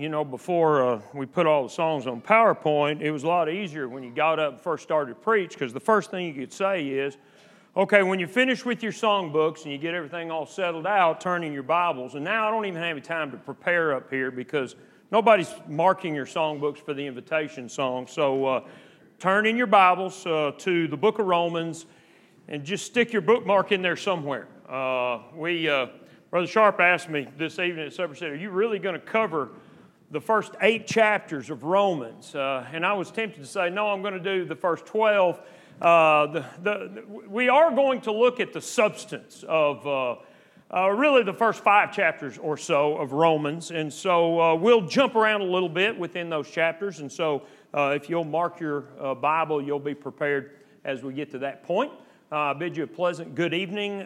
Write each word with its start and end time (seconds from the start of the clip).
you 0.00 0.08
know, 0.08 0.24
before 0.24 0.82
uh, 0.82 1.00
we 1.12 1.26
put 1.26 1.46
all 1.46 1.64
the 1.64 1.68
songs 1.68 2.06
on 2.06 2.22
PowerPoint, 2.22 3.02
it 3.02 3.10
was 3.10 3.24
a 3.24 3.26
lot 3.26 3.50
easier 3.50 3.86
when 3.86 4.02
you 4.02 4.10
got 4.10 4.38
up 4.38 4.54
and 4.54 4.60
first 4.60 4.82
started 4.82 5.14
to 5.14 5.20
preach 5.20 5.52
because 5.52 5.74
the 5.74 5.80
first 5.80 6.10
thing 6.10 6.26
you 6.26 6.32
could 6.32 6.52
say 6.54 6.86
is, 6.88 7.18
okay, 7.76 8.02
when 8.02 8.18
you 8.18 8.26
finish 8.26 8.64
with 8.64 8.82
your 8.82 8.92
songbooks 8.92 9.64
and 9.64 9.72
you 9.72 9.78
get 9.78 9.92
everything 9.92 10.30
all 10.30 10.46
settled 10.46 10.86
out, 10.86 11.20
turn 11.20 11.44
in 11.44 11.52
your 11.52 11.62
Bibles. 11.62 12.14
And 12.14 12.24
now 12.24 12.48
I 12.48 12.50
don't 12.50 12.64
even 12.64 12.80
have 12.80 12.92
any 12.92 13.02
time 13.02 13.30
to 13.32 13.36
prepare 13.36 13.92
up 13.92 14.08
here 14.08 14.30
because 14.30 14.74
nobody's 15.10 15.52
marking 15.68 16.14
your 16.14 16.24
songbooks 16.24 16.78
for 16.78 16.94
the 16.94 17.06
invitation 17.06 17.68
song. 17.68 18.06
So 18.06 18.46
uh, 18.46 18.60
turn 19.18 19.44
in 19.44 19.54
your 19.54 19.66
Bibles 19.66 20.24
uh, 20.24 20.52
to 20.58 20.88
the 20.88 20.96
book 20.96 21.18
of 21.18 21.26
Romans 21.26 21.84
and 22.48 22.64
just 22.64 22.86
stick 22.86 23.12
your 23.12 23.22
bookmark 23.22 23.70
in 23.70 23.82
there 23.82 23.96
somewhere. 23.96 24.48
Uh, 24.66 25.18
we 25.34 25.68
uh, 25.68 25.88
Brother 26.30 26.46
Sharp 26.46 26.78
asked 26.80 27.08
me 27.08 27.26
this 27.36 27.58
evening 27.58 27.86
at 27.86 27.92
supper, 27.92 28.14
said, 28.14 28.30
Are 28.30 28.36
you 28.36 28.50
really 28.50 28.78
going 28.78 28.94
to 28.94 29.00
cover 29.00 29.50
the 30.10 30.20
first 30.20 30.52
eight 30.60 30.86
chapters 30.86 31.50
of 31.50 31.62
Romans? 31.62 32.34
Uh, 32.34 32.66
and 32.72 32.84
I 32.84 32.92
was 32.94 33.10
tempted 33.10 33.40
to 33.40 33.46
say, 33.46 33.70
No, 33.70 33.88
I'm 33.88 34.02
going 34.02 34.14
to 34.14 34.20
do 34.20 34.44
the 34.44 34.56
first 34.56 34.86
12. 34.86 35.40
Uh, 35.80 36.26
the, 36.26 36.44
the, 36.62 37.04
we 37.28 37.48
are 37.48 37.70
going 37.70 38.00
to 38.02 38.12
look 38.12 38.40
at 38.40 38.52
the 38.52 38.60
substance 38.60 39.44
of 39.48 39.86
uh, 39.86 40.16
uh 40.72 40.88
really 40.90 41.22
the 41.22 41.32
first 41.32 41.64
five 41.64 41.90
chapters 41.90 42.36
or 42.38 42.56
so 42.56 42.96
of 42.98 43.12
Romans. 43.12 43.70
And 43.70 43.92
so 43.92 44.40
uh, 44.40 44.54
we'll 44.54 44.86
jump 44.86 45.14
around 45.14 45.40
a 45.40 45.44
little 45.44 45.68
bit 45.68 45.98
within 45.98 46.28
those 46.28 46.50
chapters. 46.50 47.00
And 47.00 47.10
so 47.10 47.46
uh, 47.72 47.94
if 47.96 48.10
you'll 48.10 48.24
mark 48.24 48.60
your 48.60 48.82
Bible, 49.16 49.62
you'll 49.62 49.78
be 49.78 49.94
prepared 49.94 50.56
as 50.84 51.02
we 51.02 51.14
get 51.14 51.30
to 51.30 51.38
that 51.38 51.62
point. 51.62 51.92
I 52.32 52.52
bid 52.52 52.76
you 52.76 52.84
a 52.84 52.86
pleasant 52.86 53.34
good 53.34 53.54
evening. 53.54 54.00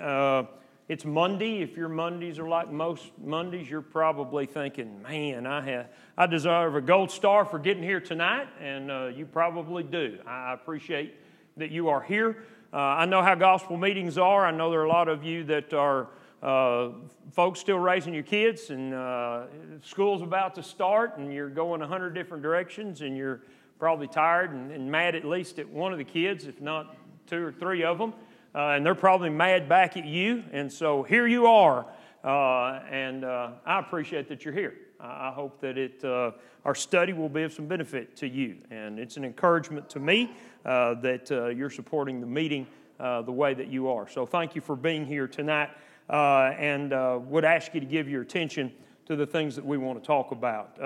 It's 0.86 1.06
Monday. 1.06 1.62
If 1.62 1.78
your 1.78 1.88
Mondays 1.88 2.38
are 2.38 2.46
like 2.46 2.70
most 2.70 3.10
Mondays, 3.18 3.70
you're 3.70 3.80
probably 3.80 4.44
thinking, 4.44 5.00
man, 5.00 5.46
I, 5.46 5.62
have, 5.62 5.86
I 6.14 6.26
deserve 6.26 6.76
a 6.76 6.82
gold 6.82 7.10
star 7.10 7.46
for 7.46 7.58
getting 7.58 7.82
here 7.82 8.00
tonight, 8.00 8.48
and 8.60 8.90
uh, 8.90 9.06
you 9.06 9.24
probably 9.24 9.82
do. 9.82 10.18
I 10.26 10.52
appreciate 10.52 11.14
that 11.56 11.70
you 11.70 11.88
are 11.88 12.02
here. 12.02 12.44
Uh, 12.70 12.76
I 12.76 13.06
know 13.06 13.22
how 13.22 13.34
gospel 13.34 13.78
meetings 13.78 14.18
are. 14.18 14.44
I 14.44 14.50
know 14.50 14.70
there 14.70 14.80
are 14.80 14.84
a 14.84 14.90
lot 14.90 15.08
of 15.08 15.24
you 15.24 15.42
that 15.44 15.72
are 15.72 16.08
uh, 16.42 16.90
folks 17.32 17.60
still 17.60 17.78
raising 17.78 18.12
your 18.12 18.22
kids, 18.22 18.68
and 18.68 18.92
uh, 18.92 19.44
school's 19.80 20.20
about 20.20 20.54
to 20.56 20.62
start, 20.62 21.16
and 21.16 21.32
you're 21.32 21.48
going 21.48 21.80
a 21.80 21.86
hundred 21.86 22.14
different 22.14 22.42
directions, 22.42 23.00
and 23.00 23.16
you're 23.16 23.40
probably 23.78 24.06
tired 24.06 24.52
and, 24.52 24.70
and 24.70 24.90
mad 24.90 25.14
at 25.14 25.24
least 25.24 25.58
at 25.58 25.66
one 25.66 25.92
of 25.92 25.98
the 25.98 26.04
kids, 26.04 26.46
if 26.46 26.60
not 26.60 26.94
two 27.26 27.42
or 27.42 27.52
three 27.52 27.84
of 27.84 27.96
them 27.96 28.12
uh, 28.54 28.68
and 28.68 28.86
they're 28.86 28.94
probably 28.94 29.30
mad 29.30 29.68
back 29.68 29.96
at 29.96 30.04
you. 30.04 30.44
And 30.52 30.72
so 30.72 31.02
here 31.02 31.26
you 31.26 31.46
are, 31.46 31.86
uh, 32.22 32.80
and 32.90 33.24
uh, 33.24 33.50
I 33.66 33.80
appreciate 33.80 34.28
that 34.28 34.44
you're 34.44 34.54
here. 34.54 34.74
I 35.00 35.32
hope 35.32 35.60
that 35.60 35.76
it, 35.76 36.02
uh, 36.02 36.30
our 36.64 36.74
study 36.74 37.12
will 37.12 37.28
be 37.28 37.42
of 37.42 37.52
some 37.52 37.66
benefit 37.66 38.16
to 38.16 38.28
you, 38.28 38.56
and 38.70 38.98
it's 38.98 39.18
an 39.18 39.24
encouragement 39.24 39.90
to 39.90 40.00
me 40.00 40.34
uh, 40.64 40.94
that 41.00 41.30
uh, 41.30 41.48
you're 41.48 41.68
supporting 41.68 42.20
the 42.20 42.26
meeting 42.26 42.66
the 42.98 43.32
way 43.32 43.52
that 43.52 43.68
you 43.68 43.88
are. 43.90 44.08
So 44.08 44.24
thank 44.24 44.54
you 44.54 44.62
for 44.62 44.76
being 44.76 45.04
here 45.04 45.28
tonight, 45.28 45.70
and 46.08 46.90
would 47.28 47.44
ask 47.44 47.74
you 47.74 47.80
to 47.80 47.86
give 47.86 48.08
your 48.08 48.22
attention 48.22 48.72
to 49.06 49.16
the 49.16 49.26
things 49.26 49.56
that 49.56 49.66
we 49.66 49.76
want 49.76 50.00
to 50.00 50.06
talk 50.06 50.30
about. 50.30 50.80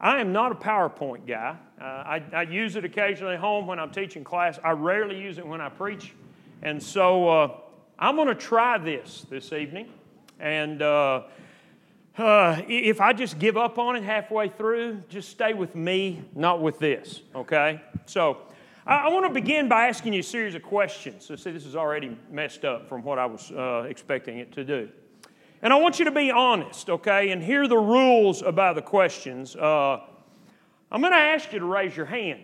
I 0.00 0.20
am 0.20 0.32
not 0.32 0.50
a 0.50 0.56
PowerPoint 0.56 1.28
guy. 1.28 1.56
I, 1.80 2.20
I, 2.32 2.42
use 2.42 2.74
it 2.74 2.84
occasionally 2.84 3.34
at 3.34 3.40
home 3.40 3.68
when 3.68 3.78
I'm 3.78 3.92
teaching 3.92 4.24
class. 4.24 4.58
I 4.64 4.72
rarely 4.72 5.16
use 5.16 5.38
it 5.38 5.46
when 5.46 5.60
I 5.60 5.68
preach. 5.68 6.12
And 6.62 6.82
so 6.82 7.28
uh, 7.28 7.56
I'm 7.98 8.16
going 8.16 8.28
to 8.28 8.34
try 8.34 8.78
this 8.78 9.26
this 9.28 9.52
evening. 9.52 9.88
And 10.38 10.80
uh, 10.80 11.22
uh, 12.16 12.62
if 12.68 13.00
I 13.00 13.12
just 13.12 13.38
give 13.38 13.56
up 13.56 13.78
on 13.78 13.96
it 13.96 14.02
halfway 14.02 14.48
through, 14.48 15.02
just 15.08 15.30
stay 15.30 15.54
with 15.54 15.74
me, 15.74 16.22
not 16.34 16.60
with 16.60 16.78
this, 16.78 17.22
okay? 17.34 17.80
So 18.06 18.38
I, 18.86 18.96
I 18.96 19.08
want 19.08 19.26
to 19.26 19.32
begin 19.32 19.68
by 19.68 19.88
asking 19.88 20.12
you 20.12 20.20
a 20.20 20.24
series 20.24 20.54
of 20.54 20.62
questions. 20.62 21.24
So, 21.24 21.36
see, 21.36 21.50
this 21.50 21.64
is 21.64 21.74
already 21.74 22.16
messed 22.30 22.64
up 22.64 22.88
from 22.88 23.02
what 23.02 23.18
I 23.18 23.26
was 23.26 23.50
uh, 23.50 23.86
expecting 23.88 24.38
it 24.38 24.52
to 24.52 24.64
do. 24.64 24.88
And 25.62 25.72
I 25.72 25.76
want 25.76 25.98
you 25.98 26.04
to 26.04 26.10
be 26.10 26.30
honest, 26.30 26.90
okay? 26.90 27.30
And 27.30 27.42
here 27.42 27.62
are 27.62 27.68
the 27.68 27.78
rules 27.78 28.42
about 28.42 28.74
the 28.74 28.82
questions. 28.82 29.56
Uh, 29.56 30.00
I'm 30.90 31.00
going 31.00 31.12
to 31.12 31.18
ask 31.18 31.52
you 31.52 31.60
to 31.60 31.64
raise 31.64 31.96
your 31.96 32.06
hand. 32.06 32.40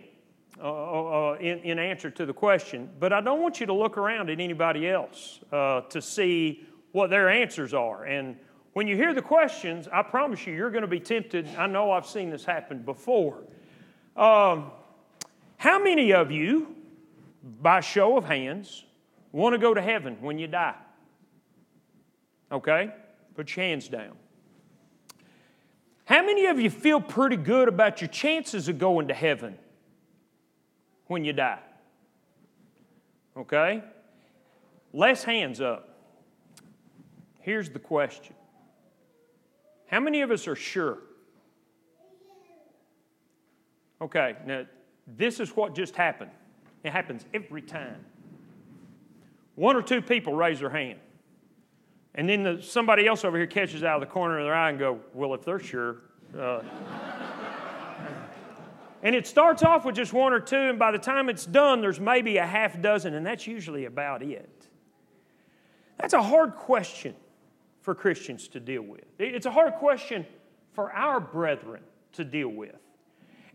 Uh, 0.61 0.65
uh, 0.65 1.31
uh, 1.31 1.37
in, 1.39 1.59
in, 1.59 1.79
answer 1.79 2.09
to 2.09 2.25
the 2.25 2.33
question, 2.33 2.89
but 2.99 3.13
I 3.13 3.21
don't 3.21 3.41
want 3.41 3.61
you 3.61 3.65
to 3.67 3.73
look 3.73 3.97
around 3.97 4.29
at 4.29 4.41
anybody 4.41 4.89
else 4.89 5.39
uh, 5.53 5.81
to 5.81 6.01
see 6.01 6.67
what 6.91 7.09
their 7.09 7.29
answers 7.29 7.73
are. 7.73 8.03
And 8.03 8.35
when 8.73 8.85
you 8.85 8.97
hear 8.97 9.13
the 9.13 9.21
questions, 9.21 9.87
I 9.89 10.01
promise 10.01 10.45
you, 10.45 10.53
you're 10.53 10.69
going 10.69 10.81
to 10.81 10.87
be 10.87 10.99
tempted. 10.99 11.47
I 11.57 11.65
know 11.65 11.91
I've 11.91 12.05
seen 12.05 12.29
this 12.29 12.43
happen 12.43 12.79
before. 12.79 13.37
Um, 14.17 14.71
how 15.55 15.81
many 15.81 16.11
of 16.11 16.29
you, 16.29 16.75
by 17.61 17.79
show 17.79 18.17
of 18.17 18.25
hands, 18.25 18.83
want 19.31 19.53
to 19.53 19.59
go 19.59 19.73
to 19.73 19.81
heaven 19.81 20.17
when 20.19 20.37
you 20.37 20.47
die? 20.47 20.75
Okay? 22.51 22.93
Put 23.33 23.55
your 23.55 23.65
hands 23.65 23.87
down. 23.87 24.17
How 26.03 26.21
many 26.21 26.47
of 26.47 26.59
you 26.59 26.69
feel 26.69 26.99
pretty 26.99 27.37
good 27.37 27.69
about 27.69 28.01
your 28.01 28.09
chances 28.09 28.67
of 28.67 28.77
going 28.77 29.07
to 29.07 29.13
heaven? 29.13 29.57
When 31.09 31.25
you 31.25 31.33
die. 31.33 31.59
Okay? 33.35 33.83
Less 34.93 35.23
hands 35.23 35.59
up. 35.59 35.89
Here's 37.41 37.69
the 37.69 37.79
question 37.79 38.35
How 39.87 39.99
many 39.99 40.21
of 40.21 40.31
us 40.31 40.47
are 40.47 40.55
sure? 40.55 40.99
Okay, 44.01 44.37
now 44.45 44.65
this 45.17 45.41
is 45.41 45.49
what 45.49 45.75
just 45.75 45.95
happened. 45.95 46.31
It 46.83 46.91
happens 46.93 47.25
every 47.33 47.61
time. 47.61 48.05
One 49.55 49.75
or 49.75 49.81
two 49.81 50.01
people 50.01 50.33
raise 50.33 50.61
their 50.61 50.69
hand. 50.69 50.99
And 52.15 52.29
then 52.29 52.43
the, 52.43 52.61
somebody 52.61 53.07
else 53.07 53.25
over 53.25 53.37
here 53.37 53.45
catches 53.45 53.83
out 53.83 54.01
of 54.01 54.07
the 54.07 54.13
corner 54.13 54.39
of 54.39 54.45
their 54.45 54.55
eye 54.55 54.69
and 54.69 54.79
go, 54.79 54.99
well, 55.13 55.33
if 55.33 55.43
they're 55.43 55.59
sure. 55.59 55.97
Uh, 56.37 56.61
and 59.01 59.15
it 59.15 59.25
starts 59.25 59.63
off 59.63 59.85
with 59.85 59.95
just 59.95 60.13
one 60.13 60.33
or 60.33 60.39
two, 60.39 60.57
and 60.57 60.77
by 60.77 60.91
the 60.91 60.97
time 60.97 61.29
it's 61.29 61.45
done, 61.45 61.81
there's 61.81 61.99
maybe 61.99 62.37
a 62.37 62.45
half 62.45 62.81
dozen, 62.81 63.13
and 63.13 63.25
that's 63.25 63.47
usually 63.47 63.85
about 63.85 64.21
it. 64.21 64.67
That's 65.97 66.13
a 66.13 66.21
hard 66.21 66.55
question 66.55 67.15
for 67.81 67.95
Christians 67.95 68.47
to 68.49 68.59
deal 68.59 68.81
with. 68.81 69.05
It's 69.17 69.45
a 69.45 69.51
hard 69.51 69.75
question 69.75 70.25
for 70.73 70.91
our 70.91 71.19
brethren 71.19 71.81
to 72.13 72.23
deal 72.23 72.49
with. 72.49 72.75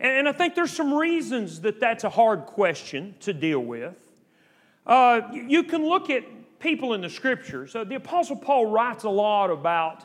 And 0.00 0.28
I 0.28 0.32
think 0.32 0.54
there's 0.54 0.72
some 0.72 0.92
reasons 0.92 1.60
that 1.60 1.80
that's 1.80 2.04
a 2.04 2.10
hard 2.10 2.46
question 2.46 3.14
to 3.20 3.32
deal 3.32 3.60
with. 3.60 3.96
Uh, 4.86 5.20
you 5.32 5.62
can 5.62 5.86
look 5.86 6.10
at 6.10 6.24
people 6.58 6.94
in 6.94 7.00
the 7.00 7.08
scriptures. 7.08 7.74
Uh, 7.74 7.84
the 7.84 7.94
Apostle 7.94 8.36
Paul 8.36 8.66
writes 8.66 9.04
a 9.04 9.10
lot 9.10 9.50
about 9.50 10.04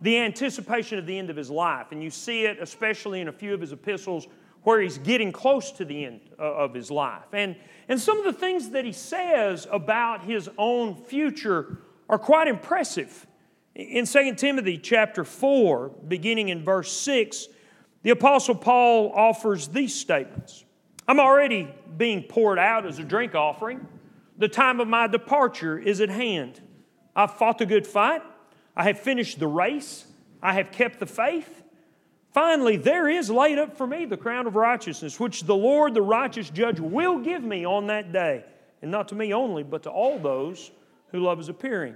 the 0.00 0.18
anticipation 0.18 0.98
of 0.98 1.06
the 1.06 1.18
end 1.18 1.30
of 1.30 1.36
his 1.36 1.50
life, 1.50 1.88
and 1.90 2.02
you 2.02 2.10
see 2.10 2.44
it 2.44 2.58
especially 2.60 3.20
in 3.20 3.28
a 3.28 3.32
few 3.32 3.54
of 3.54 3.60
his 3.60 3.72
epistles 3.72 4.26
where 4.68 4.82
he's 4.82 4.98
getting 4.98 5.32
close 5.32 5.72
to 5.72 5.82
the 5.82 6.04
end 6.04 6.20
uh, 6.38 6.42
of 6.42 6.74
his 6.74 6.90
life. 6.90 7.24
And, 7.32 7.56
and 7.88 7.98
some 7.98 8.18
of 8.18 8.24
the 8.24 8.38
things 8.38 8.68
that 8.72 8.84
he 8.84 8.92
says 8.92 9.66
about 9.72 10.24
his 10.24 10.50
own 10.58 10.94
future 10.94 11.78
are 12.06 12.18
quite 12.18 12.48
impressive. 12.48 13.26
In 13.74 14.04
2 14.04 14.34
Timothy 14.34 14.76
chapter 14.76 15.24
4, 15.24 15.88
beginning 16.06 16.50
in 16.50 16.64
verse 16.64 16.92
6, 16.92 17.48
the 18.02 18.10
Apostle 18.10 18.56
Paul 18.56 19.10
offers 19.14 19.68
these 19.68 19.94
statements 19.94 20.66
I'm 21.08 21.18
already 21.18 21.74
being 21.96 22.24
poured 22.24 22.58
out 22.58 22.84
as 22.84 22.98
a 22.98 23.04
drink 23.04 23.34
offering. 23.34 23.88
The 24.36 24.48
time 24.48 24.80
of 24.80 24.86
my 24.86 25.06
departure 25.06 25.78
is 25.78 26.02
at 26.02 26.10
hand. 26.10 26.60
I've 27.16 27.38
fought 27.38 27.56
the 27.56 27.64
good 27.64 27.86
fight. 27.86 28.20
I 28.76 28.84
have 28.84 28.98
finished 28.98 29.38
the 29.38 29.46
race. 29.46 30.04
I 30.42 30.52
have 30.52 30.72
kept 30.72 31.00
the 31.00 31.06
faith. 31.06 31.57
Finally, 32.32 32.76
there 32.76 33.08
is 33.08 33.30
laid 33.30 33.58
up 33.58 33.76
for 33.76 33.86
me 33.86 34.04
the 34.04 34.16
crown 34.16 34.46
of 34.46 34.54
righteousness, 34.54 35.18
which 35.18 35.44
the 35.44 35.54
Lord, 35.54 35.94
the 35.94 36.02
righteous 36.02 36.50
judge, 36.50 36.78
will 36.78 37.18
give 37.18 37.42
me 37.42 37.64
on 37.64 37.86
that 37.86 38.12
day, 38.12 38.44
and 38.82 38.90
not 38.90 39.08
to 39.08 39.14
me 39.14 39.32
only, 39.32 39.62
but 39.62 39.82
to 39.84 39.90
all 39.90 40.18
those 40.18 40.70
who 41.10 41.20
love 41.20 41.38
his 41.38 41.48
appearing. 41.48 41.94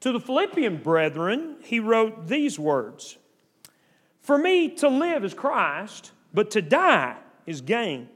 To 0.00 0.12
the 0.12 0.20
Philippian 0.20 0.78
brethren, 0.78 1.56
he 1.62 1.80
wrote 1.80 2.26
these 2.26 2.58
words 2.58 3.18
For 4.20 4.36
me 4.36 4.68
to 4.76 4.88
live 4.88 5.24
is 5.24 5.32
Christ, 5.32 6.12
but 6.34 6.50
to 6.52 6.62
die 6.62 7.16
is 7.46 7.60
gain. 7.60 8.08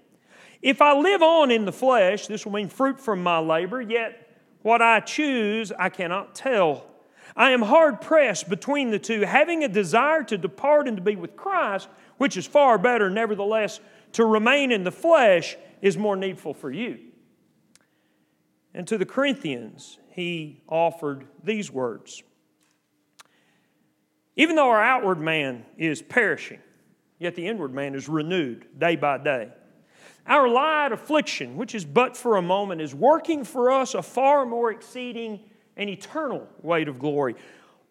If 0.62 0.83
I 0.83 0.93
live 0.93 1.23
on 1.23 1.50
in 1.50 1.65
the 1.65 1.73
flesh, 1.73 2.26
this 2.26 2.44
will 2.44 2.53
mean 2.53 2.69
fruit 2.69 3.00
from 3.00 3.23
my 3.23 3.38
labor, 3.38 3.81
yet 3.81 4.29
what 4.62 4.83
I 4.83 5.00
choose 5.00 5.73
I 5.73 5.88
cannot 5.88 6.35
tell. 6.35 6.90
I 7.37 7.50
am 7.50 7.62
hard 7.62 8.00
pressed 8.00 8.49
between 8.49 8.91
the 8.91 8.99
two, 8.99 9.23
having 9.23 9.65
a 9.65 9.69
desire 9.69 10.23
to 10.25 10.38
depart 10.38 10.88
and 10.88 10.97
to 10.97 11.03
be 11.03 11.17
with 11.17 11.37
Christ, 11.37 11.88
which 12.19 12.37
is 12.37 12.47
far 12.47 12.79
better. 12.79 13.09
Nevertheless, 13.11 13.81
to 14.12 14.25
remain 14.25 14.73
in 14.73 14.85
the 14.85 14.93
flesh 14.93 15.56
is 15.81 15.97
more 15.97 16.17
needful 16.17 16.55
for 16.55 16.71
you. 16.71 16.99
And 18.75 18.87
to 18.88 18.99
the 18.99 19.06
Corinthians, 19.06 19.99
he 20.11 20.62
offered 20.69 21.27
these 21.43 21.71
words 21.71 22.23
Even 24.37 24.56
though 24.56 24.69
our 24.69 24.83
outward 24.83 25.21
man 25.21 25.65
is 25.76 26.03
perishing, 26.03 26.61
yet 27.19 27.35
the 27.35 27.47
inward 27.47 27.73
man 27.73 27.94
is 27.94 28.09
renewed 28.09 28.67
day 28.79 28.97
by 28.97 29.19
day. 29.19 29.50
Our 30.26 30.49
light 30.49 30.93
affliction, 30.93 31.56
which 31.56 31.75
is 31.75 31.85
but 31.85 32.17
for 32.17 32.37
a 32.37 32.43
moment, 32.43 32.81
is 32.81 32.94
working 32.94 33.44
for 33.44 33.71
us 33.73 33.94
a 33.94 34.03
far 34.03 34.47
more 34.47 34.71
exceeding 34.71 35.41
and 35.81 35.88
eternal 35.88 36.47
weight 36.62 36.87
of 36.87 36.99
glory. 36.99 37.35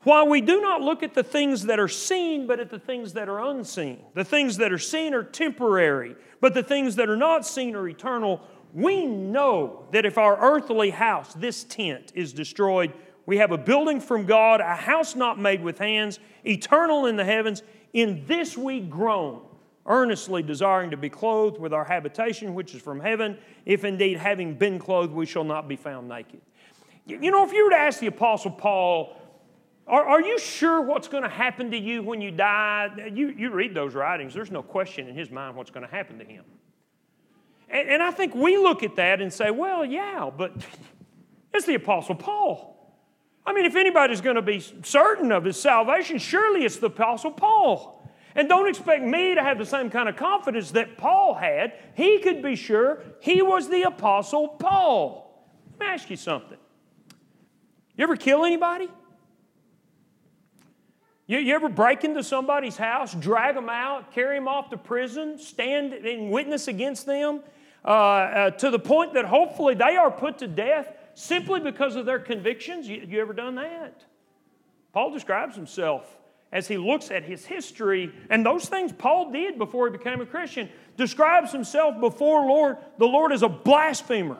While 0.04 0.30
we 0.30 0.40
do 0.40 0.62
not 0.62 0.82
look 0.82 1.04
at 1.04 1.14
the 1.14 1.24
things 1.24 1.64
that 1.64 1.80
are 1.80 1.90
seen, 1.90 2.48
but 2.48 2.60
at 2.60 2.70
the 2.70 2.80
things 2.80 3.14
that 3.14 3.28
are 3.28 3.40
unseen. 3.50 4.00
The 4.14 4.24
things 4.24 4.58
that 4.58 4.72
are 4.72 4.78
seen 4.78 5.14
are 5.14 5.24
temporary, 5.24 6.16
but 6.40 6.54
the 6.54 6.64
things 6.64 6.96
that 6.96 7.10
are 7.10 7.18
not 7.18 7.46
seen 7.46 7.76
are 7.76 7.90
eternal. 7.90 8.42
We 8.74 9.06
know 9.06 9.88
that 9.92 10.06
if 10.06 10.18
our 10.18 10.40
earthly 10.40 10.92
house, 10.92 11.34
this 11.34 11.66
tent, 11.66 12.14
is 12.16 12.32
destroyed, 12.32 12.94
we 13.26 13.38
have 13.38 13.52
a 13.52 13.58
building 13.58 14.00
from 14.00 14.26
God, 14.26 14.62
a 14.62 14.76
house 14.76 15.16
not 15.16 15.38
made 15.38 15.62
with 15.62 15.80
hands, 15.80 16.20
eternal 16.46 17.08
in 17.08 17.18
the 17.18 17.26
heavens. 17.26 17.64
In 17.92 18.24
this 18.26 18.56
we 18.56 18.80
groan, 18.80 19.42
earnestly 19.86 20.44
desiring 20.44 20.92
to 20.92 20.98
be 20.98 21.10
clothed 21.10 21.60
with 21.60 21.74
our 21.74 21.84
habitation, 21.84 22.54
which 22.54 22.74
is 22.74 22.82
from 22.82 23.00
heaven, 23.00 23.38
if 23.66 23.84
indeed, 23.84 24.18
having 24.18 24.54
been 24.54 24.80
clothed, 24.80 25.12
we 25.12 25.26
shall 25.26 25.44
not 25.44 25.68
be 25.68 25.76
found 25.76 26.08
naked. 26.08 26.40
You 27.10 27.32
know, 27.32 27.46
if 27.46 27.52
you 27.52 27.66
were 27.66 27.72
to 27.72 27.78
ask 27.78 28.00
the 28.00 28.08
Apostle 28.08 28.52
Paul, 28.52 29.16
are, 29.88 30.06
are 30.06 30.22
you 30.22 30.38
sure 30.38 30.82
what's 30.82 31.08
going 31.08 31.24
to 31.24 31.30
happen 31.30 31.72
to 31.72 31.78
you 31.78 32.04
when 32.04 32.22
you 32.22 32.32
die? 32.32 33.12
You, 33.12 33.30
you 33.30 33.50
read 33.50 33.74
those 33.74 33.96
writings, 33.96 34.34
there's 34.34 34.52
no 34.52 34.62
question 34.62 35.08
in 35.08 35.16
his 35.16 35.32
mind 35.32 35.56
what's 35.56 35.72
going 35.72 35.86
to 35.86 35.92
happen 35.92 36.20
to 36.20 36.26
him. 36.26 36.46
And, 37.70 37.90
and 37.90 38.04
I 38.04 38.12
think 38.12 38.36
we 38.36 38.58
look 38.58 38.84
at 38.84 38.96
that 38.98 39.20
and 39.22 39.34
say, 39.34 39.50
well, 39.52 39.84
yeah, 39.84 40.30
but 40.36 40.54
it's 41.54 41.66
the 41.66 41.76
Apostle 41.76 42.16
Paul. 42.16 42.76
I 43.46 43.54
mean, 43.54 43.66
if 43.66 43.76
anybody's 43.76 44.22
going 44.22 44.36
to 44.36 44.44
be 44.44 44.60
certain 44.84 45.32
of 45.32 45.44
his 45.44 45.60
salvation, 45.60 46.20
surely 46.20 46.66
it's 46.66 46.78
the 46.78 46.88
Apostle 46.88 47.32
Paul. 47.32 48.08
And 48.36 48.48
don't 48.48 48.70
expect 48.70 49.04
me 49.04 49.34
to 49.34 49.42
have 49.42 49.58
the 49.58 49.66
same 49.66 49.90
kind 49.90 50.08
of 50.08 50.16
confidence 50.16 50.72
that 50.72 50.98
Paul 50.98 51.34
had. 51.34 51.74
He 51.96 52.20
could 52.20 52.44
be 52.44 52.56
sure 52.56 53.02
he 53.22 53.42
was 53.42 53.68
the 53.68 53.84
Apostle 53.84 54.50
Paul. 54.50 55.50
Let 55.72 55.80
me 55.80 55.94
ask 55.94 56.10
you 56.12 56.16
something. 56.16 56.60
You 58.00 58.04
ever 58.04 58.16
kill 58.16 58.46
anybody? 58.46 58.88
You, 61.28 61.40
you 61.40 61.54
ever 61.54 61.68
break 61.68 62.06
into 62.06 62.24
somebody's 62.24 62.78
house, 62.78 63.14
drag 63.14 63.56
them 63.56 63.68
out, 63.68 64.14
carry 64.14 64.38
them 64.38 64.48
off 64.48 64.70
to 64.70 64.78
prison, 64.78 65.38
stand 65.38 65.92
and 65.92 66.32
witness 66.32 66.70
against 66.70 67.06
them 67.06 67.42
uh, 67.84 67.88
uh, 67.88 68.50
to 68.52 68.72
the 68.72 68.80
point 68.80 69.16
that 69.16 69.26
hopefully 69.26 69.74
they 69.74 69.98
are 69.98 70.10
put 70.10 70.38
to 70.38 70.48
death 70.48 70.94
simply 71.14 71.60
because 71.60 71.98
of 71.98 72.06
their 72.06 72.20
convictions? 72.20 72.88
You, 72.88 73.06
you 73.06 73.20
ever 73.20 73.34
done 73.34 73.56
that? 73.56 74.02
Paul 74.94 75.12
describes 75.12 75.58
himself 75.58 76.06
as 76.54 76.70
he 76.70 76.78
looks 76.78 77.12
at 77.12 77.24
his 77.24 77.46
history 77.46 78.14
and 78.30 78.46
those 78.46 78.70
things 78.70 78.94
Paul 78.94 79.34
did 79.34 79.58
before 79.58 79.92
he 79.92 79.98
became 79.98 80.22
a 80.22 80.26
Christian, 80.26 80.70
describes 80.96 81.52
himself 81.52 82.00
before 82.00 82.48
Lord, 82.48 82.78
the 82.98 83.08
Lord 83.08 83.34
as 83.34 83.44
a 83.44 83.50
blasphemer, 83.50 84.38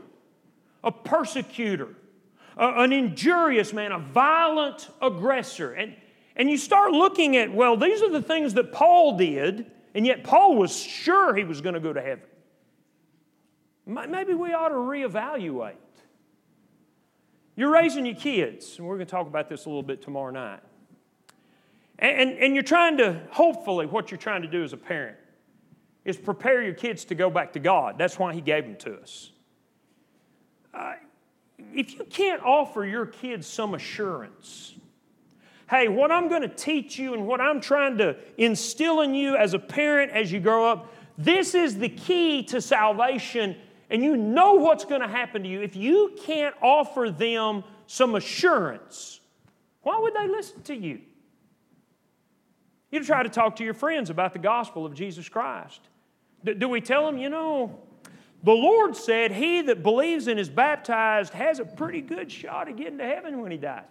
a 0.82 0.94
persecutor, 0.94 1.90
an 2.60 2.92
injurious 2.94 3.74
man, 3.74 3.92
a 3.92 4.00
violent 4.00 4.90
aggressor. 5.02 5.74
And 5.74 5.96
and 6.40 6.50
you 6.50 6.58
start 6.58 6.94
looking 6.94 7.36
at, 7.36 7.54
well, 7.54 7.76
these 7.76 8.02
are 8.02 8.10
the 8.10 8.22
things 8.22 8.54
that 8.54 8.72
Paul 8.72 9.18
did, 9.18 9.70
and 9.94 10.06
yet 10.06 10.24
Paul 10.24 10.56
was 10.56 10.74
sure 10.74 11.36
he 11.36 11.44
was 11.44 11.60
going 11.60 11.74
to 11.74 11.82
go 11.82 11.92
to 11.92 12.02
heaven. 12.02 12.24
Maybe 13.86 14.34
we 14.34 14.54
ought 14.54 14.70
to 14.70 14.76
reevaluate. 14.76 15.74
You're 17.58 17.72
raising 17.72 18.06
your 18.06 18.16
kids, 18.16 18.78
and 18.78 18.88
we're 18.88 18.96
going 18.96 19.08
to 19.08 19.12
talk 19.12 19.28
about 19.28 19.50
this 19.50 19.66
a 19.66 19.70
little 19.70 19.84
bit 19.84 20.02
tomorrow 20.02 20.32
night. 20.32 20.62
And, 21.98 22.30
and, 22.30 22.40
and 22.40 22.54
you're 22.54 22.64
trying 22.64 22.96
to, 23.00 23.22
hopefully, 23.32 23.86
what 23.86 24.10
you're 24.10 24.18
trying 24.18 24.44
to 24.44 24.48
do 24.48 24.64
as 24.64 24.72
a 24.72 24.78
parent 24.78 25.18
is 26.06 26.16
prepare 26.16 26.64
your 26.64 26.74
kids 26.74 27.04
to 27.06 27.16
go 27.16 27.30
back 27.30 27.52
to 27.52 27.60
God. 27.60 27.98
That's 27.98 28.18
why 28.18 28.34
He 28.34 28.40
gave 28.40 28.64
them 28.64 28.78
to 28.78 29.02
us. 29.02 29.32
Uh, 30.74 30.94
if 31.74 31.96
you 31.96 32.06
can't 32.06 32.42
offer 32.44 32.86
your 32.86 33.06
kids 33.06 33.48
some 33.48 33.74
assurance, 33.74 34.76
hey, 35.70 35.88
what 35.88 36.12
I'm 36.12 36.30
going 36.30 36.42
to 36.42 36.48
teach 36.48 36.98
you 36.98 37.14
and 37.14 37.28
what 37.28 37.40
I'm 37.40 37.62
trying 37.62 37.98
to 38.00 38.16
instill 38.38 39.02
in 39.02 39.14
you 39.14 39.36
as 39.36 39.54
a 39.54 39.60
parent 39.60 40.12
as 40.12 40.32
you 40.32 40.40
grow 40.40 40.66
up, 40.66 40.94
this 41.18 41.54
is 41.54 41.78
the 41.78 41.90
key 41.90 42.44
to 42.44 42.62
salvation, 42.62 43.56
and 43.90 44.04
you 44.04 44.16
know 44.16 44.54
what's 44.54 44.86
going 44.86 45.02
to 45.02 45.08
happen 45.08 45.44
to 45.44 45.50
you. 45.50 45.62
If 45.62 45.76
you 45.76 46.16
can't 46.26 46.56
offer 46.62 47.10
them 47.12 47.64
some 47.88 48.16
assurance, 48.16 49.20
why 49.82 50.00
would 50.00 50.14
they 50.16 50.28
listen 50.28 50.62
to 50.64 50.76
you? 50.76 51.02
You 52.92 53.04
try 53.04 53.22
to 53.22 53.30
talk 53.30 53.58
to 53.58 53.64
your 53.64 53.74
friends 53.74 54.10
about 54.10 54.34
the 54.34 54.40
gospel 54.40 54.86
of 54.86 54.94
Jesus 54.94 55.30
Christ. 55.30 55.82
Do 56.44 56.68
we 56.68 56.82
tell 56.82 57.06
them, 57.06 57.18
you 57.18 57.30
know, 57.30 57.80
the 58.44 58.54
Lord 58.54 58.96
said, 58.96 59.32
He 59.32 59.62
that 59.64 59.84
believes 59.84 60.28
and 60.28 60.40
is 60.40 60.50
baptized 60.50 61.34
has 61.34 61.60
a 61.60 61.66
pretty 61.66 62.02
good 62.02 62.32
shot 62.32 62.70
of 62.70 62.78
getting 62.78 62.98
to 62.98 63.06
heaven 63.06 63.42
when 63.42 63.52
he 63.52 63.58
dies. 63.58 63.84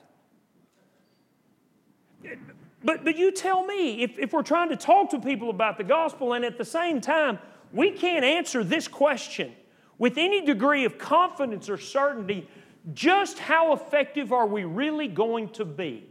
But, 2.82 3.04
but 3.04 3.16
you 3.16 3.32
tell 3.32 3.64
me, 3.64 4.02
if, 4.02 4.18
if 4.18 4.32
we're 4.32 4.42
trying 4.42 4.70
to 4.70 4.76
talk 4.76 5.10
to 5.10 5.20
people 5.20 5.50
about 5.50 5.78
the 5.78 5.84
gospel 5.84 6.32
and 6.32 6.44
at 6.44 6.56
the 6.56 6.64
same 6.64 7.00
time, 7.00 7.38
we 7.72 7.90
can't 7.90 8.24
answer 8.24 8.62
this 8.62 8.88
question 8.88 9.52
with 9.98 10.16
any 10.16 10.44
degree 10.44 10.84
of 10.84 10.96
confidence 10.96 11.68
or 11.68 11.76
certainty, 11.76 12.48
just 12.94 13.38
how 13.38 13.72
effective 13.72 14.32
are 14.32 14.46
we 14.46 14.64
really 14.64 15.08
going 15.08 15.48
to 15.50 15.64
be? 15.64 16.08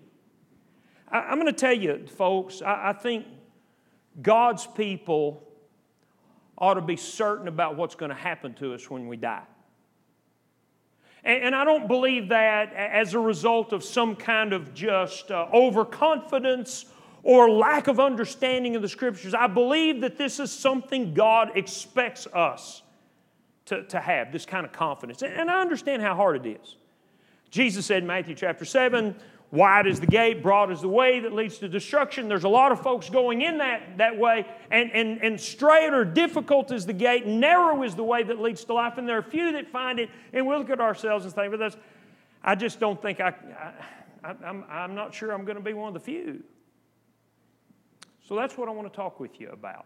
I, 1.09 1.31
am 1.31 1.39
going 1.39 1.47
to 1.47 1.53
tell 1.53 1.73
you, 1.73 2.05
folks, 2.05 2.61
I, 2.61 2.89
I 2.89 2.93
think 2.93 3.25
God's 4.21 4.67
people 4.67 5.46
ought 6.57 6.75
to 6.75 6.81
be 6.81 6.95
certain 6.95 7.47
about 7.47 7.75
what's 7.75 7.95
going 7.95 8.09
to 8.09 8.15
happen 8.15 8.53
to 8.55 8.73
us 8.73 8.89
when 8.89 9.07
we 9.07 9.17
die. 9.17 9.43
And, 11.23 11.53
I 11.53 11.65
don't 11.65 11.87
believe 11.87 12.29
that 12.29 12.71
as 12.73 13.13
a 13.13 13.19
result 13.19 13.73
of 13.73 13.83
some 13.83 14.15
kind 14.15 14.53
of 14.53 14.73
just 14.73 15.29
uh, 15.29 15.47
overconfidence 15.53 16.85
or 17.21 17.49
lack 17.49 17.87
of 17.87 17.99
understanding 17.99 18.77
of 18.77 18.81
the 18.81 18.87
scriptures. 18.87 19.33
I 19.33 19.47
believe 19.47 19.99
that 20.01 20.17
this 20.17 20.39
is 20.39 20.51
something 20.51 21.13
God 21.13 21.57
expects 21.57 22.27
us 22.27 22.81
to, 23.65 23.83
to 23.83 23.99
have, 23.99 24.31
this 24.31 24.45
kind 24.45 24.65
of 24.65 24.71
confidence. 24.71 25.21
And 25.21 25.51
I 25.51 25.59
understand 25.59 26.01
how 26.01 26.15
hard 26.15 26.45
it 26.45 26.59
is. 26.61 26.77
Jesus 27.49 27.85
said 27.85 28.03
in 28.03 28.07
Matthew 28.07 28.35
chapter 28.35 28.63
7, 28.63 29.13
Wide 29.51 29.87
is 29.87 30.01
the 30.01 30.07
gate, 30.07 30.43
broad 30.43 30.71
is 30.71 30.81
the 30.81 30.89
way 30.89 31.21
that 31.21 31.31
leads 31.31 31.57
to 31.59 31.69
destruction. 31.69 32.27
There's 32.27 32.43
a 32.43 32.49
lot 32.49 32.73
of 32.73 32.81
folks 32.81 33.09
going 33.09 33.43
in 33.43 33.59
that, 33.59 33.97
that 33.97 34.17
way, 34.17 34.45
and, 34.69 34.91
and, 34.91 35.21
and 35.23 35.39
strait 35.39 35.93
or 35.93 36.03
difficult 36.03 36.71
is 36.71 36.85
the 36.85 36.93
gate, 36.93 37.25
narrow 37.25 37.81
is 37.83 37.95
the 37.95 38.03
way 38.03 38.23
that 38.23 38.41
leads 38.41 38.65
to 38.65 38.73
life, 38.73 38.97
and 38.97 39.07
there 39.07 39.17
are 39.17 39.21
few 39.21 39.53
that 39.53 39.69
find 39.69 39.99
it. 39.99 40.09
And 40.33 40.45
we 40.45 40.53
look 40.53 40.69
at 40.69 40.81
ourselves 40.81 41.23
and 41.23 41.33
think, 41.33 41.51
but 41.51 41.59
that's, 41.59 41.77
I 42.43 42.55
just 42.55 42.81
don't 42.81 43.01
think 43.01 43.21
I, 43.21 43.33
I, 44.23 44.35
I'm, 44.43 44.65
I'm 44.69 44.95
not 44.95 45.13
sure 45.13 45.31
I'm 45.31 45.45
going 45.45 45.57
to 45.57 45.63
be 45.63 45.73
one 45.73 45.87
of 45.87 45.93
the 45.93 46.01
few. 46.01 46.43
So 48.27 48.35
that's 48.35 48.57
what 48.57 48.67
I 48.67 48.71
want 48.71 48.91
to 48.91 48.95
talk 48.95 49.21
with 49.21 49.39
you 49.39 49.49
about. 49.49 49.85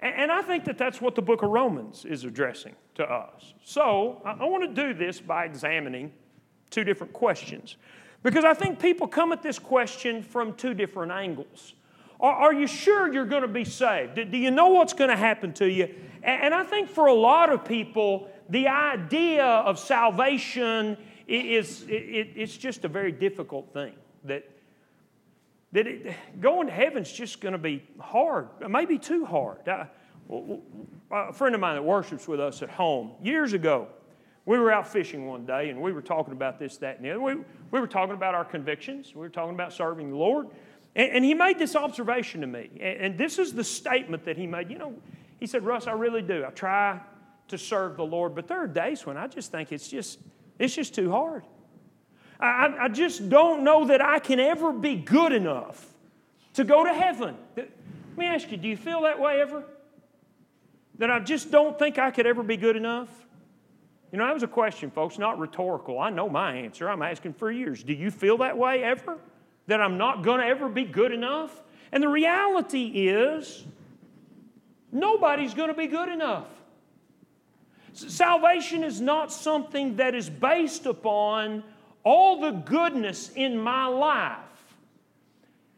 And, 0.00 0.32
I 0.32 0.42
think 0.42 0.64
that 0.64 0.78
that's 0.78 1.00
what 1.00 1.14
the 1.14 1.22
book 1.22 1.42
of 1.42 1.50
Romans 1.50 2.04
is 2.04 2.24
addressing 2.24 2.74
to 2.96 3.04
us. 3.04 3.54
So 3.62 4.20
I 4.24 4.44
want 4.46 4.74
to 4.74 4.82
do 4.82 4.94
this 4.94 5.20
by 5.20 5.44
examining 5.44 6.12
two 6.70 6.82
different 6.82 7.12
questions. 7.12 7.76
Because 8.22 8.44
I 8.44 8.54
think 8.54 8.78
people 8.78 9.08
come 9.08 9.32
at 9.32 9.42
this 9.42 9.58
question 9.58 10.22
from 10.22 10.54
two 10.54 10.74
different 10.74 11.12
angles. 11.12 11.74
Are, 12.20 12.34
are 12.34 12.54
you 12.54 12.66
sure 12.66 13.12
you're 13.12 13.26
going 13.26 13.42
to 13.42 13.48
be 13.48 13.64
saved? 13.64 14.14
Do, 14.14 14.24
do 14.24 14.38
you 14.38 14.50
know 14.50 14.68
what's 14.68 14.92
going 14.92 15.10
to 15.10 15.16
happen 15.16 15.52
to 15.54 15.68
you? 15.68 15.92
And, 16.22 16.42
and, 16.42 16.54
I 16.54 16.62
think 16.62 16.88
for 16.88 17.06
a 17.06 17.14
lot 17.14 17.52
of 17.52 17.64
people, 17.64 18.30
the 18.48 18.68
idea 18.68 19.44
of 19.44 19.78
salvation 19.78 20.96
is 21.26 21.82
it, 21.88 22.30
it's 22.36 22.56
just 22.56 22.84
a 22.84 22.88
very 22.88 23.10
difficult 23.10 23.72
thing. 23.72 23.94
That, 24.24 24.48
that 25.72 25.86
it, 25.88 26.14
going 26.40 26.68
to 26.68 26.72
heaven's 26.72 27.10
just 27.10 27.40
going 27.40 27.52
to 27.52 27.58
be 27.58 27.82
hard, 27.98 28.48
maybe 28.68 28.98
too 28.98 29.24
hard. 29.24 29.66
I, 29.68 29.88
a 31.10 31.32
friend 31.32 31.54
of 31.54 31.60
mine 31.60 31.74
that 31.74 31.82
worships 31.82 32.28
with 32.28 32.40
us 32.40 32.62
at 32.62 32.70
home 32.70 33.12
years 33.22 33.52
ago, 33.52 33.88
we 34.44 34.58
were 34.58 34.72
out 34.72 34.88
fishing 34.88 35.26
one 35.26 35.46
day 35.46 35.70
and 35.70 35.80
we 35.80 35.92
were 35.92 36.02
talking 36.02 36.32
about 36.32 36.58
this, 36.58 36.76
that, 36.78 36.96
and 36.96 37.04
the 37.04 37.10
other. 37.10 37.20
We, 37.20 37.34
we 37.70 37.80
were 37.80 37.86
talking 37.86 38.14
about 38.14 38.34
our 38.34 38.44
convictions. 38.44 39.14
We 39.14 39.20
were 39.20 39.28
talking 39.28 39.54
about 39.54 39.72
serving 39.72 40.10
the 40.10 40.16
Lord. 40.16 40.48
And, 40.96 41.12
and 41.12 41.24
he 41.24 41.34
made 41.34 41.58
this 41.58 41.76
observation 41.76 42.40
to 42.40 42.46
me. 42.46 42.70
And, 42.80 43.00
and 43.00 43.18
this 43.18 43.38
is 43.38 43.52
the 43.52 43.64
statement 43.64 44.24
that 44.24 44.36
he 44.36 44.46
made. 44.46 44.70
You 44.70 44.78
know, 44.78 44.94
he 45.38 45.46
said, 45.46 45.64
Russ, 45.64 45.86
I 45.86 45.92
really 45.92 46.22
do. 46.22 46.44
I 46.44 46.50
try 46.50 47.00
to 47.48 47.58
serve 47.58 47.96
the 47.96 48.04
Lord, 48.04 48.34
but 48.34 48.48
there 48.48 48.62
are 48.62 48.66
days 48.66 49.06
when 49.06 49.16
I 49.16 49.28
just 49.28 49.52
think 49.52 49.72
it's 49.72 49.88
just, 49.88 50.18
it's 50.58 50.74
just 50.74 50.94
too 50.94 51.10
hard. 51.10 51.44
I, 52.40 52.74
I 52.80 52.88
just 52.88 53.28
don't 53.28 53.62
know 53.62 53.86
that 53.86 54.00
I 54.00 54.18
can 54.18 54.40
ever 54.40 54.72
be 54.72 54.96
good 54.96 55.32
enough 55.32 55.86
to 56.54 56.64
go 56.64 56.84
to 56.84 56.92
heaven. 56.92 57.36
Let 57.56 57.70
me 58.16 58.26
ask 58.26 58.50
you, 58.50 58.56
do 58.56 58.68
you 58.68 58.76
feel 58.76 59.02
that 59.02 59.20
way 59.20 59.40
ever? 59.40 59.64
That 60.98 61.10
I 61.10 61.20
just 61.20 61.50
don't 61.50 61.78
think 61.78 61.98
I 61.98 62.10
could 62.10 62.26
ever 62.26 62.42
be 62.42 62.56
good 62.56 62.76
enough? 62.76 63.08
You 64.12 64.18
know, 64.18 64.26
that 64.26 64.34
was 64.34 64.42
a 64.42 64.48
question, 64.48 64.90
folks, 64.90 65.18
not 65.18 65.38
rhetorical. 65.38 65.98
I 65.98 66.10
know 66.10 66.28
my 66.28 66.54
answer. 66.54 66.88
I'm 66.88 67.02
asking 67.02 67.32
for 67.32 67.50
years. 67.50 67.82
Do 67.82 67.94
you 67.94 68.10
feel 68.10 68.38
that 68.38 68.56
way 68.56 68.84
ever? 68.84 69.18
that 69.66 69.80
I'm 69.80 69.98
not 69.98 70.22
going 70.22 70.40
to 70.40 70.46
ever 70.46 70.68
be 70.68 70.84
good 70.84 71.12
enough? 71.12 71.62
And 71.92 72.02
the 72.02 72.08
reality 72.08 73.08
is, 73.08 73.64
nobody's 74.90 75.54
going 75.54 75.68
to 75.68 75.74
be 75.74 75.86
good 75.86 76.08
enough. 76.08 76.46
Salvation 77.92 78.82
is 78.82 79.00
not 79.00 79.30
something 79.32 79.96
that 79.96 80.14
is 80.14 80.28
based 80.30 80.86
upon 80.86 81.62
all 82.04 82.40
the 82.40 82.50
goodness 82.50 83.30
in 83.34 83.58
my 83.58 83.86
life. 83.86 84.38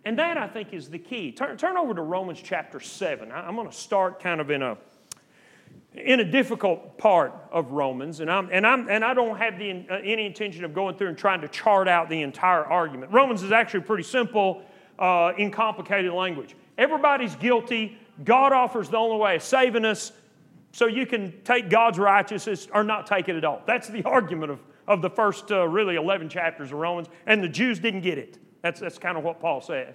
And 0.04 0.18
that, 0.18 0.38
I 0.38 0.46
think, 0.46 0.72
is 0.72 0.88
the 0.88 0.98
key. 0.98 1.32
Turn, 1.32 1.56
turn 1.56 1.76
over 1.76 1.94
to 1.94 2.02
Romans 2.02 2.40
chapter 2.42 2.78
7. 2.78 3.32
I, 3.32 3.46
I'm 3.46 3.56
going 3.56 3.68
to 3.68 3.74
start 3.74 4.20
kind 4.20 4.40
of 4.40 4.50
in 4.50 4.62
a 4.62 4.78
in 5.94 6.18
a 6.18 6.24
difficult 6.24 6.98
part 6.98 7.32
of 7.52 7.70
Romans, 7.70 8.18
and, 8.18 8.30
I'm, 8.30 8.48
and, 8.50 8.66
I'm, 8.66 8.88
and 8.88 9.04
I 9.04 9.14
don't 9.14 9.38
have 9.38 9.58
the, 9.58 9.86
uh, 9.88 9.94
any 10.02 10.26
intention 10.26 10.64
of 10.64 10.74
going 10.74 10.96
through 10.96 11.08
and 11.08 11.18
trying 11.18 11.40
to 11.42 11.48
chart 11.48 11.86
out 11.86 12.08
the 12.08 12.22
entire 12.22 12.64
argument. 12.64 13.12
Romans 13.12 13.42
is 13.44 13.52
actually 13.52 13.80
pretty 13.80 14.02
simple 14.02 14.62
uh, 14.98 15.32
in 15.38 15.52
complicated 15.52 16.12
language. 16.12 16.56
Everybody's 16.78 17.36
guilty. 17.36 17.96
God 18.24 18.52
offers 18.52 18.88
the 18.88 18.96
only 18.96 19.18
way 19.18 19.36
of 19.36 19.42
saving 19.42 19.84
us, 19.84 20.10
so 20.72 20.86
you 20.86 21.06
can 21.06 21.32
take 21.44 21.70
God's 21.70 21.98
righteousness 21.98 22.66
or 22.72 22.82
not 22.82 23.06
take 23.06 23.28
it 23.28 23.36
at 23.36 23.44
all. 23.44 23.62
That's 23.64 23.88
the 23.88 24.02
argument 24.04 24.50
of, 24.50 24.60
of 24.88 25.00
the 25.00 25.10
first 25.10 25.52
uh, 25.52 25.68
really 25.68 25.94
11 25.94 26.28
chapters 26.28 26.72
of 26.72 26.78
Romans, 26.78 27.06
and 27.26 27.42
the 27.42 27.48
Jews 27.48 27.78
didn't 27.78 28.00
get 28.00 28.18
it. 28.18 28.38
That's, 28.62 28.80
that's 28.80 28.98
kind 28.98 29.16
of 29.16 29.22
what 29.22 29.40
Paul 29.40 29.60
says. 29.60 29.94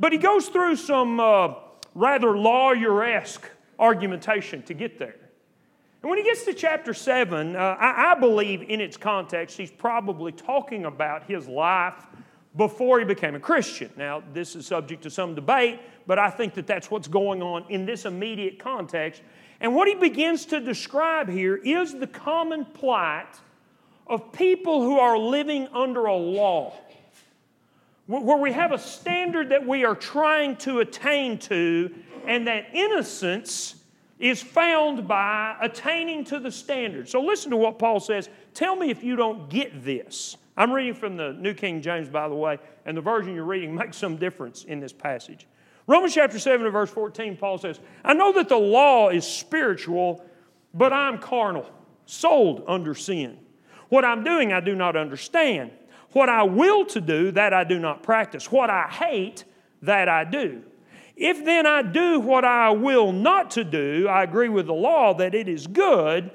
But 0.00 0.10
he 0.10 0.18
goes 0.18 0.48
through 0.48 0.76
some 0.76 1.20
uh, 1.20 1.54
rather 1.94 2.36
lawyer 2.36 3.04
esque 3.04 3.48
argumentation 3.82 4.62
to 4.62 4.74
get 4.74 4.98
there. 4.98 5.16
And 6.02 6.08
when 6.08 6.18
he 6.18 6.24
gets 6.24 6.44
to 6.44 6.54
chapter 6.54 6.94
7, 6.94 7.54
uh, 7.54 7.58
I, 7.58 8.12
I 8.12 8.14
believe 8.18 8.62
in 8.62 8.80
its 8.80 8.96
context, 8.96 9.56
he's 9.56 9.70
probably 9.70 10.32
talking 10.32 10.86
about 10.86 11.24
his 11.24 11.46
life 11.46 12.06
before 12.56 12.98
he 12.98 13.04
became 13.04 13.34
a 13.34 13.40
Christian. 13.40 13.90
Now, 13.96 14.22
this 14.32 14.56
is 14.56 14.66
subject 14.66 15.02
to 15.02 15.10
some 15.10 15.34
debate, 15.34 15.80
but 16.06 16.18
I 16.18 16.30
think 16.30 16.54
that 16.54 16.66
that's 16.66 16.90
what's 16.90 17.08
going 17.08 17.42
on 17.42 17.64
in 17.68 17.86
this 17.86 18.04
immediate 18.04 18.58
context. 18.58 19.22
And 19.60 19.74
what 19.74 19.88
he 19.88 19.94
begins 19.94 20.44
to 20.46 20.60
describe 20.60 21.28
here 21.28 21.56
is 21.56 21.94
the 21.94 22.06
common 22.06 22.64
plight 22.64 23.28
of 24.06 24.32
people 24.32 24.82
who 24.82 24.98
are 24.98 25.16
living 25.16 25.68
under 25.68 26.06
a 26.06 26.16
law, 26.16 26.74
where 28.06 28.36
we 28.36 28.52
have 28.52 28.72
a 28.72 28.78
standard 28.78 29.50
that 29.50 29.66
we 29.66 29.84
are 29.84 29.94
trying 29.94 30.56
to 30.56 30.80
attain 30.80 31.38
to, 31.38 31.94
and 32.26 32.46
that 32.46 32.66
innocence 32.74 33.76
is 34.18 34.40
found 34.40 35.08
by 35.08 35.56
attaining 35.60 36.24
to 36.24 36.38
the 36.38 36.50
standard. 36.50 37.08
So 37.08 37.20
listen 37.20 37.50
to 37.50 37.56
what 37.56 37.78
Paul 37.78 37.98
says. 37.98 38.28
Tell 38.54 38.76
me 38.76 38.90
if 38.90 39.02
you 39.02 39.16
don't 39.16 39.50
get 39.50 39.84
this. 39.84 40.36
I'm 40.56 40.70
reading 40.70 40.94
from 40.94 41.16
the 41.16 41.32
New 41.32 41.54
King 41.54 41.82
James, 41.82 42.08
by 42.08 42.28
the 42.28 42.34
way, 42.34 42.58
and 42.84 42.96
the 42.96 43.00
version 43.00 43.34
you're 43.34 43.44
reading 43.44 43.74
makes 43.76 43.96
some 43.96 44.16
difference 44.16 44.64
in 44.64 44.80
this 44.80 44.92
passage. 44.92 45.46
Romans 45.86 46.14
chapter 46.14 46.38
7 46.38 46.64
and 46.64 46.72
verse 46.72 46.90
14, 46.90 47.36
Paul 47.36 47.58
says, 47.58 47.80
I 48.04 48.14
know 48.14 48.32
that 48.34 48.48
the 48.48 48.56
law 48.56 49.08
is 49.08 49.26
spiritual, 49.26 50.24
but 50.72 50.92
I'm 50.92 51.18
carnal, 51.18 51.68
sold 52.06 52.64
under 52.68 52.94
sin. 52.94 53.38
What 53.88 54.04
I'm 54.04 54.22
doing, 54.22 54.52
I 54.52 54.60
do 54.60 54.76
not 54.76 54.96
understand. 54.96 55.72
What 56.12 56.28
I 56.28 56.44
will 56.44 56.84
to 56.86 57.00
do, 57.00 57.32
that 57.32 57.52
I 57.52 57.64
do 57.64 57.78
not 57.78 58.02
practice. 58.02 58.52
What 58.52 58.70
I 58.70 58.86
hate, 58.88 59.44
that 59.82 60.08
I 60.08 60.24
do. 60.24 60.62
If 61.22 61.44
then 61.44 61.66
I 61.66 61.82
do 61.82 62.18
what 62.18 62.44
I 62.44 62.70
will 62.70 63.12
not 63.12 63.52
to 63.52 63.62
do, 63.62 64.08
I 64.08 64.24
agree 64.24 64.48
with 64.48 64.66
the 64.66 64.74
law 64.74 65.14
that 65.14 65.36
it 65.36 65.46
is 65.46 65.68
good, 65.68 66.32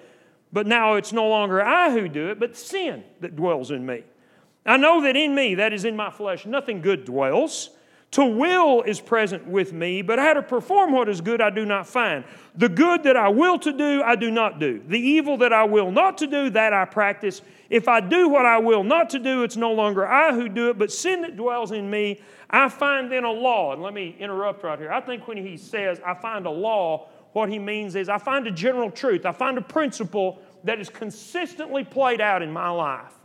but 0.54 0.66
now 0.66 0.94
it's 0.94 1.12
no 1.12 1.28
longer 1.28 1.62
I 1.62 1.92
who 1.92 2.08
do 2.08 2.30
it, 2.30 2.40
but 2.40 2.56
sin 2.56 3.04
that 3.20 3.36
dwells 3.36 3.70
in 3.70 3.86
me. 3.86 4.04
I 4.66 4.78
know 4.78 5.02
that 5.02 5.18
in 5.18 5.36
me, 5.36 5.56
that 5.56 5.74
is 5.74 5.84
in 5.84 5.98
my 5.98 6.10
flesh, 6.10 6.46
nothing 6.46 6.82
good 6.82 7.04
dwells. 7.04 7.72
To 8.12 8.26
will 8.26 8.84
is 8.84 9.02
present 9.02 9.46
with 9.46 9.74
me, 9.74 10.02
but 10.02 10.18
how 10.18 10.34
to 10.34 10.42
perform 10.42 10.94
what 10.94 11.10
is 11.10 11.20
good 11.20 11.42
I 11.42 11.50
do 11.50 11.66
not 11.66 11.86
find. 11.86 12.24
The 12.56 12.70
good 12.70 13.04
that 13.04 13.18
I 13.18 13.28
will 13.28 13.60
to 13.60 13.74
do, 13.74 14.02
I 14.02 14.16
do 14.16 14.32
not 14.32 14.60
do. 14.60 14.82
The 14.88 14.98
evil 14.98 15.38
that 15.38 15.52
I 15.52 15.66
will 15.66 15.92
not 15.92 16.18
to 16.20 16.28
do, 16.28 16.50
that 16.52 16.74
I 16.74 16.86
practice. 16.86 17.42
If 17.70 17.90
I 17.90 18.00
do 18.00 18.30
what 18.30 18.46
I 18.46 18.60
will 18.60 18.86
not 18.86 19.10
to 19.10 19.20
do, 19.20 19.44
it's 19.44 19.58
no 19.58 19.74
longer 19.74 20.08
I 20.08 20.34
who 20.34 20.48
do 20.48 20.70
it, 20.70 20.78
but 20.78 20.92
sin 20.92 21.22
that 21.24 21.36
dwells 21.36 21.72
in 21.74 21.90
me. 21.90 22.22
I 22.50 22.70
find 22.70 23.12
then 23.12 23.26
a 23.26 23.32
law, 23.32 23.74
and 23.74 23.82
let 23.82 23.94
me 23.94 24.16
interrupt 24.20 24.64
right 24.64 24.80
here. 24.80 24.92
I 24.92 25.02
think 25.02 25.28
when 25.28 25.38
he 25.38 25.58
says, 25.58 26.00
I 26.06 26.14
find 26.14 26.46
a 26.46 26.52
law, 26.52 27.10
what 27.34 27.50
he 27.50 27.60
means 27.60 27.96
is, 27.96 28.08
I 28.08 28.20
find 28.20 28.48
a 28.48 28.52
general 28.52 28.90
truth, 28.90 29.26
I 29.26 29.34
find 29.34 29.58
a 29.58 29.62
principle 29.62 30.42
that 30.64 30.80
is 30.80 30.88
consistently 30.88 31.84
played 31.84 32.22
out 32.22 32.42
in 32.42 32.52
my 32.52 32.70
life. 32.70 33.17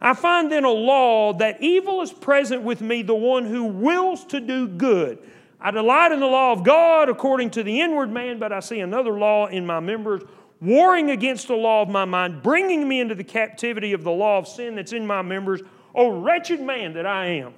I 0.00 0.14
find 0.14 0.50
then 0.50 0.64
a 0.64 0.70
law 0.70 1.32
that 1.34 1.62
evil 1.62 2.02
is 2.02 2.12
present 2.12 2.62
with 2.62 2.80
me, 2.80 3.02
the 3.02 3.14
one 3.14 3.44
who 3.44 3.64
wills 3.64 4.24
to 4.26 4.40
do 4.40 4.68
good. 4.68 5.18
I 5.60 5.70
delight 5.72 6.12
in 6.12 6.20
the 6.20 6.26
law 6.26 6.52
of 6.52 6.62
God 6.62 7.08
according 7.08 7.50
to 7.50 7.62
the 7.62 7.80
inward 7.80 8.12
man, 8.12 8.38
but 8.38 8.52
I 8.52 8.60
see 8.60 8.80
another 8.80 9.18
law 9.18 9.46
in 9.46 9.66
my 9.66 9.80
members, 9.80 10.22
warring 10.60 11.10
against 11.10 11.48
the 11.48 11.56
law 11.56 11.82
of 11.82 11.88
my 11.88 12.04
mind, 12.04 12.42
bringing 12.42 12.86
me 12.86 13.00
into 13.00 13.16
the 13.16 13.24
captivity 13.24 13.92
of 13.92 14.04
the 14.04 14.10
law 14.10 14.38
of 14.38 14.46
sin 14.46 14.76
that's 14.76 14.92
in 14.92 15.06
my 15.06 15.22
members. 15.22 15.62
O 15.94 16.20
wretched 16.20 16.60
man 16.60 16.92
that 16.94 17.06
I 17.06 17.26
am! 17.26 17.54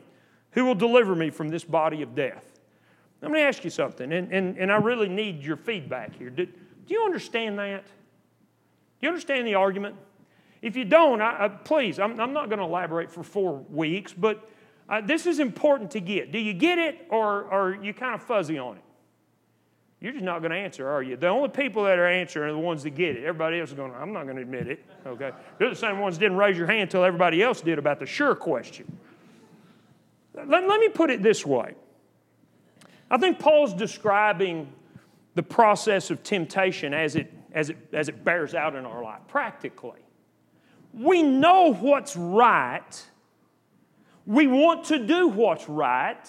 who 0.53 0.65
will 0.65 0.75
deliver 0.75 1.15
me 1.15 1.31
from 1.31 1.49
this 1.49 1.65
body 1.65 2.03
of 2.03 2.15
death. 2.15 2.45
Let 3.23 3.31
me 3.31 3.41
ask 3.41 3.65
you 3.65 3.71
something, 3.71 4.13
and, 4.13 4.33
and, 4.33 4.57
and 4.59 4.73
I 4.73 4.77
really 4.77 5.09
need 5.09 5.43
your 5.43 5.57
feedback 5.57 6.17
here. 6.17 6.31
Do, 6.31 6.47
do 6.47 6.95
you 6.95 7.05
understand 7.05 7.59
that? 7.59 7.85
Do 7.85 9.07
you 9.07 9.09
understand 9.09 9.47
the 9.47 9.55
argument? 9.55 9.97
If 10.63 10.77
you 10.77 10.85
don't, 10.85 11.21
I, 11.21 11.45
I, 11.45 11.49
please, 11.49 11.99
I'm, 11.99 12.21
I'm 12.21 12.33
not 12.33 12.49
going 12.49 12.59
to 12.59 12.65
elaborate 12.65 13.11
for 13.11 13.23
four 13.23 13.65
weeks, 13.71 14.13
but 14.13 14.49
uh, 14.89 15.01
this 15.01 15.27
is 15.27 15.39
important 15.39 15.91
to 15.93 16.01
get. 16.01 16.33
Do 16.33 16.39
you 16.39 16.53
get 16.53 16.79
it, 16.79 17.07
or, 17.09 17.45
or 17.45 17.73
are 17.73 17.83
you 17.83 17.95
kind 17.95 18.15
of 18.15 18.23
fuzzy 18.23 18.59
on 18.59 18.77
it? 18.77 18.83
You're 20.01 20.13
just 20.13 20.25
not 20.25 20.41
going 20.41 20.51
to 20.51 20.57
answer, 20.57 20.89
are 20.89 21.03
you? 21.03 21.17
The 21.17 21.29
only 21.29 21.51
people 21.51 21.85
that 21.85 21.99
are 21.99 22.07
answering 22.07 22.49
are 22.51 22.53
the 22.53 22.59
ones 22.59 22.83
that 22.85 22.91
get 22.91 23.17
it. 23.17 23.25
Everybody 23.25 23.61
else 23.61 23.69
is 23.69 23.75
going, 23.75 23.93
I'm 23.93 24.13
not 24.13 24.25
going 24.25 24.37
to 24.37 24.43
admit 24.43 24.67
it. 24.67 24.85
Okay? 25.07 25.31
They're 25.59 25.69
the 25.69 25.77
same 25.77 25.99
ones 25.99 26.17
that 26.17 26.21
didn't 26.21 26.39
raise 26.39 26.57
your 26.57 26.67
hand 26.67 26.83
until 26.83 27.05
everybody 27.05 27.43
else 27.43 27.61
did 27.61 27.79
about 27.79 27.99
the 27.99 28.07
sure 28.07 28.35
question. 28.35 28.99
Let, 30.35 30.67
let 30.67 30.81
me 30.81 30.89
put 30.89 31.11
it 31.11 31.23
this 31.23 31.45
way 31.45 31.75
I 33.11 33.19
think 33.19 33.39
Paul's 33.39 33.75
describing 33.75 34.73
the 35.35 35.43
process 35.43 36.11
of 36.11 36.23
temptation 36.23 36.95
as 36.95 37.17
it, 37.17 37.33
as 37.53 37.71
it, 37.71 37.77
as 37.93 38.09
it 38.09 38.25
bears 38.25 38.55
out 38.55 38.77
in 38.77 38.87
our 38.87 39.03
life 39.03 39.21
practically. 39.29 40.01
We 40.93 41.23
know 41.23 41.73
what's 41.73 42.17
right, 42.17 43.07
we 44.27 44.47
want 44.47 44.85
to 44.87 44.99
do 44.99 45.29
what's 45.29 45.69
right, 45.69 46.29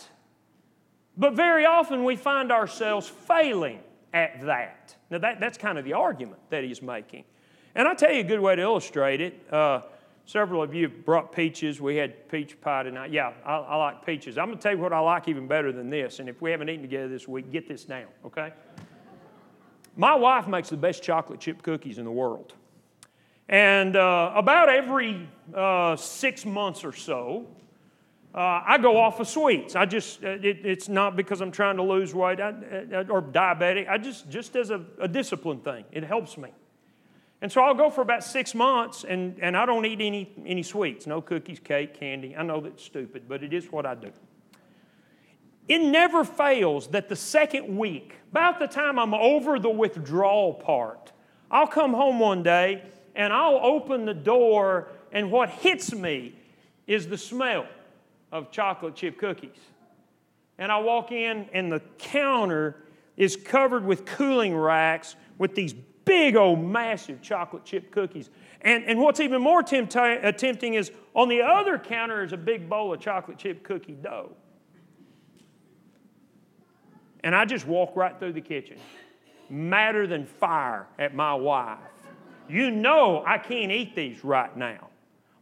but 1.18 1.34
very 1.34 1.66
often 1.66 2.04
we 2.04 2.16
find 2.16 2.52
ourselves 2.52 3.08
failing 3.08 3.80
at 4.14 4.42
that. 4.46 4.96
Now, 5.10 5.18
that, 5.20 5.40
that's 5.40 5.58
kind 5.58 5.78
of 5.78 5.86
the 5.86 5.94
argument 5.94 6.42
that 6.50 6.64
he's 6.64 6.82
making. 6.82 7.26
And 7.76 7.88
I'll 7.88 7.96
tell 7.96 8.12
you 8.12 8.22
a 8.22 8.24
good 8.24 8.40
way 8.40 8.56
to 8.56 8.62
illustrate 8.62 9.22
it. 9.22 9.54
Uh, 9.54 9.82
Several 10.26 10.62
of 10.62 10.74
you 10.74 10.88
brought 10.88 11.36
peaches. 11.36 11.82
We 11.82 11.96
had 11.96 12.30
peach 12.30 12.60
pie 12.62 12.84
tonight. 12.84 13.12
Yeah, 13.12 13.34
I, 13.46 13.56
I 13.56 13.76
like 13.76 14.06
peaches. 14.06 14.38
I'm 14.38 14.46
going 14.46 14.58
to 14.58 14.64
tell 14.64 14.72
you 14.72 14.78
what 14.78 14.94
I 14.94 15.00
like 15.00 15.28
even 15.28 15.48
better 15.48 15.72
than 15.72 15.90
this. 15.90 16.20
And 16.20 16.30
if 16.30 16.42
we 16.42 16.52
haven't 16.52 16.70
eaten 16.70 16.84
together 16.84 17.10
this 17.10 17.28
week, 17.28 17.52
get 17.52 17.68
this 17.68 17.84
down, 17.84 18.06
okay? 18.26 18.54
My 19.98 20.16
wife 20.16 20.48
makes 20.48 20.70
the 20.70 20.78
best 20.78 21.04
chocolate 21.04 21.40
chip 21.40 21.64
cookies 21.64 21.98
in 21.98 22.06
the 22.06 22.12
world. 22.12 22.54
And 23.52 23.98
uh, 23.98 24.32
about 24.34 24.70
every 24.70 25.28
uh, 25.54 25.98
six 25.98 26.46
months 26.46 26.86
or 26.86 26.94
so, 26.94 27.48
uh, 28.34 28.62
I 28.66 28.78
go 28.78 28.98
off 28.98 29.20
of 29.20 29.28
sweets. 29.28 29.76
I 29.76 29.86
just, 29.86 30.24
uh, 30.24 30.30
it, 30.30 30.66
it's 30.66 30.88
not 30.88 31.18
because 31.18 31.42
I'm 31.42 31.52
trying 31.52 31.76
to 31.76 31.84
lose 31.84 32.16
weight 32.16 32.40
I, 32.40 32.52
uh, 32.52 33.04
or 33.10 33.22
diabetic. 33.22 33.90
I 33.90 33.98
just, 33.98 34.30
just 34.30 34.56
as 34.56 34.70
a, 34.70 34.86
a 35.00 35.08
discipline 35.08 35.60
thing, 35.60 35.84
it 35.92 36.06
helps 36.06 36.38
me. 36.38 36.50
And 37.42 37.52
so 37.52 37.62
I'll 37.62 37.74
go 37.74 37.90
for 37.90 38.02
about 38.02 38.24
six 38.24 38.56
months 38.56 39.04
and, 39.04 39.38
and 39.42 39.58
I 39.58 39.66
don't 39.66 39.86
eat 39.86 40.00
any, 40.00 40.32
any 40.46 40.64
sweets, 40.64 41.06
no 41.06 41.20
cookies, 41.22 41.60
cake, 41.60 42.00
candy. 42.00 42.38
I 42.38 42.44
know 42.44 42.62
that's 42.62 42.82
stupid, 42.82 43.24
but 43.28 43.44
it 43.44 43.52
is 43.52 43.70
what 43.70 43.86
I 43.86 43.96
do. 43.96 44.12
It 45.68 45.80
never 45.80 46.24
fails 46.24 46.88
that 46.90 47.10
the 47.10 47.16
second 47.18 47.78
week, 47.78 48.16
about 48.32 48.60
the 48.60 48.68
time 48.68 48.98
I'm 48.98 49.14
over 49.14 49.60
the 49.60 49.70
withdrawal 49.70 50.54
part, 50.54 51.12
I'll 51.50 51.68
come 51.68 51.94
home 51.94 52.20
one 52.20 52.44
day 52.44 52.84
and 53.16 53.34
I'll 53.34 53.60
open 53.62 54.06
the 54.06 54.14
door, 54.14 54.88
and 55.12 55.32
what 55.32 55.50
hits 55.50 55.94
me 55.94 56.36
is 56.88 57.08
the 57.08 57.18
smell 57.18 57.68
of 58.32 58.52
chocolate 58.52 58.96
chip 58.96 59.18
cookies. 59.18 59.58
And 60.58 60.72
I 60.72 60.80
walk 60.80 61.12
in, 61.12 61.50
and 61.54 61.72
the 61.72 61.82
counter 61.98 62.84
is 63.18 63.36
covered 63.36 63.86
with 63.86 64.06
cooling 64.06 64.56
racks 64.56 65.16
with 65.38 65.56
these 65.56 65.74
big 66.06 66.36
old 66.36 66.64
massive 66.64 67.22
chocolate 67.22 67.66
chip 67.66 67.92
cookies. 67.92 68.30
And, 68.62 68.84
and 68.86 69.00
what's 69.00 69.20
even 69.20 69.42
more 69.42 69.62
uh, 69.62 70.32
tempting 70.32 70.74
is 70.76 70.92
on 71.14 71.30
the 71.30 71.42
other 71.42 71.78
counter 71.78 72.24
is 72.24 72.34
a 72.34 72.38
big 72.38 72.70
bowl 72.70 72.94
of 72.94 73.00
chocolate 73.00 73.38
chip 73.38 73.64
cookie 73.64 73.98
dough. 74.02 74.32
And 77.24 77.36
I 77.36 77.46
just 77.46 77.68
walk 77.68 77.96
right 77.96 78.18
through 78.20 78.34
the 78.34 78.42
kitchen, 78.42 78.78
madder 79.50 80.08
than 80.08 80.26
fire 80.26 80.88
at 80.98 81.14
my 81.14 81.34
wife. 81.34 81.78
You 82.52 82.72
know 82.72 83.24
I 83.26 83.38
can't 83.38 83.72
eat 83.72 83.96
these 83.96 84.24
right 84.24 84.56
now. 84.56 84.90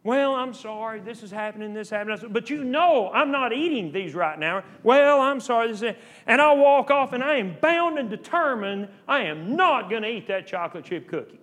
Well, 0.03 0.33
I'm 0.33 0.53
sorry, 0.53 1.01
this 1.01 1.23
is 1.23 1.31
happening, 1.31 1.73
this 1.73 1.87
is 1.87 1.91
happening. 1.91 2.17
But 2.31 2.49
you 2.49 2.63
know 2.63 3.11
I'm 3.13 3.31
not 3.31 3.51
eating 3.51 3.91
these 3.91 4.13
right 4.13 4.39
now. 4.39 4.63
Well, 4.81 5.19
I'm 5.19 5.41
sorry, 5.41 5.71
this 5.71 5.81
is 5.81 5.95
and 6.25 6.41
I'll 6.41 6.57
walk 6.57 6.89
off 6.89 7.11
and 7.13 7.23
I 7.23 7.35
am 7.35 7.57
bound 7.61 7.99
and 7.99 8.09
determined 8.09 8.87
I 9.07 9.23
am 9.23 9.55
not 9.55 9.89
going 9.89 10.03
to 10.03 10.09
eat 10.09 10.27
that 10.27 10.47
chocolate 10.47 10.85
chip 10.85 11.07
cookie 11.09 11.39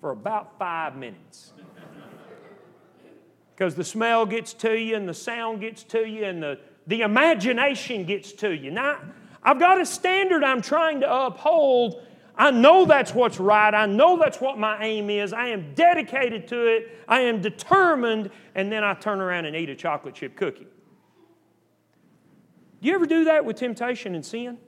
for 0.00 0.10
about 0.10 0.58
five 0.58 0.96
minutes. 0.96 1.52
Because 3.54 3.74
the 3.76 3.84
smell 3.84 4.26
gets 4.26 4.52
to 4.54 4.76
you 4.76 4.96
and 4.96 5.08
the 5.08 5.14
sound 5.14 5.60
gets 5.60 5.84
to 5.84 6.06
you 6.06 6.24
and 6.24 6.42
the, 6.42 6.58
the 6.86 7.02
imagination 7.02 8.04
gets 8.04 8.32
to 8.32 8.52
you. 8.52 8.70
Now, 8.70 8.98
I've 9.42 9.58
got 9.58 9.80
a 9.80 9.86
standard 9.86 10.42
I'm 10.42 10.62
trying 10.62 11.00
to 11.00 11.12
uphold 11.12 12.02
I 12.36 12.50
know 12.50 12.84
that's 12.86 13.14
what's 13.14 13.38
right. 13.38 13.74
I 13.74 13.86
know 13.86 14.18
that's 14.18 14.40
what 14.40 14.58
my 14.58 14.82
aim 14.82 15.10
is. 15.10 15.32
I 15.32 15.48
am 15.48 15.74
dedicated 15.74 16.48
to 16.48 16.66
it. 16.66 16.98
I 17.06 17.20
am 17.20 17.42
determined. 17.42 18.30
And 18.54 18.72
then 18.72 18.84
I 18.84 18.94
turn 18.94 19.20
around 19.20 19.44
and 19.44 19.54
eat 19.54 19.68
a 19.68 19.74
chocolate 19.74 20.14
chip 20.14 20.36
cookie. 20.36 20.66
Do 22.80 22.88
you 22.88 22.94
ever 22.94 23.06
do 23.06 23.24
that 23.24 23.44
with 23.44 23.56
temptation 23.56 24.14
and 24.14 24.24
sin? 24.24 24.58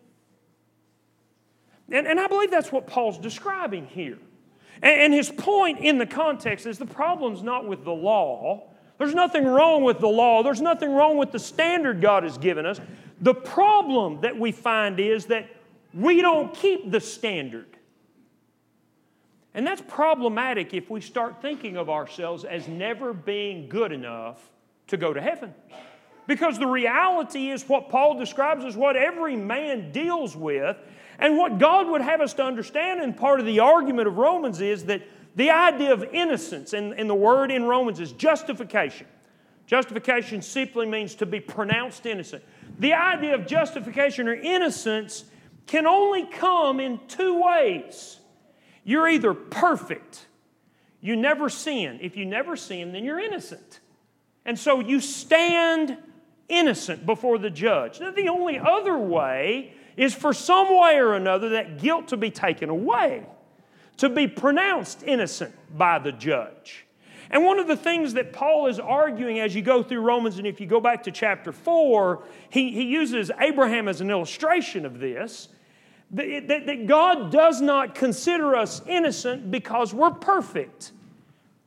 And, 1.90 2.06
and 2.06 2.20
I 2.20 2.26
believe 2.26 2.50
that's 2.50 2.70
what 2.70 2.86
Paul's 2.86 3.18
describing 3.18 3.86
here. 3.86 4.18
And, 4.82 5.00
and 5.00 5.14
his 5.14 5.30
point 5.30 5.80
in 5.80 5.98
the 5.98 6.06
context 6.06 6.66
is 6.66 6.78
the 6.78 6.86
problem's 6.86 7.42
not 7.42 7.66
with 7.66 7.84
the 7.84 7.92
law. 7.92 8.70
There's 8.98 9.14
nothing 9.14 9.44
wrong 9.44 9.82
with 9.82 9.98
the 9.98 10.08
law. 10.08 10.42
There's 10.42 10.60
nothing 10.60 10.92
wrong 10.92 11.16
with 11.16 11.32
the 11.32 11.38
standard 11.38 12.00
God 12.00 12.22
has 12.22 12.38
given 12.38 12.66
us. 12.66 12.80
The 13.20 13.34
problem 13.34 14.20
that 14.20 14.38
we 14.38 14.52
find 14.52 15.00
is 15.00 15.26
that 15.26 15.48
we 15.94 16.20
don't 16.20 16.52
keep 16.54 16.90
the 16.90 17.00
standard. 17.00 17.66
And 19.54 19.64
that's 19.66 19.82
problematic 19.86 20.74
if 20.74 20.90
we 20.90 21.00
start 21.00 21.40
thinking 21.40 21.76
of 21.76 21.88
ourselves 21.88 22.44
as 22.44 22.66
never 22.66 23.12
being 23.12 23.68
good 23.68 23.92
enough 23.92 24.50
to 24.88 24.96
go 24.96 25.12
to 25.12 25.20
heaven. 25.20 25.54
Because 26.26 26.58
the 26.58 26.66
reality 26.66 27.50
is 27.50 27.68
what 27.68 27.88
Paul 27.88 28.18
describes 28.18 28.64
as 28.64 28.76
what 28.76 28.96
every 28.96 29.36
man 29.36 29.92
deals 29.92 30.36
with. 30.36 30.76
And 31.18 31.36
what 31.38 31.58
God 31.58 31.86
would 31.88 32.00
have 32.00 32.20
us 32.20 32.34
to 32.34 32.42
understand, 32.42 33.00
and 33.00 33.16
part 33.16 33.38
of 33.38 33.46
the 33.46 33.60
argument 33.60 34.08
of 34.08 34.16
Romans 34.16 34.60
is 34.60 34.86
that 34.86 35.02
the 35.36 35.50
idea 35.50 35.92
of 35.92 36.02
innocence, 36.12 36.72
and, 36.72 36.92
and 36.92 37.08
the 37.08 37.14
word 37.14 37.52
in 37.52 37.64
Romans 37.64 38.00
is 38.00 38.10
justification. 38.12 39.06
Justification 39.66 40.42
simply 40.42 40.86
means 40.86 41.14
to 41.16 41.26
be 41.26 41.38
pronounced 41.38 42.04
innocent. 42.04 42.42
The 42.80 42.94
idea 42.94 43.34
of 43.34 43.46
justification 43.46 44.26
or 44.28 44.34
innocence 44.34 45.24
can 45.66 45.86
only 45.86 46.26
come 46.26 46.80
in 46.80 47.00
two 47.08 47.42
ways. 47.42 48.18
You're 48.84 49.08
either 49.08 49.32
perfect, 49.34 50.26
you 51.00 51.16
never 51.16 51.48
sin. 51.48 51.98
If 52.02 52.16
you 52.16 52.26
never 52.26 52.56
sin, 52.56 52.92
then 52.92 53.04
you're 53.04 53.18
innocent. 53.18 53.80
And 54.44 54.58
so 54.58 54.80
you 54.80 55.00
stand 55.00 55.96
innocent 56.48 57.06
before 57.06 57.38
the 57.38 57.50
judge. 57.50 58.00
Now, 58.00 58.10
the 58.10 58.28
only 58.28 58.58
other 58.58 58.98
way 58.98 59.72
is 59.96 60.14
for 60.14 60.32
some 60.32 60.68
way 60.68 60.98
or 60.98 61.14
another 61.14 61.50
that 61.50 61.78
guilt 61.78 62.08
to 62.08 62.16
be 62.16 62.30
taken 62.30 62.68
away, 62.68 63.26
to 63.98 64.08
be 64.08 64.26
pronounced 64.26 65.02
innocent 65.02 65.54
by 65.76 65.98
the 65.98 66.12
judge. 66.12 66.86
And 67.30 67.44
one 67.44 67.58
of 67.58 67.66
the 67.66 67.76
things 67.76 68.14
that 68.14 68.32
Paul 68.32 68.66
is 68.66 68.78
arguing 68.78 69.40
as 69.40 69.54
you 69.54 69.62
go 69.62 69.82
through 69.82 70.00
Romans, 70.00 70.38
and 70.38 70.46
if 70.46 70.60
you 70.60 70.66
go 70.66 70.80
back 70.80 71.02
to 71.04 71.10
chapter 71.10 71.52
4, 71.52 72.22
he, 72.50 72.70
he 72.70 72.84
uses 72.84 73.30
Abraham 73.40 73.88
as 73.88 74.00
an 74.00 74.10
illustration 74.10 74.84
of 74.84 74.98
this 74.98 75.48
that, 76.14 76.66
that 76.66 76.86
God 76.86 77.30
does 77.30 77.60
not 77.60 77.94
consider 77.94 78.54
us 78.54 78.82
innocent 78.86 79.50
because 79.50 79.92
we're 79.92 80.10
perfect. 80.10 80.92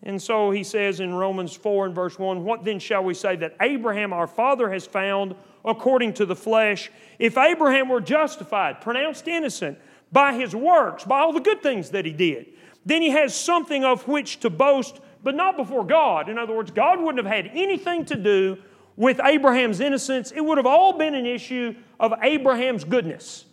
And 0.04 0.22
so 0.22 0.52
he 0.52 0.64
says 0.64 1.00
in 1.00 1.14
Romans 1.14 1.54
4 1.54 1.88
and 1.88 1.96
verse 1.96 2.18
1 2.18 2.44
What 2.44 2.64
then 2.64 2.80
shall 2.80 3.04
we 3.04 3.14
say 3.14 3.36
that 3.38 3.56
Abraham 3.62 4.14
our 4.14 4.28
father 4.28 4.72
has 4.72 4.86
found 4.86 5.36
according 5.66 6.14
to 6.14 6.26
the 6.26 6.36
flesh? 6.36 6.92
If 7.20 7.38
Abraham 7.38 7.90
were 7.90 8.02
justified, 8.02 8.80
pronounced 8.80 9.28
innocent 9.28 9.78
by 10.12 10.34
his 10.34 10.56
works, 10.56 11.04
by 11.04 11.20
all 11.20 11.34
the 11.34 11.42
good 11.42 11.62
things 11.62 11.90
that 11.90 12.06
he 12.06 12.14
did, 12.14 12.48
then 12.86 13.02
he 13.02 13.10
has 13.10 13.36
something 13.36 13.84
of 13.84 14.08
which 14.08 14.40
to 14.40 14.50
boast, 14.50 15.00
but 15.24 15.36
not 15.36 15.58
before 15.58 15.86
God. 15.86 16.30
In 16.30 16.38
other 16.38 16.54
words, 16.54 16.72
God 16.72 17.02
wouldn't 17.02 17.26
have 17.26 17.34
had 17.34 17.52
anything 17.54 18.06
to 18.06 18.16
do 18.16 18.58
with 18.96 19.20
Abraham's 19.24 19.80
innocence, 19.80 20.32
it 20.32 20.42
would 20.42 20.58
have 20.58 20.66
all 20.66 20.98
been 20.98 21.14
an 21.14 21.28
issue 21.28 21.76
of 22.00 22.14
Abraham's 22.24 22.84
goodness. 22.84 23.46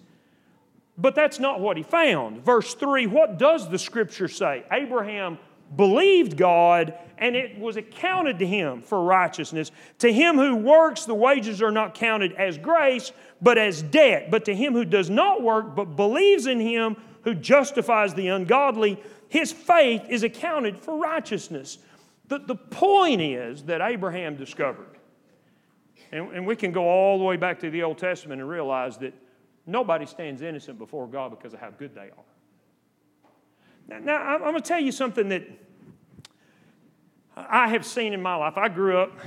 But 0.96 1.14
that's 1.14 1.40
not 1.40 1.60
what 1.60 1.76
he 1.76 1.82
found. 1.82 2.44
Verse 2.44 2.74
3 2.74 3.06
what 3.06 3.38
does 3.38 3.68
the 3.68 3.78
scripture 3.78 4.28
say? 4.28 4.64
Abraham 4.70 5.38
believed 5.76 6.36
God, 6.36 6.94
and 7.18 7.34
it 7.34 7.58
was 7.58 7.76
accounted 7.76 8.38
to 8.38 8.46
him 8.46 8.82
for 8.82 9.02
righteousness. 9.02 9.72
To 9.98 10.12
him 10.12 10.36
who 10.36 10.56
works, 10.56 11.04
the 11.04 11.14
wages 11.14 11.62
are 11.62 11.72
not 11.72 11.94
counted 11.94 12.32
as 12.34 12.58
grace, 12.58 13.12
but 13.42 13.58
as 13.58 13.82
debt. 13.82 14.30
But 14.30 14.44
to 14.44 14.54
him 14.54 14.72
who 14.72 14.84
does 14.84 15.10
not 15.10 15.42
work, 15.42 15.74
but 15.74 15.96
believes 15.96 16.46
in 16.46 16.60
him 16.60 16.96
who 17.22 17.34
justifies 17.34 18.14
the 18.14 18.28
ungodly, 18.28 19.00
his 19.28 19.50
faith 19.50 20.02
is 20.08 20.22
accounted 20.22 20.78
for 20.78 20.96
righteousness. 20.96 21.78
The, 22.28 22.38
the 22.38 22.54
point 22.54 23.20
is 23.20 23.64
that 23.64 23.80
Abraham 23.80 24.36
discovered, 24.36 24.98
and, 26.12 26.30
and 26.32 26.46
we 26.46 26.54
can 26.54 26.70
go 26.70 26.84
all 26.84 27.18
the 27.18 27.24
way 27.24 27.36
back 27.36 27.58
to 27.60 27.70
the 27.70 27.82
Old 27.82 27.98
Testament 27.98 28.40
and 28.40 28.48
realize 28.48 28.98
that 28.98 29.14
Nobody 29.66 30.06
stands 30.06 30.42
innocent 30.42 30.78
before 30.78 31.06
God 31.06 31.30
because 31.30 31.54
of 31.54 31.60
how 31.60 31.70
good 31.70 31.94
they 31.94 32.10
are. 32.10 33.30
Now, 33.88 33.98
now 33.98 34.16
I'm 34.16 34.40
going 34.40 34.54
to 34.54 34.60
tell 34.60 34.80
you 34.80 34.92
something 34.92 35.28
that 35.30 35.46
I 37.36 37.68
have 37.68 37.84
seen 37.84 38.12
in 38.12 38.22
my 38.22 38.36
life. 38.36 38.56
I 38.56 38.68
grew 38.68 38.98
up, 38.98 39.18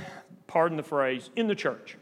pardon 0.46 0.76
the 0.76 0.82
phrase, 0.82 1.30
in 1.36 1.46
the 1.46 1.54
church. 1.54 1.96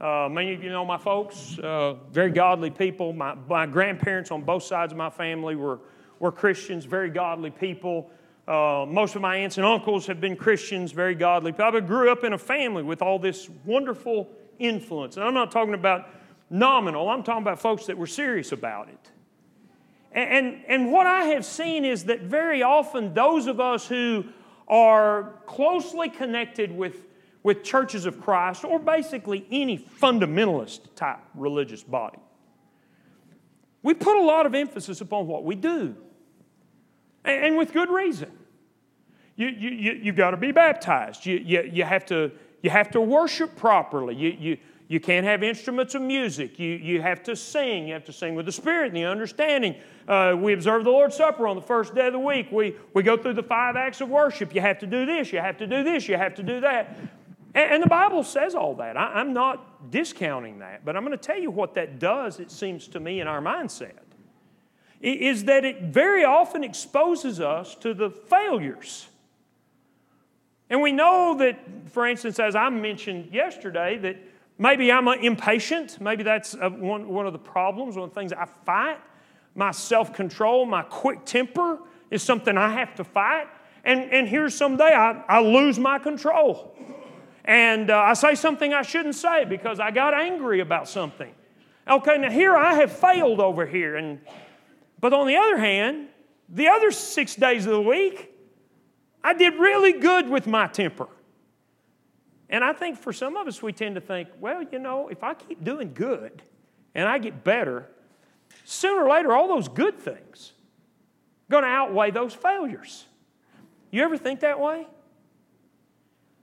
Uh, 0.00 0.28
many 0.30 0.54
of 0.54 0.62
you 0.62 0.70
know 0.70 0.84
my 0.84 0.96
folks, 0.96 1.58
uh, 1.58 1.94
very 2.12 2.30
godly 2.30 2.70
people. 2.70 3.12
My, 3.12 3.34
my, 3.48 3.66
grandparents 3.66 4.30
on 4.30 4.42
both 4.42 4.62
sides 4.62 4.92
of 4.92 4.96
my 4.96 5.10
family 5.10 5.56
were, 5.56 5.80
were 6.20 6.30
Christians, 6.30 6.84
very 6.84 7.10
godly 7.10 7.50
people. 7.50 8.08
Uh, 8.46 8.86
most 8.88 9.16
of 9.16 9.22
my 9.22 9.36
aunts 9.36 9.56
and 9.56 9.66
uncles 9.66 10.06
have 10.06 10.20
been 10.20 10.36
Christians, 10.36 10.92
very 10.92 11.16
godly 11.16 11.50
people. 11.50 11.76
I 11.76 11.80
grew 11.80 12.12
up 12.12 12.22
in 12.22 12.32
a 12.32 12.38
family 12.38 12.84
with 12.84 13.02
all 13.02 13.18
this 13.18 13.50
wonderful 13.64 14.28
influence. 14.60 15.16
And 15.16 15.24
I'm 15.24 15.34
not 15.34 15.50
talking 15.50 15.74
about 15.74 16.08
nominal. 16.50 17.08
I'm 17.08 17.22
talking 17.22 17.42
about 17.42 17.60
folks 17.60 17.86
that 17.86 17.96
were 17.96 18.06
serious 18.06 18.52
about 18.52 18.88
it. 18.88 19.10
And, 20.12 20.30
and, 20.30 20.64
and 20.66 20.92
what 20.92 21.06
I 21.06 21.24
have 21.26 21.44
seen 21.44 21.84
is 21.84 22.04
that 22.04 22.22
very 22.22 22.62
often 22.62 23.14
those 23.14 23.46
of 23.46 23.60
us 23.60 23.86
who 23.86 24.24
are 24.66 25.34
closely 25.46 26.08
connected 26.08 26.72
with, 26.72 27.06
with 27.42 27.62
churches 27.62 28.06
of 28.06 28.20
Christ, 28.20 28.64
or 28.64 28.78
basically 28.78 29.46
any 29.50 29.78
fundamentalist 29.78 30.80
type 30.94 31.20
religious 31.34 31.82
body, 31.82 32.18
we 33.82 33.94
put 33.94 34.16
a 34.16 34.22
lot 34.22 34.46
of 34.46 34.54
emphasis 34.54 35.00
upon 35.00 35.26
what 35.26 35.44
we 35.44 35.54
do. 35.54 35.94
And, 37.24 37.44
and 37.44 37.56
with 37.56 37.72
good 37.72 37.90
reason. 37.90 38.32
You, 39.36 39.46
you, 39.46 39.70
you, 39.70 39.92
you've 40.02 40.16
got 40.16 40.32
to 40.32 40.36
be 40.36 40.50
baptized. 40.50 41.24
You, 41.24 41.36
you, 41.36 41.70
you, 41.72 41.84
have, 41.84 42.04
to, 42.06 42.32
you 42.60 42.70
have 42.70 42.90
to 42.90 43.00
worship 43.00 43.54
properly. 43.56 44.16
You, 44.16 44.36
you, 44.36 44.58
you 44.88 45.00
can't 45.00 45.26
have 45.26 45.42
instruments 45.42 45.94
of 45.94 46.00
music. 46.00 46.58
You, 46.58 46.70
you 46.70 47.02
have 47.02 47.22
to 47.24 47.36
sing. 47.36 47.88
You 47.88 47.92
have 47.92 48.06
to 48.06 48.12
sing 48.12 48.34
with 48.34 48.46
the 48.46 48.52
Spirit 48.52 48.86
and 48.86 48.96
the 48.96 49.04
understanding. 49.04 49.76
Uh, 50.08 50.34
we 50.36 50.54
observe 50.54 50.84
the 50.84 50.90
Lord's 50.90 51.14
Supper 51.14 51.46
on 51.46 51.56
the 51.56 51.62
first 51.62 51.94
day 51.94 52.06
of 52.06 52.14
the 52.14 52.18
week. 52.18 52.50
We, 52.50 52.74
we 52.94 53.02
go 53.02 53.14
through 53.18 53.34
the 53.34 53.42
five 53.42 53.76
acts 53.76 54.00
of 54.00 54.08
worship. 54.08 54.54
You 54.54 54.62
have 54.62 54.78
to 54.78 54.86
do 54.86 55.04
this, 55.04 55.30
you 55.30 55.40
have 55.40 55.58
to 55.58 55.66
do 55.66 55.84
this, 55.84 56.08
you 56.08 56.16
have 56.16 56.34
to 56.36 56.42
do 56.42 56.62
that. 56.62 56.96
And, 57.54 57.74
and 57.74 57.82
the 57.82 57.88
Bible 57.88 58.24
says 58.24 58.54
all 58.54 58.74
that. 58.76 58.96
I, 58.96 59.12
I'm 59.14 59.34
not 59.34 59.90
discounting 59.90 60.60
that, 60.60 60.86
but 60.86 60.96
I'm 60.96 61.04
going 61.04 61.16
to 61.16 61.22
tell 61.22 61.38
you 61.38 61.50
what 61.50 61.74
that 61.74 61.98
does, 61.98 62.40
it 62.40 62.50
seems 62.50 62.88
to 62.88 63.00
me, 63.00 63.20
in 63.20 63.28
our 63.28 63.42
mindset. 63.42 63.92
Is 65.02 65.44
that 65.44 65.66
it 65.66 65.82
very 65.82 66.24
often 66.24 66.64
exposes 66.64 67.40
us 67.40 67.74
to 67.76 67.92
the 67.92 68.10
failures. 68.10 69.06
And 70.70 70.80
we 70.80 70.92
know 70.92 71.36
that, 71.38 71.58
for 71.90 72.06
instance, 72.06 72.38
as 72.38 72.56
I 72.56 72.68
mentioned 72.70 73.32
yesterday, 73.32 73.98
that 73.98 74.16
Maybe 74.58 74.90
I'm 74.90 75.06
impatient. 75.06 76.00
Maybe 76.00 76.24
that's 76.24 76.54
one, 76.54 77.08
one 77.08 77.26
of 77.26 77.32
the 77.32 77.38
problems, 77.38 77.96
one 77.96 78.08
of 78.08 78.14
the 78.14 78.20
things 78.20 78.32
I 78.32 78.46
fight. 78.66 78.98
My 79.54 79.70
self 79.70 80.12
control, 80.12 80.66
my 80.66 80.82
quick 80.82 81.24
temper 81.24 81.78
is 82.10 82.22
something 82.22 82.56
I 82.56 82.70
have 82.70 82.94
to 82.96 83.04
fight. 83.04 83.46
And, 83.84 84.12
and 84.12 84.28
here's 84.28 84.54
someday 84.54 84.92
I, 84.92 85.22
I 85.28 85.40
lose 85.40 85.78
my 85.78 85.98
control. 85.98 86.76
And 87.44 87.90
uh, 87.90 87.98
I 87.98 88.12
say 88.12 88.34
something 88.34 88.74
I 88.74 88.82
shouldn't 88.82 89.14
say 89.14 89.44
because 89.44 89.80
I 89.80 89.90
got 89.90 90.12
angry 90.12 90.60
about 90.60 90.88
something. 90.88 91.32
Okay, 91.88 92.18
now 92.18 92.30
here 92.30 92.54
I 92.56 92.74
have 92.74 92.92
failed 92.92 93.40
over 93.40 93.64
here. 93.64 93.96
And, 93.96 94.20
but 95.00 95.14
on 95.14 95.26
the 95.26 95.36
other 95.36 95.56
hand, 95.56 96.08
the 96.48 96.68
other 96.68 96.90
six 96.90 97.34
days 97.34 97.64
of 97.64 97.72
the 97.72 97.80
week, 97.80 98.30
I 99.22 99.32
did 99.32 99.54
really 99.54 99.92
good 99.92 100.28
with 100.28 100.46
my 100.46 100.66
temper. 100.66 101.08
And 102.50 102.64
I 102.64 102.72
think 102.72 102.98
for 102.98 103.12
some 103.12 103.36
of 103.36 103.46
us, 103.46 103.62
we 103.62 103.72
tend 103.72 103.94
to 103.96 104.00
think, 104.00 104.28
well, 104.40 104.62
you 104.62 104.78
know, 104.78 105.08
if 105.08 105.22
I 105.22 105.34
keep 105.34 105.62
doing 105.62 105.92
good 105.92 106.42
and 106.94 107.08
I 107.08 107.18
get 107.18 107.44
better, 107.44 107.86
sooner 108.64 109.04
or 109.04 109.10
later, 109.10 109.32
all 109.32 109.48
those 109.48 109.68
good 109.68 109.98
things 109.98 110.52
are 111.48 111.52
going 111.52 111.64
to 111.64 111.70
outweigh 111.70 112.10
those 112.10 112.34
failures. 112.34 113.04
You 113.90 114.02
ever 114.02 114.16
think 114.16 114.40
that 114.40 114.58
way? 114.60 114.86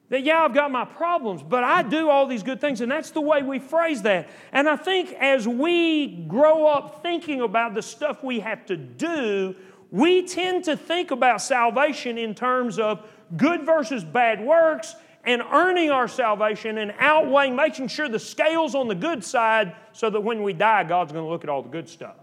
That, 0.10 0.24
yeah, 0.24 0.44
I've 0.44 0.54
got 0.54 0.72
my 0.72 0.86
problems, 0.86 1.42
but 1.42 1.64
I 1.64 1.82
do 1.82 2.10
all 2.10 2.28
these 2.28 2.44
good 2.44 2.62
things. 2.62 2.82
And 2.82 2.92
that's 2.92 3.10
the 3.10 3.22
way 3.22 3.42
we 3.42 3.58
phrase 3.58 4.04
that. 4.04 4.30
And 4.52 4.70
I 4.70 4.76
think 4.76 5.14
as 5.14 5.48
we 5.48 6.26
grow 6.28 6.68
up 6.68 7.02
thinking 7.02 7.42
about 7.42 7.74
the 7.74 7.82
stuff 7.82 8.24
we 8.24 8.40
have 8.42 8.68
to 8.68 8.78
do, 8.78 9.56
we 9.90 10.28
tend 10.28 10.66
to 10.66 10.78
think 10.78 11.10
about 11.10 11.42
salvation 11.42 12.20
in 12.20 12.36
terms 12.36 12.78
of 12.78 13.04
good 13.36 13.66
versus 13.66 14.04
bad 14.04 14.42
works 14.42 14.96
and 15.26 15.42
earning 15.52 15.90
our 15.90 16.08
salvation 16.08 16.78
and 16.78 16.94
outweighing, 17.00 17.56
making 17.56 17.88
sure 17.88 18.08
the 18.08 18.20
scale's 18.20 18.76
on 18.76 18.88
the 18.88 18.96
good 18.96 19.24
side 19.24 19.76
so 19.92 20.10
that 20.10 20.22
when 20.22 20.44
we 20.44 20.54
die, 20.54 20.84
God's 20.84 21.12
going 21.12 21.26
to 21.26 21.30
look 21.30 21.44
at 21.44 21.50
all 21.50 21.62
the 21.62 21.70
good 21.70 21.90
stuff. 21.90 22.16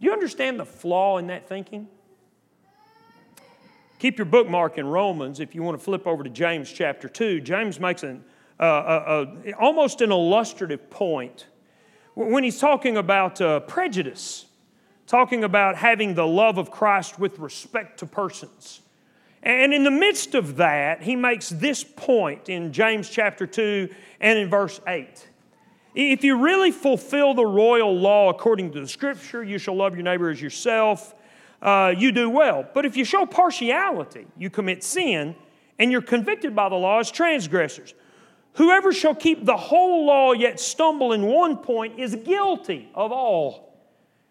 Do 0.00 0.06
you 0.06 0.12
understand 0.12 0.58
the 0.58 0.64
flaw 0.64 1.18
in 1.18 1.28
that 1.28 1.48
thinking? 1.48 1.88
Keep 3.98 4.18
your 4.18 4.26
bookmark 4.26 4.78
in 4.78 4.86
Romans 4.86 5.40
if 5.40 5.54
you 5.54 5.62
want 5.62 5.78
to 5.78 5.84
flip 5.84 6.06
over 6.06 6.22
to 6.22 6.30
James 6.30 6.70
chapter 6.70 7.08
2. 7.08 7.40
James 7.40 7.80
makes 7.80 8.04
an, 8.04 8.24
uh, 8.60 8.62
uh, 8.62 9.26
uh, 9.46 9.52
almost 9.58 10.00
an 10.00 10.12
illustrative 10.12 10.88
point 10.88 11.46
when 12.14 12.44
he's 12.44 12.60
talking 12.60 12.96
about 12.96 13.40
uh, 13.40 13.60
prejudice, 13.60 14.46
talking 15.06 15.42
about 15.42 15.76
having 15.76 16.14
the 16.14 16.26
love 16.26 16.58
of 16.58 16.70
Christ 16.70 17.18
with 17.18 17.38
respect 17.38 17.98
to 18.00 18.06
persons. 18.06 18.80
And 19.42 19.72
in 19.72 19.84
the 19.84 19.90
midst 19.90 20.34
of 20.34 20.56
that, 20.56 21.02
he 21.02 21.16
makes 21.16 21.48
this 21.48 21.84
point 21.84 22.48
in 22.48 22.72
James 22.72 23.08
chapter 23.08 23.46
2 23.46 23.88
and 24.20 24.38
in 24.38 24.50
verse 24.50 24.80
8. 24.86 25.28
If 25.94 26.22
you 26.22 26.38
really 26.38 26.70
fulfill 26.70 27.34
the 27.34 27.46
royal 27.46 27.96
law 27.96 28.30
according 28.30 28.72
to 28.72 28.80
the 28.80 28.88
scripture, 28.88 29.42
you 29.42 29.58
shall 29.58 29.76
love 29.76 29.94
your 29.94 30.04
neighbor 30.04 30.30
as 30.30 30.40
yourself, 30.40 31.14
uh, 31.62 31.92
you 31.96 32.12
do 32.12 32.30
well. 32.30 32.64
But 32.72 32.84
if 32.84 32.96
you 32.96 33.04
show 33.04 33.26
partiality, 33.26 34.26
you 34.36 34.50
commit 34.50 34.84
sin, 34.84 35.34
and 35.78 35.90
you're 35.90 36.02
convicted 36.02 36.54
by 36.54 36.68
the 36.68 36.76
law 36.76 37.00
as 37.00 37.10
transgressors. 37.10 37.94
Whoever 38.54 38.92
shall 38.92 39.14
keep 39.14 39.44
the 39.44 39.56
whole 39.56 40.06
law 40.06 40.32
yet 40.32 40.58
stumble 40.58 41.12
in 41.12 41.22
one 41.22 41.58
point 41.58 41.98
is 41.98 42.14
guilty 42.16 42.88
of 42.94 43.12
all. 43.12 43.67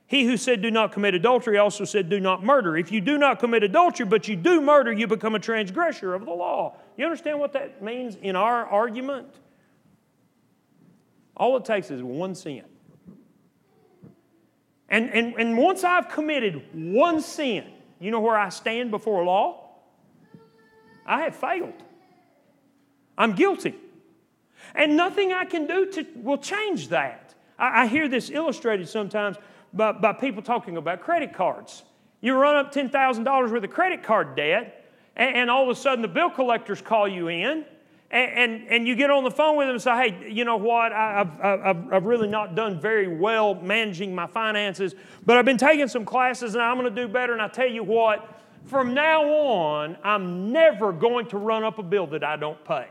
He 0.08 0.24
who 0.24 0.38
said, 0.38 0.62
Do 0.62 0.72
not 0.72 0.94
commit 0.94 1.14
adultery, 1.14 1.58
also 1.58 1.84
said, 1.84 2.10
Do 2.10 2.20
not 2.20 2.42
murder. 2.42 2.78
If 2.78 2.92
you 2.94 3.02
do 3.02 3.18
not 3.18 3.40
commit 3.40 3.64
adultery, 3.64 4.06
but 4.06 4.28
you 4.28 4.38
do 4.38 4.62
murder, 4.62 4.92
you 4.92 5.06
become 5.06 5.36
a 5.36 5.40
transgressor 5.40 6.14
of 6.14 6.26
the 6.26 6.32
law. 6.32 6.78
You 6.98 7.06
understand 7.06 7.40
what 7.40 7.54
that 7.54 7.84
means 7.84 8.16
in 8.16 8.38
our 8.38 8.66
argument? 8.66 9.28
All 11.36 11.58
it 11.58 11.66
takes 11.66 11.92
is 11.92 12.02
one 12.02 12.36
sin. 12.36 12.64
And, 14.90 15.10
and, 15.10 15.36
and 15.36 15.58
once 15.58 15.84
I've 15.84 16.08
committed 16.08 16.64
one 16.74 17.22
sin, 17.22 17.66
you 18.00 18.10
know 18.10 18.22
where 18.22 18.38
I 18.38 18.48
stand 18.48 18.92
before 18.92 19.26
law? 19.26 19.72
I 21.06 21.22
have 21.24 21.36
failed. 21.36 21.74
I'm 23.18 23.34
guilty. 23.34 23.76
And 24.74 24.96
nothing 24.96 25.34
I 25.34 25.44
can 25.44 25.68
do 25.68 25.92
to, 25.92 26.06
will 26.16 26.38
change 26.38 26.90
that. 26.90 27.36
I, 27.60 27.84
I 27.84 27.88
hear 27.88 28.08
this 28.08 28.30
illustrated 28.30 28.88
sometimes 28.88 29.38
by, 29.78 29.94
by 29.94 30.14
people 30.14 30.42
talking 30.42 30.78
about 30.78 31.02
credit 31.02 31.34
cards. 31.34 31.84
You 32.20 32.36
run 32.36 32.56
up 32.56 32.74
$10,000 32.74 33.52
worth 33.52 33.64
of 33.64 33.70
credit 33.70 34.04
card 34.04 34.36
debt, 34.36 34.86
and, 35.16 35.36
and, 35.36 35.50
all 35.50 35.64
of 35.64 35.70
a 35.70 35.80
sudden 35.80 36.02
the 36.02 36.08
bill 36.08 36.30
collectors 36.30 36.82
call 36.82 37.08
you 37.08 37.28
in, 37.28 37.64
and, 38.10 38.32
and, 38.32 38.68
and, 38.70 38.88
you 38.88 38.96
get 38.96 39.10
on 39.10 39.24
the 39.24 39.32
phone 39.32 39.58
with 39.58 39.68
them 39.68 39.76
and 39.76 39.82
say, 39.82 40.10
hey, 40.10 40.32
you 40.32 40.46
know 40.46 40.58
what, 40.58 40.92
I, 40.92 41.18
have 41.18 41.42
I've, 41.42 41.94
I've 41.94 42.06
really 42.06 42.28
not 42.28 42.56
done 42.56 42.80
very 42.80 43.08
well 43.08 43.56
managing 43.56 44.16
my 44.16 44.28
finances, 44.28 44.96
but 45.26 45.38
I've 45.38 45.46
been 45.46 45.58
taking 45.58 45.88
some 45.88 46.06
classes 46.06 46.56
and 46.56 46.64
I'm 46.64 46.78
going 46.78 46.94
to 46.94 47.02
do 47.02 47.08
better, 47.08 47.34
and 47.34 47.42
I 47.42 47.48
tell 47.50 47.70
you 47.70 47.84
what, 47.84 48.40
from 48.66 48.94
now 48.94 49.24
on, 49.24 49.98
I'm 50.04 50.52
never 50.52 50.92
going 50.92 51.28
to 51.28 51.38
run 51.38 51.64
up 51.64 51.80
a 51.80 51.84
bill 51.84 52.08
that 52.08 52.24
I 52.24 52.36
don't 52.36 52.64
pay. 52.66 52.88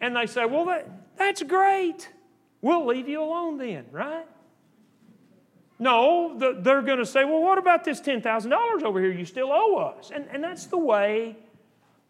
And 0.00 0.16
they 0.16 0.26
say, 0.26 0.44
well, 0.44 0.66
that, 0.66 0.88
that's 1.16 1.42
great. 1.42 2.08
We'll 2.60 2.86
leave 2.86 3.08
you 3.08 3.22
alone 3.22 3.58
then, 3.58 3.86
right? 3.90 4.26
No, 5.78 6.38
the, 6.38 6.56
they're 6.60 6.82
going 6.82 6.98
to 6.98 7.06
say, 7.06 7.24
well, 7.24 7.42
what 7.42 7.58
about 7.58 7.84
this 7.84 8.00
$10,000 8.00 8.82
over 8.82 9.00
here 9.00 9.10
you 9.10 9.24
still 9.24 9.50
owe 9.52 9.76
us? 9.76 10.12
And, 10.14 10.26
and 10.30 10.42
that's 10.42 10.66
the 10.66 10.78
way 10.78 11.36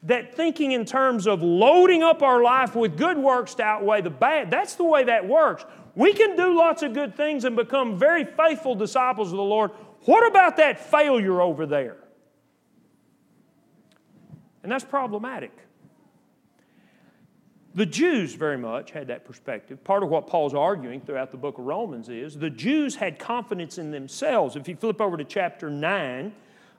that 0.03 0.35
thinking 0.35 0.73
in 0.73 0.85
terms 0.85 1.27
of 1.27 1.43
loading 1.43 2.03
up 2.03 2.23
our 2.23 2.43
life 2.43 2.75
with 2.75 2.97
good 2.97 3.17
works 3.17 3.55
to 3.55 3.63
outweigh 3.63 4.03
the 4.03 4.11
bad, 4.11 4.51
that's 4.51 4.75
the 4.75 4.85
way 4.85 5.05
that 5.05 5.27
works. 5.27 5.65
We 5.95 6.13
can 6.13 6.37
do 6.37 6.57
lots 6.59 6.83
of 6.83 6.93
good 6.93 7.17
things 7.17 7.45
and 7.45 7.57
become 7.57 7.99
very 7.99 8.25
faithful 8.25 8.75
disciples 8.75 9.31
of 9.31 9.39
the 9.39 9.43
Lord. 9.43 9.71
What 10.03 10.29
about 10.29 10.59
that 10.59 10.91
failure 10.91 11.41
over 11.41 11.65
there? 11.65 11.97
And 14.63 14.71
that's 14.71 14.85
problematic. 14.85 15.53
The 17.77 17.87
Jews 17.87 18.35
very 18.35 18.57
much 18.57 18.93
had 18.93 19.09
that 19.09 19.25
perspective. 19.25 19.83
Part 19.83 20.05
of 20.05 20.09
what 20.09 20.29
Paul's 20.29 20.55
arguing 20.55 21.01
throughout 21.01 21.33
the 21.33 21.37
book 21.37 21.59
of 21.59 21.65
Romans 21.65 22.09
is 22.09 22.39
the 22.39 22.51
Jews 22.51 22.95
had 22.95 23.19
confidence 23.19 23.79
in 23.79 23.91
themselves. 23.91 24.55
If 24.55 24.69
you 24.69 24.77
flip 24.77 25.01
over 25.01 25.17
to 25.17 25.25
chapter 25.25 25.69
9 25.69 26.33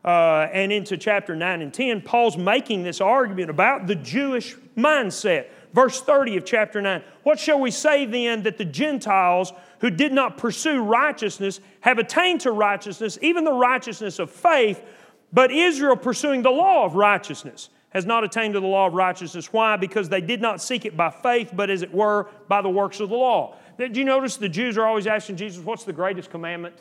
uh, 0.05 0.07
and 0.53 0.71
into 0.71 0.95
chapter 0.95 1.35
9 1.35 1.61
and 1.61 1.73
10, 1.73 2.01
Paul's 2.01 2.37
making 2.37 2.83
this 2.83 3.01
argument 3.01 3.49
about 3.49 3.87
the 3.87 3.95
Jewish 3.95 4.55
mindset. 4.77 5.47
Verse 5.73 6.01
30 6.01 6.37
of 6.37 6.45
chapter 6.45 6.81
9 6.81 7.03
What 7.23 7.39
shall 7.39 7.59
we 7.59 7.71
say 7.71 8.05
then 8.05 8.43
that 8.43 8.57
the 8.57 8.63
Gentiles 8.63 9.51
who 9.79 9.89
did 9.89 10.13
not 10.13 10.37
pursue 10.37 10.81
righteousness 10.81 11.59
have 11.81 11.97
attained 11.97 12.39
to 12.41 12.51
righteousness, 12.53 13.19
even 13.21 13.43
the 13.43 13.51
righteousness 13.51 14.17
of 14.17 14.31
faith, 14.31 14.81
but 15.33 15.51
Israel 15.51 15.97
pursuing 15.97 16.41
the 16.41 16.51
law 16.51 16.85
of 16.85 16.95
righteousness? 16.95 17.67
Has 17.95 18.05
not 18.05 18.25
attained 18.25 18.53
to 18.53 18.59
the 18.59 18.67
law 18.67 18.87
of 18.87 18.93
righteousness. 18.93 19.53
Why? 19.53 19.77
Because 19.77 20.09
they 20.09 20.19
did 20.19 20.41
not 20.41 20.61
seek 20.61 20.83
it 20.83 20.97
by 20.97 21.09
faith, 21.09 21.51
but 21.53 21.69
as 21.69 21.81
it 21.81 21.93
were, 21.93 22.27
by 22.49 22.61
the 22.61 22.69
works 22.69 22.99
of 22.99 23.07
the 23.07 23.15
law. 23.15 23.55
Did 23.77 23.95
you 23.95 24.03
notice 24.03 24.35
the 24.35 24.49
Jews 24.49 24.77
are 24.77 24.85
always 24.85 25.07
asking 25.07 25.37
Jesus, 25.37 25.63
What's 25.63 25.85
the 25.85 25.93
greatest 25.93 26.29
commandment? 26.29 26.75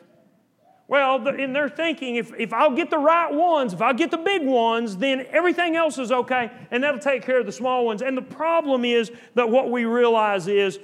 Well, 0.88 1.24
in 1.28 1.52
their 1.52 1.68
thinking, 1.68 2.16
if, 2.16 2.32
if 2.36 2.52
I'll 2.52 2.74
get 2.74 2.90
the 2.90 2.98
right 2.98 3.32
ones, 3.32 3.72
if 3.72 3.80
I'll 3.80 3.94
get 3.94 4.10
the 4.10 4.18
big 4.18 4.44
ones, 4.44 4.96
then 4.96 5.24
everything 5.30 5.76
else 5.76 5.98
is 5.98 6.10
okay, 6.10 6.50
and 6.72 6.82
that'll 6.82 6.98
take 6.98 7.22
care 7.22 7.38
of 7.38 7.46
the 7.46 7.52
small 7.52 7.86
ones. 7.86 8.02
And 8.02 8.16
the 8.16 8.22
problem 8.22 8.84
is 8.84 9.12
that 9.34 9.48
what 9.48 9.70
we 9.70 9.84
realize 9.84 10.48
is 10.48 10.80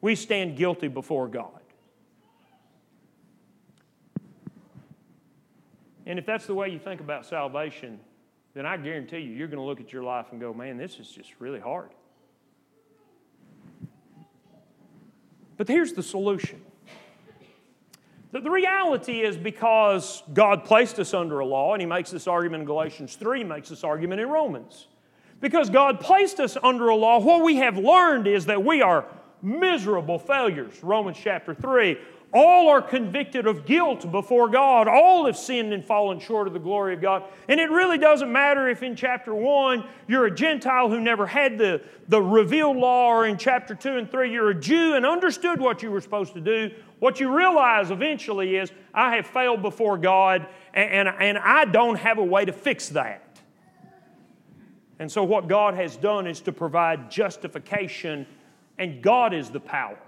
we 0.00 0.14
stand 0.14 0.56
guilty 0.56 0.88
before 0.88 1.28
God. 1.28 1.60
And 6.06 6.18
if 6.18 6.24
that's 6.24 6.46
the 6.46 6.54
way 6.54 6.70
you 6.70 6.78
think 6.78 7.02
about 7.02 7.26
salvation, 7.26 8.00
then 8.54 8.66
I 8.66 8.76
guarantee 8.76 9.18
you, 9.18 9.32
you're 9.32 9.48
going 9.48 9.58
to 9.58 9.64
look 9.64 9.80
at 9.80 9.92
your 9.92 10.02
life 10.02 10.26
and 10.32 10.40
go, 10.40 10.52
man, 10.52 10.76
this 10.76 10.98
is 10.98 11.08
just 11.08 11.30
really 11.38 11.60
hard. 11.60 11.90
But 15.56 15.68
here's 15.68 15.92
the 15.92 16.02
solution. 16.02 16.60
The, 18.32 18.40
the 18.40 18.50
reality 18.50 19.20
is 19.20 19.36
because 19.36 20.22
God 20.32 20.64
placed 20.64 20.98
us 20.98 21.14
under 21.14 21.40
a 21.40 21.46
law, 21.46 21.74
and 21.74 21.82
He 21.82 21.86
makes 21.86 22.10
this 22.10 22.26
argument 22.26 22.62
in 22.62 22.66
Galatians 22.66 23.16
3, 23.16 23.38
He 23.38 23.44
makes 23.44 23.68
this 23.68 23.84
argument 23.84 24.20
in 24.20 24.28
Romans. 24.28 24.86
Because 25.40 25.70
God 25.70 26.00
placed 26.00 26.38
us 26.40 26.56
under 26.62 26.88
a 26.88 26.96
law, 26.96 27.18
what 27.18 27.42
we 27.42 27.56
have 27.56 27.78
learned 27.78 28.26
is 28.26 28.46
that 28.46 28.64
we 28.64 28.82
are 28.82 29.06
miserable 29.42 30.18
failures. 30.18 30.82
Romans 30.82 31.16
chapter 31.20 31.54
3. 31.54 31.96
All 32.32 32.68
are 32.68 32.80
convicted 32.80 33.48
of 33.48 33.66
guilt 33.66 34.10
before 34.12 34.48
God. 34.48 34.86
All 34.86 35.26
have 35.26 35.36
sinned 35.36 35.72
and 35.72 35.84
fallen 35.84 36.20
short 36.20 36.46
of 36.46 36.52
the 36.52 36.60
glory 36.60 36.94
of 36.94 37.00
God. 37.00 37.24
And 37.48 37.58
it 37.58 37.70
really 37.70 37.98
doesn't 37.98 38.30
matter 38.30 38.68
if 38.68 38.84
in 38.84 38.94
chapter 38.94 39.34
1 39.34 39.84
you're 40.06 40.26
a 40.26 40.34
Gentile 40.34 40.88
who 40.88 41.00
never 41.00 41.26
had 41.26 41.58
the, 41.58 41.82
the 42.06 42.22
revealed 42.22 42.76
law, 42.76 43.08
or 43.08 43.26
in 43.26 43.36
chapter 43.36 43.74
2 43.74 43.98
and 43.98 44.10
3 44.10 44.30
you're 44.30 44.50
a 44.50 44.60
Jew 44.60 44.94
and 44.94 45.04
understood 45.04 45.60
what 45.60 45.82
you 45.82 45.90
were 45.90 46.00
supposed 46.00 46.34
to 46.34 46.40
do. 46.40 46.70
What 47.00 47.18
you 47.18 47.36
realize 47.36 47.90
eventually 47.90 48.56
is, 48.56 48.70
I 48.94 49.16
have 49.16 49.26
failed 49.26 49.62
before 49.62 49.98
God 49.98 50.46
and, 50.72 51.08
and, 51.08 51.16
and 51.18 51.38
I 51.38 51.64
don't 51.64 51.96
have 51.96 52.18
a 52.18 52.24
way 52.24 52.44
to 52.44 52.52
fix 52.52 52.90
that. 52.90 53.40
And 55.00 55.10
so, 55.10 55.24
what 55.24 55.48
God 55.48 55.74
has 55.74 55.96
done 55.96 56.26
is 56.26 56.42
to 56.42 56.52
provide 56.52 57.10
justification, 57.10 58.26
and 58.78 59.02
God 59.02 59.32
is 59.32 59.48
the 59.48 59.58
power. 59.58 59.98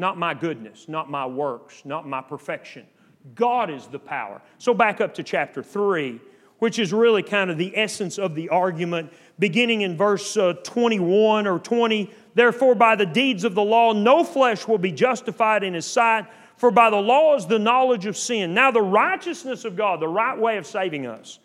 Not 0.00 0.16
my 0.16 0.32
goodness, 0.32 0.88
not 0.88 1.10
my 1.10 1.26
works, 1.26 1.82
not 1.84 2.08
my 2.08 2.22
perfection. 2.22 2.86
God 3.34 3.68
is 3.68 3.86
the 3.86 3.98
power. 3.98 4.40
So 4.56 4.72
back 4.72 4.98
up 5.02 5.12
to 5.16 5.22
chapter 5.22 5.62
3, 5.62 6.18
which 6.58 6.78
is 6.78 6.94
really 6.94 7.22
kind 7.22 7.50
of 7.50 7.58
the 7.58 7.76
essence 7.76 8.16
of 8.18 8.34
the 8.34 8.48
argument, 8.48 9.12
beginning 9.38 9.82
in 9.82 9.98
verse 9.98 10.38
uh, 10.38 10.54
21 10.64 11.46
or 11.46 11.58
20. 11.58 12.10
Therefore, 12.34 12.74
by 12.74 12.96
the 12.96 13.04
deeds 13.04 13.44
of 13.44 13.54
the 13.54 13.62
law, 13.62 13.92
no 13.92 14.24
flesh 14.24 14.66
will 14.66 14.78
be 14.78 14.90
justified 14.90 15.62
in 15.62 15.74
his 15.74 15.84
sight, 15.84 16.24
for 16.56 16.70
by 16.70 16.88
the 16.88 16.96
law 16.96 17.36
is 17.36 17.44
the 17.44 17.58
knowledge 17.58 18.06
of 18.06 18.16
sin. 18.16 18.54
Now, 18.54 18.70
the 18.70 18.80
righteousness 18.80 19.66
of 19.66 19.76
God, 19.76 20.00
the 20.00 20.08
right 20.08 20.38
way 20.38 20.56
of 20.56 20.66
saving 20.66 21.04
us, 21.04 21.40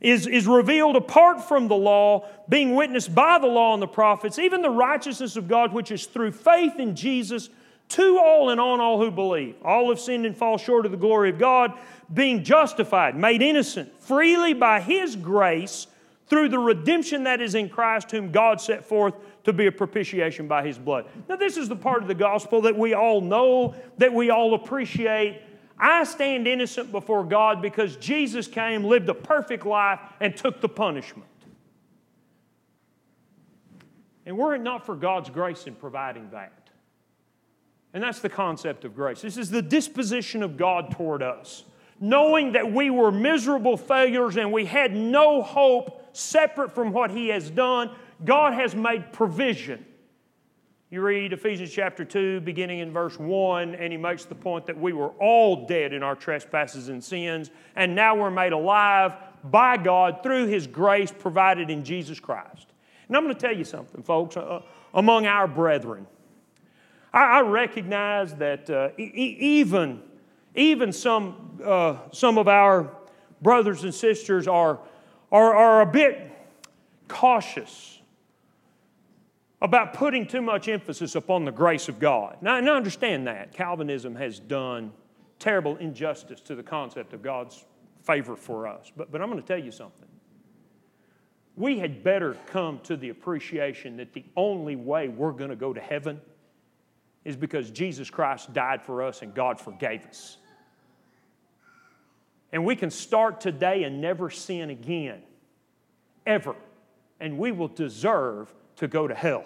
is, 0.00 0.26
is 0.26 0.48
revealed 0.48 0.96
apart 0.96 1.46
from 1.46 1.68
the 1.68 1.76
law, 1.76 2.26
being 2.48 2.74
witnessed 2.74 3.14
by 3.14 3.38
the 3.38 3.46
law 3.46 3.72
and 3.72 3.80
the 3.80 3.86
prophets, 3.86 4.36
even 4.36 4.62
the 4.62 4.70
righteousness 4.70 5.36
of 5.36 5.46
God, 5.46 5.72
which 5.72 5.92
is 5.92 6.06
through 6.06 6.32
faith 6.32 6.80
in 6.80 6.96
Jesus 6.96 7.50
to 7.90 8.18
all 8.18 8.50
and 8.50 8.60
on 8.60 8.80
all 8.80 8.98
who 8.98 9.10
believe. 9.10 9.56
All 9.64 9.88
have 9.90 10.00
sinned 10.00 10.26
and 10.26 10.36
fall 10.36 10.58
short 10.58 10.86
of 10.86 10.92
the 10.92 10.98
glory 10.98 11.30
of 11.30 11.38
God, 11.38 11.78
being 12.12 12.42
justified, 12.42 13.16
made 13.16 13.42
innocent, 13.42 14.00
freely 14.00 14.54
by 14.54 14.80
His 14.80 15.16
grace 15.16 15.86
through 16.30 16.48
the 16.48 16.58
redemption 16.58 17.24
that 17.24 17.40
is 17.40 17.56
in 17.56 17.68
Christ, 17.68 18.12
whom 18.12 18.30
God 18.30 18.60
set 18.60 18.84
forth 18.84 19.14
to 19.44 19.52
be 19.52 19.66
a 19.66 19.72
propitiation 19.72 20.46
by 20.46 20.64
his 20.64 20.78
blood. 20.78 21.06
Now, 21.28 21.36
this 21.36 21.56
is 21.56 21.68
the 21.68 21.76
part 21.76 22.02
of 22.02 22.08
the 22.08 22.14
gospel 22.14 22.62
that 22.62 22.76
we 22.76 22.94
all 22.94 23.20
know, 23.20 23.74
that 23.98 24.12
we 24.12 24.30
all 24.30 24.54
appreciate. 24.54 25.42
I 25.76 26.04
stand 26.04 26.46
innocent 26.46 26.92
before 26.92 27.24
God 27.24 27.60
because 27.60 27.96
Jesus 27.96 28.46
came, 28.46 28.84
lived 28.84 29.08
a 29.08 29.14
perfect 29.14 29.66
life, 29.66 29.98
and 30.20 30.36
took 30.36 30.60
the 30.60 30.68
punishment. 30.68 31.26
And 34.24 34.38
were 34.38 34.54
it 34.54 34.60
not 34.60 34.86
for 34.86 34.94
God's 34.94 35.30
grace 35.30 35.66
in 35.66 35.74
providing 35.74 36.30
that, 36.30 36.52
and 37.92 38.02
that's 38.02 38.20
the 38.20 38.28
concept 38.28 38.84
of 38.84 38.94
grace. 38.94 39.20
This 39.20 39.36
is 39.36 39.50
the 39.50 39.62
disposition 39.62 40.42
of 40.42 40.56
God 40.56 40.92
toward 40.92 41.22
us. 41.22 41.64
Knowing 41.98 42.52
that 42.52 42.72
we 42.72 42.88
were 42.88 43.12
miserable 43.12 43.76
failures 43.76 44.36
and 44.36 44.52
we 44.52 44.64
had 44.64 44.94
no 44.94 45.42
hope 45.42 46.02
separate 46.16 46.72
from 46.72 46.92
what 46.92 47.10
He 47.10 47.28
has 47.28 47.50
done, 47.50 47.90
God 48.24 48.54
has 48.54 48.74
made 48.74 49.12
provision. 49.12 49.84
You 50.90 51.02
read 51.02 51.32
Ephesians 51.32 51.70
chapter 51.70 52.04
2, 52.04 52.40
beginning 52.40 52.80
in 52.80 52.92
verse 52.92 53.16
1, 53.16 53.76
and 53.76 53.92
he 53.92 53.96
makes 53.96 54.24
the 54.24 54.34
point 54.34 54.66
that 54.66 54.76
we 54.76 54.92
were 54.92 55.10
all 55.20 55.66
dead 55.66 55.92
in 55.92 56.02
our 56.02 56.16
trespasses 56.16 56.88
and 56.88 57.02
sins, 57.02 57.52
and 57.76 57.94
now 57.94 58.16
we're 58.16 58.30
made 58.30 58.52
alive 58.52 59.12
by 59.44 59.76
God 59.76 60.20
through 60.24 60.46
his 60.46 60.66
grace 60.66 61.12
provided 61.16 61.70
in 61.70 61.84
Jesus 61.84 62.18
Christ. 62.18 62.72
And 63.06 63.16
I'm 63.16 63.22
going 63.22 63.36
to 63.36 63.40
tell 63.40 63.56
you 63.56 63.62
something, 63.62 64.02
folks, 64.02 64.36
uh, 64.36 64.62
among 64.92 65.26
our 65.26 65.46
brethren. 65.46 66.08
I, 67.12 67.38
I 67.38 67.40
recognize 67.42 68.34
that 68.36 68.70
uh, 68.70 68.90
e- 68.98 69.36
even, 69.38 70.02
even 70.54 70.92
some, 70.92 71.60
uh, 71.64 71.96
some 72.12 72.38
of 72.38 72.48
our 72.48 72.90
brothers 73.42 73.84
and 73.84 73.94
sisters 73.94 74.46
are, 74.46 74.78
are, 75.32 75.54
are 75.54 75.80
a 75.82 75.86
bit 75.86 76.30
cautious 77.08 78.00
about 79.62 79.92
putting 79.92 80.26
too 80.26 80.40
much 80.40 80.68
emphasis 80.68 81.14
upon 81.14 81.44
the 81.44 81.52
grace 81.52 81.88
of 81.88 81.98
God. 81.98 82.36
Now, 82.40 82.56
and 82.56 82.68
I 82.68 82.74
understand 82.74 83.26
that. 83.26 83.52
Calvinism 83.52 84.14
has 84.14 84.38
done 84.38 84.92
terrible 85.38 85.76
injustice 85.76 86.40
to 86.42 86.54
the 86.54 86.62
concept 86.62 87.12
of 87.12 87.22
God's 87.22 87.64
favor 88.02 88.36
for 88.36 88.66
us. 88.66 88.90
But, 88.96 89.12
but 89.12 89.20
I'm 89.20 89.30
going 89.30 89.40
to 89.42 89.46
tell 89.46 89.62
you 89.62 89.72
something. 89.72 90.06
We 91.56 91.78
had 91.78 92.02
better 92.02 92.36
come 92.46 92.80
to 92.84 92.96
the 92.96 93.10
appreciation 93.10 93.98
that 93.98 94.14
the 94.14 94.24
only 94.36 94.76
way 94.76 95.08
we're 95.08 95.32
going 95.32 95.50
to 95.50 95.56
go 95.56 95.74
to 95.74 95.80
heaven 95.80 96.20
is 97.24 97.36
because 97.36 97.70
Jesus 97.70 98.10
Christ 98.10 98.52
died 98.52 98.82
for 98.82 99.02
us 99.02 99.22
and 99.22 99.34
God 99.34 99.60
forgave 99.60 100.06
us. 100.06 100.38
And 102.52 102.64
we 102.64 102.74
can 102.74 102.90
start 102.90 103.40
today 103.40 103.84
and 103.84 104.00
never 104.00 104.30
sin 104.30 104.70
again, 104.70 105.22
ever. 106.26 106.56
And 107.20 107.38
we 107.38 107.52
will 107.52 107.68
deserve 107.68 108.52
to 108.76 108.88
go 108.88 109.06
to 109.06 109.14
hell. 109.14 109.44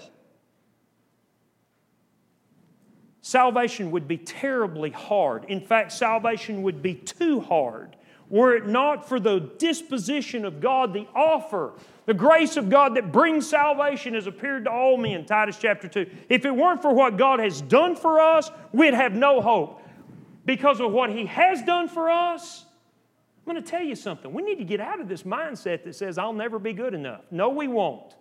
Salvation 3.20 3.90
would 3.90 4.06
be 4.06 4.18
terribly 4.18 4.90
hard. 4.90 5.46
In 5.46 5.60
fact, 5.60 5.92
salvation 5.92 6.62
would 6.62 6.82
be 6.82 6.94
too 6.94 7.40
hard 7.40 7.96
were 8.28 8.56
it 8.56 8.66
not 8.66 9.08
for 9.08 9.20
the 9.20 9.38
disposition 9.58 10.44
of 10.44 10.60
God, 10.60 10.92
the 10.92 11.06
offer, 11.14 11.72
the 12.06 12.14
grace 12.14 12.56
of 12.56 12.68
God 12.68 12.96
that 12.96 13.12
brings 13.12 13.48
salvation 13.48 14.14
has 14.14 14.26
appeared 14.26 14.64
to 14.64 14.70
all 14.70 14.96
men, 14.96 15.24
Titus 15.24 15.58
chapter 15.60 15.88
2. 15.88 16.06
If 16.28 16.44
it 16.44 16.54
weren't 16.54 16.82
for 16.82 16.92
what 16.92 17.16
God 17.16 17.40
has 17.40 17.60
done 17.60 17.96
for 17.96 18.20
us, 18.20 18.50
we'd 18.72 18.94
have 18.94 19.12
no 19.12 19.40
hope. 19.40 19.82
Because 20.44 20.80
of 20.80 20.92
what 20.92 21.10
He 21.10 21.26
has 21.26 21.62
done 21.62 21.88
for 21.88 22.10
us, 22.10 22.66
I'm 23.46 23.52
going 23.52 23.62
to 23.62 23.70
tell 23.70 23.82
you 23.82 23.94
something. 23.94 24.32
We 24.32 24.42
need 24.42 24.58
to 24.58 24.64
get 24.64 24.80
out 24.80 25.00
of 25.00 25.08
this 25.08 25.22
mindset 25.22 25.84
that 25.84 25.94
says, 25.94 26.18
I'll 26.18 26.32
never 26.32 26.58
be 26.58 26.72
good 26.72 26.94
enough. 26.94 27.22
No, 27.30 27.50
we 27.50 27.68
won't. 27.68 28.14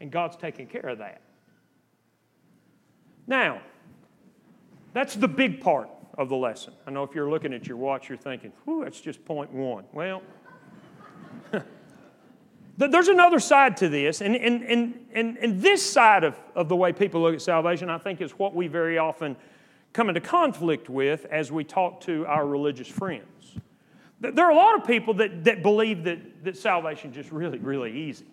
And 0.00 0.10
God's 0.10 0.36
taking 0.36 0.66
care 0.66 0.88
of 0.88 0.98
that. 0.98 1.22
Now, 3.26 3.60
that's 4.92 5.14
the 5.14 5.28
big 5.28 5.60
part 5.60 5.88
of 6.16 6.28
the 6.28 6.36
lesson. 6.36 6.72
I 6.86 6.90
know 6.90 7.02
if 7.02 7.14
you're 7.14 7.30
looking 7.30 7.52
at 7.52 7.66
your 7.66 7.76
watch, 7.76 8.08
you're 8.08 8.18
thinking, 8.18 8.52
whew, 8.64 8.84
that's 8.84 9.00
just 9.00 9.24
point 9.24 9.52
one. 9.52 9.84
Well, 9.92 10.22
there's 12.78 13.08
another 13.08 13.38
side 13.38 13.76
to 13.78 13.88
this, 13.88 14.20
and, 14.20 14.34
and, 14.36 14.62
and, 14.62 15.06
and, 15.12 15.36
and 15.38 15.60
this 15.60 15.84
side 15.84 16.24
of, 16.24 16.38
of 16.54 16.68
the 16.68 16.76
way 16.76 16.92
people 16.92 17.22
look 17.22 17.34
at 17.34 17.42
salvation, 17.42 17.90
I 17.90 17.98
think, 17.98 18.20
is 18.20 18.32
what 18.32 18.54
we 18.54 18.66
very 18.68 18.98
often 18.98 19.36
come 19.92 20.08
into 20.08 20.20
conflict 20.20 20.88
with 20.88 21.26
as 21.26 21.52
we 21.52 21.64
talk 21.64 22.00
to 22.02 22.26
our 22.26 22.46
religious 22.46 22.88
friends. 22.88 23.56
There 24.20 24.46
are 24.46 24.50
a 24.50 24.56
lot 24.56 24.80
of 24.80 24.86
people 24.86 25.14
that, 25.14 25.44
that 25.44 25.62
believe 25.62 26.04
that, 26.04 26.44
that 26.44 26.56
salvation 26.56 27.10
is 27.10 27.16
just 27.16 27.30
really, 27.30 27.58
really 27.58 27.92
easy 27.92 28.26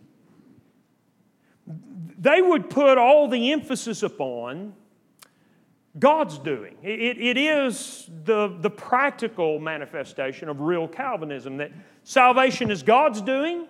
they 2.18 2.42
would 2.42 2.70
put 2.70 2.98
all 2.98 3.28
the 3.28 3.52
emphasis 3.52 4.04
upon 4.04 4.74
God's 5.98 6.40
doing. 6.40 6.76
It, 6.82 7.20
it 7.20 7.38
is 7.38 8.10
the, 8.26 8.56
the 8.60 8.70
practical 8.70 9.60
manifestation 9.60 10.50
of 10.50 10.60
real 10.60 10.88
Calvinism 10.88 11.58
that 11.58 11.72
salvation 12.04 12.72
is 12.72 12.82
God's 12.82 13.22
doing. 13.22 13.68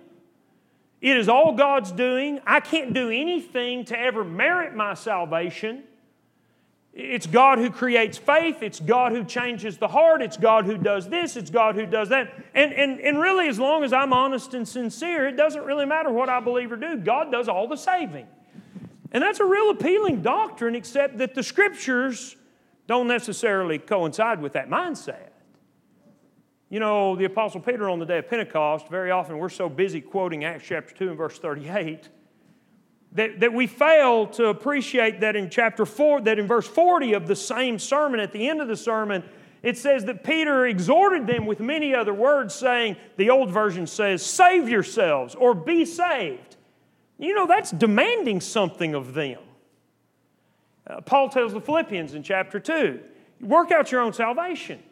It 1.01 1.17
is 1.17 1.27
all 1.27 1.51
God's 1.51 1.91
doing. 1.91 2.39
I 2.47 2.61
can't 2.61 2.93
do 2.93 3.09
anything 3.09 3.83
to 3.85 3.99
ever 3.99 4.23
merit 4.23 4.73
my 4.73 4.93
salvation. 4.93 5.83
It's 6.93 7.25
God 7.25 7.57
who 7.57 7.69
creates 7.69 8.17
faith. 8.17 8.63
It's 8.63 8.79
God 8.79 9.11
who 9.11 9.25
changes 9.25 9.77
the 9.77 9.87
heart. 9.89 10.21
It's 10.21 10.37
God 10.37 10.65
who 10.65 10.77
does 10.77 11.09
this. 11.09 11.35
It's 11.35 11.49
God 11.49 11.75
who 11.75 11.85
does 11.85 12.09
that. 12.09 12.31
And, 12.53 12.71
and, 12.71 13.01
and 13.01 13.19
really, 13.19 13.49
as 13.49 13.59
long 13.59 13.83
as 13.83 13.91
I'm 13.91 14.13
honest 14.13 14.53
and 14.53 14.65
sincere, 14.65 15.27
it 15.27 15.35
doesn't 15.35 15.65
really 15.65 15.85
matter 15.85 16.09
what 16.09 16.29
I 16.29 16.39
believe 16.39 16.71
or 16.71 16.77
do. 16.77 16.97
God 16.97 17.31
does 17.31 17.49
all 17.49 17.67
the 17.67 17.75
saving. 17.75 18.27
And 19.13 19.21
that's 19.21 19.39
a 19.39 19.45
real 19.45 19.69
appealing 19.69 20.21
doctrine, 20.21 20.75
except 20.75 21.19
that 21.19 21.35
the 21.35 21.43
scriptures 21.43 22.35
don't 22.87 23.07
necessarily 23.07 23.79
coincide 23.79 24.41
with 24.41 24.53
that 24.53 24.69
mindset. 24.69 25.29
You 26.69 26.79
know, 26.79 27.15
the 27.15 27.25
Apostle 27.25 27.61
Peter 27.61 27.87
on 27.89 27.99
the 27.99 28.05
day 28.05 28.17
of 28.17 28.27
Pentecost, 28.27 28.89
very 28.89 29.11
often 29.11 29.37
we're 29.37 29.49
so 29.49 29.69
busy 29.69 30.01
quoting 30.01 30.43
Acts 30.43 30.65
chapter 30.67 30.93
2 30.95 31.09
and 31.09 31.17
verse 31.17 31.37
38 31.37 32.09
that, 33.13 33.39
that 33.39 33.53
we 33.53 33.67
fail 33.67 34.27
to 34.27 34.47
appreciate 34.47 35.21
that 35.21 35.35
in 35.35 35.49
chapter 35.49 35.85
4, 35.85 36.21
that 36.21 36.39
in 36.39 36.47
verse 36.47 36.67
40 36.67 37.13
of 37.13 37.27
the 37.27 37.35
same 37.35 37.77
sermon, 37.77 38.19
at 38.19 38.31
the 38.31 38.49
end 38.49 38.59
of 38.61 38.67
the 38.67 38.75
sermon, 38.75 39.23
it 39.61 39.77
says 39.77 40.05
that 40.05 40.23
Peter 40.23 40.65
exhorted 40.65 41.27
them 41.27 41.45
with 41.45 41.59
many 41.59 41.93
other 41.93 42.13
words, 42.13 42.53
saying, 42.55 42.97
the 43.17 43.29
old 43.29 43.51
version 43.51 43.87
says, 43.87 44.25
save 44.25 44.67
yourselves 44.67 45.35
or 45.35 45.53
be 45.53 45.85
saved. 45.85 46.52
You 47.23 47.33
know, 47.33 47.47
that's 47.47 47.71
demanding 47.71 48.41
something 48.41 48.93
of 48.93 49.13
them. 49.13 49.39
Uh, 50.85 50.99
Paul 50.99 51.29
tells 51.29 51.53
the 51.53 51.61
Philippians 51.61 52.15
in 52.15 52.21
chapter 52.21 52.59
2 52.59 52.99
work 53.39 53.71
out 53.71 53.93
your 53.93 54.01
own 54.01 54.11
salvation 54.11 54.83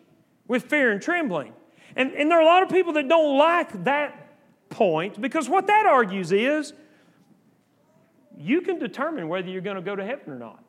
with 0.47 0.63
fear 0.63 0.91
and 0.91 1.01
trembling. 1.01 1.51
And, 1.97 2.13
and 2.13 2.31
there 2.31 2.37
are 2.37 2.41
a 2.41 2.45
lot 2.45 2.63
of 2.63 2.69
people 2.69 2.93
that 2.93 3.09
don't 3.09 3.37
like 3.37 3.83
that 3.83 4.29
point 4.69 5.19
because 5.19 5.49
what 5.49 5.67
that 5.67 5.85
argues 5.85 6.31
is 6.31 6.71
you 8.37 8.61
can 8.61 8.79
determine 8.79 9.27
whether 9.27 9.49
you're 9.49 9.59
going 9.59 9.75
to 9.75 9.81
go 9.81 9.97
to 9.97 10.05
heaven 10.05 10.31
or 10.31 10.39
not. 10.39 10.63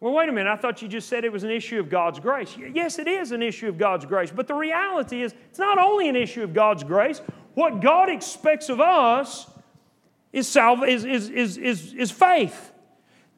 Well, 0.00 0.12
wait 0.12 0.28
a 0.28 0.32
minute. 0.32 0.50
I 0.50 0.56
thought 0.56 0.82
you 0.82 0.88
just 0.88 1.08
said 1.08 1.24
it 1.24 1.32
was 1.32 1.44
an 1.44 1.50
issue 1.50 1.80
of 1.80 1.88
God's 1.88 2.20
grace. 2.20 2.54
Yes, 2.74 2.98
it 2.98 3.08
is 3.08 3.32
an 3.32 3.42
issue 3.42 3.68
of 3.68 3.78
God's 3.78 4.04
grace. 4.04 4.30
But 4.30 4.46
the 4.46 4.54
reality 4.54 5.22
is, 5.22 5.34
it's 5.48 5.58
not 5.58 5.78
only 5.78 6.08
an 6.08 6.16
issue 6.16 6.42
of 6.42 6.52
God's 6.52 6.84
grace. 6.84 7.22
What 7.54 7.80
God 7.80 8.10
expects 8.10 8.68
of 8.68 8.80
us 8.80 9.46
is, 10.32 10.46
salve, 10.46 10.86
is, 10.86 11.04
is, 11.06 11.30
is, 11.30 11.56
is, 11.56 11.94
is 11.94 12.10
faith. 12.10 12.72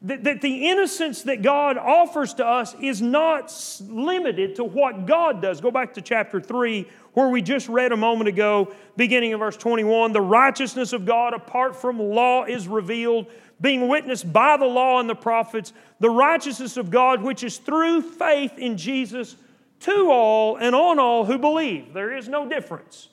That, 0.01 0.23
that 0.25 0.41
the 0.41 0.69
innocence 0.69 1.23
that 1.23 1.41
God 1.41 1.77
offers 1.77 2.33
to 2.35 2.45
us 2.45 2.75
is 2.81 3.01
not 3.01 3.53
limited 3.87 4.55
to 4.55 4.65
what 4.65 5.05
God 5.05 5.41
does. 5.41 5.61
Go 5.61 5.71
back 5.71 5.93
to 5.93 6.01
chapter 6.01 6.41
3, 6.41 6.85
where 7.13 7.29
we 7.29 7.41
just 7.41 7.67
read 7.69 7.91
a 7.91 7.97
moment 7.97 8.27
ago, 8.27 8.73
beginning 8.97 9.31
in 9.31 9.39
verse 9.39 9.57
21 9.57 10.13
the 10.13 10.21
righteousness 10.21 10.93
of 10.93 11.05
God 11.05 11.33
apart 11.33 11.75
from 11.75 11.99
law 11.99 12.45
is 12.45 12.67
revealed, 12.67 13.27
being 13.61 13.87
witnessed 13.87 14.31
by 14.31 14.57
the 14.57 14.65
law 14.65 14.99
and 14.99 15.09
the 15.09 15.15
prophets, 15.15 15.73
the 15.99 16.09
righteousness 16.09 16.77
of 16.77 16.89
God 16.89 17.21
which 17.21 17.43
is 17.43 17.57
through 17.57 18.01
faith 18.01 18.57
in 18.57 18.77
Jesus 18.77 19.35
to 19.81 20.11
all 20.11 20.57
and 20.57 20.75
on 20.75 20.99
all 20.99 21.25
who 21.25 21.37
believe. 21.37 21.93
There 21.93 22.15
is 22.15 22.27
no 22.27 22.47
difference. 22.47 23.09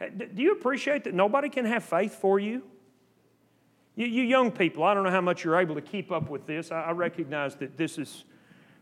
Do 0.00 0.42
you 0.42 0.52
appreciate 0.52 1.04
that 1.04 1.14
nobody 1.14 1.48
can 1.48 1.64
have 1.64 1.84
faith 1.84 2.14
for 2.14 2.38
you? 2.38 2.62
You, 3.96 4.06
you 4.06 4.22
young 4.22 4.52
people, 4.52 4.84
I 4.84 4.94
don't 4.94 5.02
know 5.02 5.10
how 5.10 5.20
much 5.20 5.42
you're 5.42 5.58
able 5.58 5.74
to 5.74 5.80
keep 5.80 6.12
up 6.12 6.30
with 6.30 6.46
this. 6.46 6.70
I, 6.70 6.82
I 6.82 6.90
recognize 6.92 7.56
that 7.56 7.76
this 7.76 7.98
is, 7.98 8.24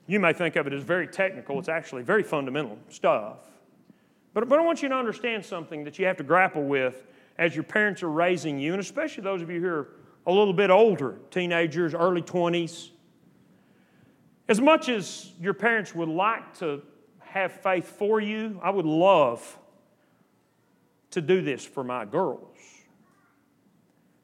you 0.06 0.20
may 0.20 0.34
think 0.34 0.56
of 0.56 0.66
it 0.66 0.74
as 0.74 0.82
very 0.82 1.06
technical, 1.06 1.58
it's 1.58 1.70
actually 1.70 2.02
very 2.02 2.22
fundamental 2.22 2.78
stuff. 2.90 3.38
But, 4.34 4.46
but 4.50 4.58
I 4.58 4.62
want 4.62 4.82
you 4.82 4.90
to 4.90 4.94
understand 4.94 5.42
something 5.42 5.84
that 5.84 5.98
you 5.98 6.04
have 6.04 6.18
to 6.18 6.22
grapple 6.22 6.64
with 6.64 7.06
as 7.38 7.54
your 7.54 7.64
parents 7.64 8.02
are 8.02 8.10
raising 8.10 8.58
you, 8.58 8.72
and 8.72 8.80
especially 8.80 9.22
those 9.22 9.40
of 9.40 9.50
you 9.50 9.58
who 9.58 9.68
are 9.68 9.88
a 10.26 10.32
little 10.32 10.52
bit 10.52 10.70
older, 10.70 11.16
teenagers, 11.30 11.94
early 11.94 12.22
20s. 12.22 12.90
As 14.48 14.60
much 14.60 14.88
as 14.88 15.32
your 15.40 15.54
parents 15.54 15.94
would 15.94 16.08
like 16.08 16.58
to 16.58 16.82
have 17.20 17.52
faith 17.52 17.86
for 17.86 18.20
you, 18.20 18.60
I 18.62 18.70
would 18.70 18.86
love, 18.86 19.58
to 21.10 21.20
do 21.20 21.42
this 21.42 21.64
for 21.64 21.84
my 21.84 22.04
girls. 22.04 22.58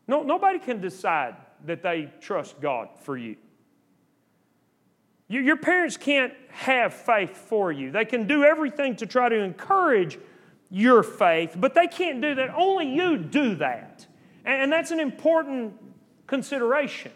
No, 0.07 0.23
nobody 0.23 0.59
can 0.59 0.81
decide 0.81 1.37
that 1.65 1.83
they 1.83 2.13
trust 2.21 2.61
God 2.61 2.89
for 3.01 3.17
you. 3.17 3.37
you. 5.29 5.41
Your 5.41 5.57
parents 5.57 5.97
can't 5.97 6.33
have 6.49 6.93
faith 6.93 7.37
for 7.37 7.71
you. 7.73 7.91
They 7.93 8.05
can 8.05 8.27
do 8.27 8.45
everything 8.45 8.97
to 8.97 9.07
try 9.07 9.29
to 9.29 9.37
encourage 9.37 10.19
your 10.71 11.03
faith, 11.03 11.55
but 11.57 11.75
they 11.75 11.87
can't 11.87 12.21
do 12.21 12.35
that. 12.35 12.51
Only 12.55 12.95
you 12.95 13.17
do 13.17 13.55
that. 13.57 14.07
And 14.45 14.73
that's 14.73 14.91
an 14.91 15.01
important 15.01 15.75
consideration. 16.33 17.13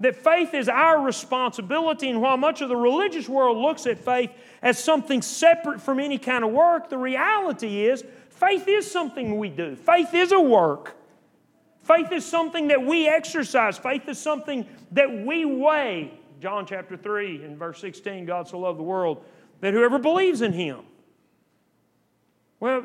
That 0.00 0.16
faith 0.16 0.52
is 0.52 0.68
our 0.68 1.00
responsibility, 1.00 2.10
and 2.10 2.20
while 2.20 2.36
much 2.36 2.60
of 2.60 2.68
the 2.68 2.76
religious 2.76 3.28
world 3.28 3.56
looks 3.56 3.86
at 3.86 3.98
faith 3.98 4.32
as 4.62 4.82
something 4.82 5.22
separate 5.22 5.80
from 5.80 6.00
any 6.00 6.18
kind 6.18 6.44
of 6.44 6.50
work, 6.50 6.90
the 6.90 6.98
reality 6.98 7.86
is 7.86 8.04
faith 8.28 8.66
is 8.66 8.90
something 8.90 9.38
we 9.38 9.48
do. 9.48 9.76
Faith 9.76 10.12
is 10.12 10.32
a 10.32 10.40
work. 10.40 10.96
Faith 11.84 12.10
is 12.10 12.24
something 12.24 12.66
that 12.68 12.84
we 12.84 13.06
exercise. 13.06 13.78
Faith 13.78 14.08
is 14.08 14.18
something 14.18 14.66
that 14.90 15.24
we 15.24 15.44
weigh. 15.44 16.12
John 16.40 16.66
chapter 16.66 16.96
3 16.96 17.44
and 17.44 17.56
verse 17.56 17.80
16 17.80 18.26
God 18.26 18.48
so 18.48 18.58
loved 18.58 18.80
the 18.80 18.82
world 18.82 19.24
that 19.60 19.72
whoever 19.72 20.00
believes 20.00 20.42
in 20.42 20.52
him. 20.52 20.80
Well, 22.58 22.82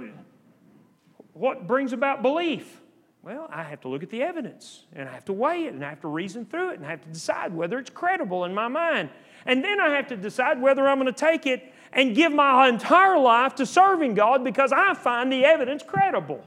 what 1.34 1.65
brings 1.65 1.93
about 1.93 2.21
belief? 2.21 2.81
Well, 3.23 3.47
I 3.51 3.62
have 3.63 3.81
to 3.81 3.88
look 3.88 4.01
at 4.01 4.10
the 4.10 4.23
evidence 4.23 4.86
and 4.93 5.07
I 5.07 5.12
have 5.13 5.25
to 5.25 5.34
weigh 5.34 5.65
it 5.65 5.73
and 5.73 5.86
I 5.86 5.89
have 5.89 6.01
to 6.01 6.07
reason 6.07 6.45
through 6.45 6.71
it 6.71 6.77
and 6.77 6.86
I 6.86 6.89
have 6.89 7.03
to 7.03 7.10
decide 7.10 7.53
whether 7.53 7.77
it's 7.77 7.91
credible 7.91 8.45
in 8.45 8.53
my 8.53 8.67
mind. 8.67 9.10
And 9.45 9.63
then 9.63 9.79
I 9.79 9.95
have 9.95 10.07
to 10.07 10.17
decide 10.17 10.60
whether 10.60 10.88
I'm 10.88 10.99
going 10.99 11.13
to 11.13 11.19
take 11.19 11.45
it 11.45 11.71
and 11.93 12.15
give 12.15 12.31
my 12.31 12.67
entire 12.67 13.19
life 13.19 13.55
to 13.55 13.65
serving 13.65 14.15
God 14.15 14.43
because 14.43 14.71
I 14.71 14.95
find 14.95 15.31
the 15.31 15.45
evidence 15.45 15.84
credible. 15.84 16.43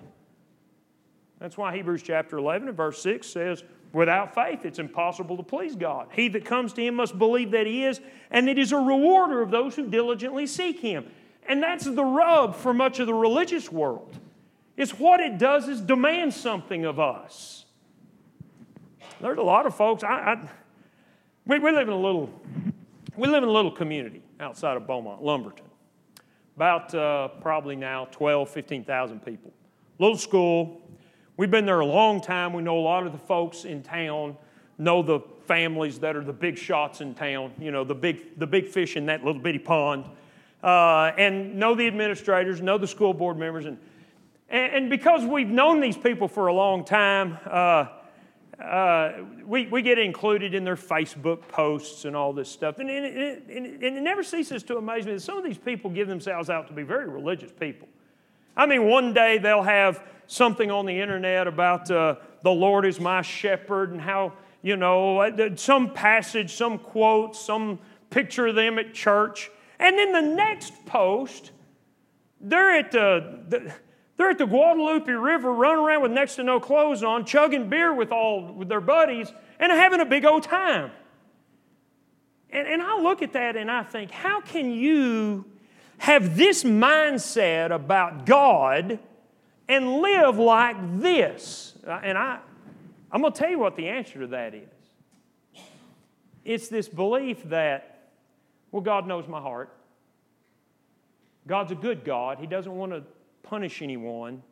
That's 1.39 1.57
why 1.57 1.77
Hebrews 1.77 2.03
chapter 2.03 2.39
11 2.39 2.69
and 2.69 2.77
verse 2.77 3.03
6 3.03 3.27
says, 3.27 3.63
Without 3.93 4.35
faith, 4.35 4.65
it's 4.65 4.81
impossible 4.81 5.37
to 5.37 5.43
please 5.45 5.77
God. 5.77 6.09
He 6.13 6.27
that 6.29 6.45
comes 6.45 6.73
to 6.73 6.83
Him 6.85 6.97
must 6.97 7.17
believe 7.17 7.53
that 7.53 7.67
He 7.67 7.85
is, 7.85 8.01
and 8.31 8.49
that 8.49 8.57
He 8.57 8.63
is 8.63 8.73
a 8.73 8.77
rewarder 8.77 9.41
of 9.41 9.53
those 9.53 9.77
who 9.77 9.87
diligently 9.89 10.49
seek 10.49 10.81
Him. 10.81 11.07
And 11.47 11.63
that's 11.63 11.85
the 11.85 12.05
rub 12.05 12.57
for 12.57 12.75
much 12.75 12.99
of 12.99 13.07
the 13.07 13.15
religious 13.15 13.71
world. 13.71 14.19
It's 14.77 14.99
what 14.99 15.21
it 15.21 15.39
does 15.39 15.69
is 15.69 15.81
demand 15.81 16.35
something 16.35 16.85
of 16.85 16.99
us. 16.99 17.65
There's 19.21 19.39
a 19.39 19.43
lot 19.43 19.67
of 19.67 19.75
folks. 19.75 20.03
I, 20.03 20.09
I 20.09 20.49
we, 21.47 21.59
we, 21.59 21.71
live 21.71 21.89
in 21.89 21.95
a 21.95 22.01
little, 22.01 22.31
we 23.17 23.29
live 23.29 23.43
in 23.43 23.49
a 23.49 23.53
little 23.53 23.71
community 23.71 24.23
outside 24.41 24.77
of 24.77 24.87
Beaumont, 24.87 25.23
Lumberton. 25.23 25.67
About 26.57 26.95
uh, 26.95 27.29
probably 27.41 27.77
now 27.77 28.07
12, 28.07 28.49
15,000 28.49 29.25
people. 29.25 29.53
Little 29.99 30.17
school. 30.17 30.81
We've 31.37 31.51
been 31.51 31.67
there 31.67 31.81
a 31.81 31.87
long 31.87 32.21
time. 32.21 32.53
We 32.53 32.63
know 32.63 32.79
a 32.79 32.81
lot 32.81 33.07
of 33.07 33.13
the 33.13 33.19
folks 33.19 33.65
in 33.65 33.83
town, 33.83 34.37
know 34.79 35.03
the 35.03 35.21
families 35.47 35.99
that 36.01 36.17
are 36.17 36.25
the 36.25 36.33
big 36.33 36.57
shots 36.57 37.01
in 37.01 37.15
town, 37.15 37.53
you 37.59 37.71
know, 37.71 37.85
the 37.85 37.95
big, 37.95 38.39
the 38.39 38.47
big 38.47 38.69
fish 38.69 38.97
in 38.97 39.07
that 39.07 39.25
little 39.25 39.41
bitty 39.41 39.59
pond, 39.59 40.05
uh, 40.63 41.13
and 41.19 41.57
know 41.57 41.75
the 41.75 41.87
administrators, 41.87 42.61
know 42.61 42.79
the 42.79 42.87
school 42.87 43.13
board 43.13 43.37
members. 43.37 43.67
And 43.67 43.79
and, 44.49 44.73
and 44.75 44.91
because 44.91 45.25
we've 45.25 45.49
known 45.49 45.81
these 45.81 45.97
people 45.97 46.29
for 46.29 46.49
a 46.49 46.55
long 46.55 46.85
time, 46.85 47.39
uh, 47.47 47.87
uh, 48.63 49.13
we, 49.45 49.67
we 49.67 49.83
get 49.83 49.99
included 49.99 50.55
in 50.55 50.65
their 50.65 50.77
Facebook 50.77 51.49
posts 51.49 52.05
and 52.05 52.15
all 52.15 52.33
this 52.33 52.49
stuff. 52.49 52.79
And, 52.79 52.89
and, 52.89 53.05
and, 53.05 53.51
and, 53.51 53.83
it 53.83 54.03
never 54.03 54.23
ceases 54.23 54.63
to 54.65 54.77
amaze 54.77 55.07
me 55.07 55.13
that 55.13 55.21
some 55.21 55.39
of 55.39 55.45
these 55.45 55.59
people 55.59 55.91
give 55.91 56.07
themselves 56.07 56.51
out 56.51 56.69
to 56.69 56.73
be 56.73 56.83
very 56.83 57.09
religious 57.09 57.51
people. 57.53 57.89
I 58.57 58.67
mean, 58.67 58.89
one 58.89 59.13
day 59.13 59.39
they'll 59.39 59.63
have 59.63 60.07
something 60.29 60.71
on 60.71 60.87
the 60.87 61.01
internet 61.01 61.47
about 61.49 61.91
uh, 61.91 62.17
the 62.43 62.51
Lord 62.51 62.87
is 62.87 63.01
my 63.01 63.23
shepherd 63.23 63.91
and 63.91 64.01
how, 64.01 64.35
you 64.63 64.77
know, 64.77 65.19
uh, 65.19 65.57
some 65.57 65.93
passage, 65.93 66.55
some 66.55 66.79
quote, 66.79 67.35
some 67.35 67.81
picture 68.11 68.47
of 68.47 68.55
them 68.55 68.79
at 68.79 68.95
church. 68.95 69.51
And 69.81 69.99
then 69.99 70.13
the 70.13 70.23
next 70.23 70.87
post, 70.87 71.51
they're 72.41 72.79
at 72.79 72.93
the 72.93 73.75
they're 74.17 74.31
at 74.31 74.39
the 74.39 74.47
Guadalupe 74.47 75.11
River 75.11 75.53
running 75.53 75.85
around 75.85 76.03
with 76.03 76.13
next 76.13 76.37
to 76.37 76.45
no 76.45 76.61
clothes 76.61 77.03
on, 77.03 77.25
chugging 77.25 77.69
beer 77.69 77.93
with 77.93 78.13
all 78.13 78.53
with 78.53 78.69
their 78.69 78.81
buddies, 78.81 79.33
and 79.59 79.73
having 79.73 80.01
a 80.01 80.05
big 80.05 80.25
old 80.25 80.45
time. 80.45 80.93
And, 82.51 82.69
and 82.69 82.81
I 82.81 83.01
look 83.01 83.23
at 83.23 83.33
that 83.33 83.57
and 83.57 83.71
I 83.71 83.83
think, 83.83 84.13
how 84.13 84.41
can 84.41 84.71
you 84.71 85.45
have 85.99 86.37
this 86.37 86.63
mindset 86.63 87.73
about 87.73 88.27
God 88.27 89.01
and 89.69 89.97
live 90.01 90.39
like 90.39 90.77
this? 91.01 91.77
Uh, 91.85 92.01
and 92.03 92.17
I, 92.17 92.39
I'm 93.11 93.21
going 93.21 93.33
to 93.33 93.39
tell 93.39 93.51
you 93.51 93.59
what 93.59 93.75
the 93.75 93.89
answer 93.89 94.21
to 94.21 94.27
that 94.29 94.55
is. 94.55 94.69
It's 96.45 96.69
this 96.69 96.89
belief 96.89 97.43
that, 97.45 98.11
well, 98.71 98.83
God 98.83 99.09
knows 99.09 99.27
my 99.27 99.41
heart. 99.41 99.75
God's 101.47 101.73
a 101.73 101.77
good 101.77 102.05
God. 102.05 102.39
He 102.39 102.47
doesn't 102.47 102.75
want 102.75 102.93
to 102.93 103.03
punish 103.45 103.83
anyone. 103.83 104.43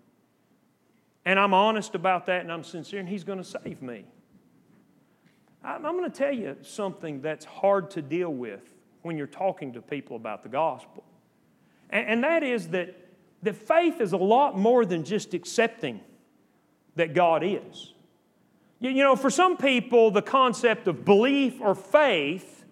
And 1.24 1.38
I'm 1.38 1.54
honest 1.54 1.94
about 1.94 2.26
that 2.26 2.42
and 2.42 2.52
I'm 2.52 2.62
sincere, 2.62 3.00
and 3.00 3.08
He's 3.08 3.24
going 3.24 3.38
to 3.38 3.44
save 3.44 3.82
me. 3.82 4.04
I'm 5.64 5.82
going 5.82 6.10
to 6.10 6.16
tell 6.16 6.32
you 6.32 6.56
something 6.62 7.20
that's 7.20 7.44
hard 7.44 7.90
to 7.92 8.02
deal 8.02 8.30
with 8.30 8.62
when 9.02 9.16
you're 9.16 9.26
talking 9.26 9.72
to 9.74 9.82
people 9.82 10.16
about 10.16 10.42
the 10.42 10.48
gospel. 10.48 11.04
And 11.90 12.24
that 12.24 12.42
is 12.42 12.68
that, 12.68 12.96
that 13.42 13.54
faith 13.54 14.00
is 14.00 14.12
a 14.12 14.16
lot 14.16 14.58
more 14.58 14.84
than 14.84 15.04
just 15.04 15.34
accepting 15.34 16.00
that 16.96 17.14
God 17.14 17.42
is. 17.44 17.92
You 18.80 18.94
know, 18.94 19.14
for 19.14 19.30
some 19.30 19.56
people, 19.56 20.10
the 20.10 20.22
concept 20.22 20.88
of 20.88 21.04
belief 21.04 21.60
or 21.60 21.74
faith 21.74 22.64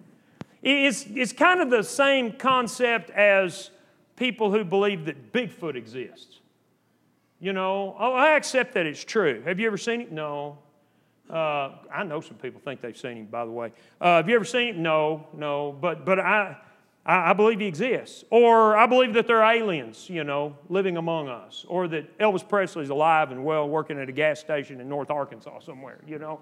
is, 0.62 1.04
is 1.14 1.32
kind 1.32 1.60
of 1.60 1.70
the 1.70 1.84
same 1.84 2.32
concept 2.32 3.10
as 3.10 3.70
people 4.20 4.52
who 4.52 4.62
believe 4.62 5.06
that 5.06 5.32
Bigfoot 5.32 5.74
exists. 5.74 6.40
You 7.40 7.54
know, 7.54 7.96
oh, 7.98 8.12
I 8.12 8.36
accept 8.36 8.74
that 8.74 8.84
it's 8.84 9.02
true. 9.02 9.42
Have 9.46 9.58
you 9.58 9.66
ever 9.66 9.78
seen 9.78 10.02
it? 10.02 10.12
No. 10.12 10.58
Uh, 11.28 11.70
I 11.90 12.04
know 12.04 12.20
some 12.20 12.36
people 12.36 12.60
think 12.62 12.82
they've 12.82 12.96
seen 12.96 13.16
him, 13.16 13.26
by 13.26 13.46
the 13.46 13.50
way. 13.50 13.72
Uh, 13.98 14.16
have 14.16 14.28
you 14.28 14.34
ever 14.34 14.44
seen 14.44 14.74
him? 14.74 14.82
No, 14.82 15.26
no. 15.32 15.72
But, 15.72 16.04
but 16.04 16.20
I, 16.20 16.58
I, 17.06 17.32
believe 17.32 17.60
he 17.60 17.66
exists. 17.66 18.24
Or 18.28 18.76
I 18.76 18.84
believe 18.84 19.14
that 19.14 19.26
there 19.26 19.42
are 19.42 19.54
aliens, 19.54 20.10
you 20.10 20.22
know, 20.22 20.54
living 20.68 20.98
among 20.98 21.28
us. 21.28 21.64
Or 21.66 21.88
that 21.88 22.18
Elvis 22.18 22.46
Presley's 22.46 22.90
alive 22.90 23.30
and 23.30 23.42
well 23.42 23.66
working 23.70 23.98
at 23.98 24.10
a 24.10 24.12
gas 24.12 24.38
station 24.38 24.82
in 24.82 24.88
North 24.88 25.10
Arkansas 25.10 25.60
somewhere, 25.60 26.00
you 26.06 26.18
know. 26.18 26.40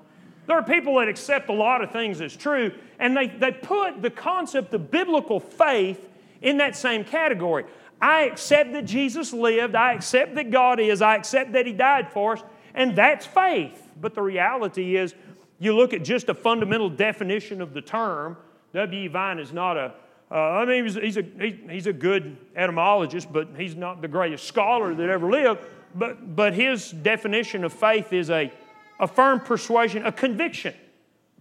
There 0.48 0.56
are 0.56 0.64
people 0.64 0.98
that 0.98 1.06
accept 1.06 1.48
a 1.48 1.52
lot 1.52 1.84
of 1.84 1.92
things 1.92 2.20
as 2.22 2.34
true, 2.34 2.72
and 2.98 3.16
they, 3.16 3.28
they 3.28 3.52
put 3.52 4.02
the 4.02 4.10
concept 4.10 4.74
of 4.74 4.90
biblical 4.90 5.38
faith 5.38 6.07
in 6.42 6.58
that 6.58 6.76
same 6.76 7.04
category. 7.04 7.64
I 8.00 8.22
accept 8.22 8.72
that 8.72 8.84
Jesus 8.84 9.32
lived, 9.32 9.74
I 9.74 9.92
accept 9.92 10.34
that 10.36 10.50
God 10.50 10.78
is, 10.78 11.02
I 11.02 11.16
accept 11.16 11.52
that 11.52 11.66
He 11.66 11.72
died 11.72 12.12
for 12.12 12.34
us, 12.34 12.42
and 12.74 12.94
that's 12.94 13.26
faith. 13.26 13.90
But 14.00 14.14
the 14.14 14.22
reality 14.22 14.96
is, 14.96 15.14
you 15.58 15.74
look 15.74 15.92
at 15.92 16.04
just 16.04 16.28
a 16.28 16.34
fundamental 16.34 16.88
definition 16.88 17.60
of 17.60 17.74
the 17.74 17.80
term, 17.80 18.36
W.E. 18.74 19.08
Vine 19.08 19.40
is 19.40 19.52
not 19.52 19.76
a 19.76 19.94
uh, 20.30 20.34
I 20.34 20.64
mean, 20.66 20.84
he's, 20.84 20.94
he's, 20.94 21.16
a, 21.16 21.22
he, 21.22 21.58
he's 21.70 21.86
a 21.86 21.92
good 21.92 22.36
etymologist, 22.54 23.32
but 23.32 23.48
he's 23.56 23.74
not 23.74 24.02
the 24.02 24.08
greatest 24.08 24.44
scholar 24.44 24.94
that 24.94 25.08
ever 25.08 25.30
lived. 25.30 25.60
But, 25.94 26.36
but 26.36 26.52
his 26.52 26.90
definition 26.90 27.64
of 27.64 27.72
faith 27.72 28.12
is 28.12 28.28
a, 28.28 28.52
a 29.00 29.08
firm 29.08 29.40
persuasion, 29.40 30.04
a 30.04 30.12
conviction 30.12 30.74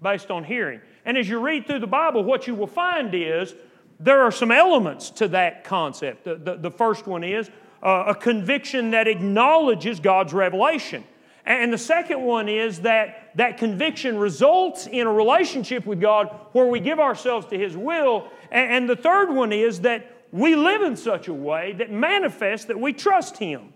based 0.01 0.31
on 0.31 0.45
hearing. 0.45 0.79
And 1.03 1.17
as 1.17 1.27
you 1.27 1.39
read 1.39 1.67
through 1.67 1.79
the 1.79 1.88
Bible, 1.88 2.23
what 2.23 2.47
you 2.47 2.55
will 2.55 2.67
find 2.67 3.13
is 3.13 3.55
there 3.99 4.21
are 4.21 4.31
some 4.31 4.51
elements 4.51 5.10
to 5.12 5.27
that 5.29 5.63
concept. 5.63 6.23
The, 6.23 6.35
the, 6.35 6.56
the 6.56 6.71
first 6.71 7.08
one 7.08 7.23
is 7.23 7.50
uh, 7.81 8.06
a 8.08 8.15
conviction 8.15 8.91
that 8.91 9.08
acknowledges 9.08 10.00
God's 10.00 10.33
revelation. 10.33 11.04
And 11.45 11.71
the 11.71 11.77
second 11.77 12.21
one 12.21 12.50
is 12.50 12.81
that 12.81 13.31
that 13.35 13.58
conviction 13.58 14.17
results 14.17 14.85
in 14.85 15.08
a 15.08 15.12
relationship 15.12 15.85
with 15.85 16.02
God 16.02 16.27
where 16.52 16.65
we 16.65 16.79
give 16.79 17.00
ourselves 17.00 17.48
to 17.48 17.58
His 17.58 17.77
will. 17.77 18.29
And 18.52 18.89
the 18.89 18.98
third 18.98 19.31
one 19.31 19.54
is 19.54 19.81
that 19.81 20.12
we 20.31 20.56
live 20.56 20.81
in 20.81 20.98
such 20.98 21.29
a 21.29 21.33
way 21.33 21.71
that 21.73 21.89
manifests 21.89 22.65
that 22.65 22.77
we 22.77 22.91
trust 22.91 23.37
Him. 23.37 23.73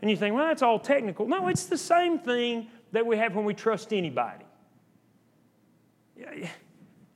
And 0.00 0.10
you 0.10 0.16
think, 0.16 0.34
well, 0.34 0.46
that's 0.46 0.62
all 0.62 0.78
technical. 0.78 1.28
No, 1.28 1.48
it's 1.48 1.66
the 1.66 1.78
same 1.78 2.18
thing 2.18 2.68
that 2.92 3.06
we 3.06 3.18
have 3.18 3.34
when 3.34 3.44
we 3.44 3.54
trust 3.54 3.92
anybody. 3.92 4.44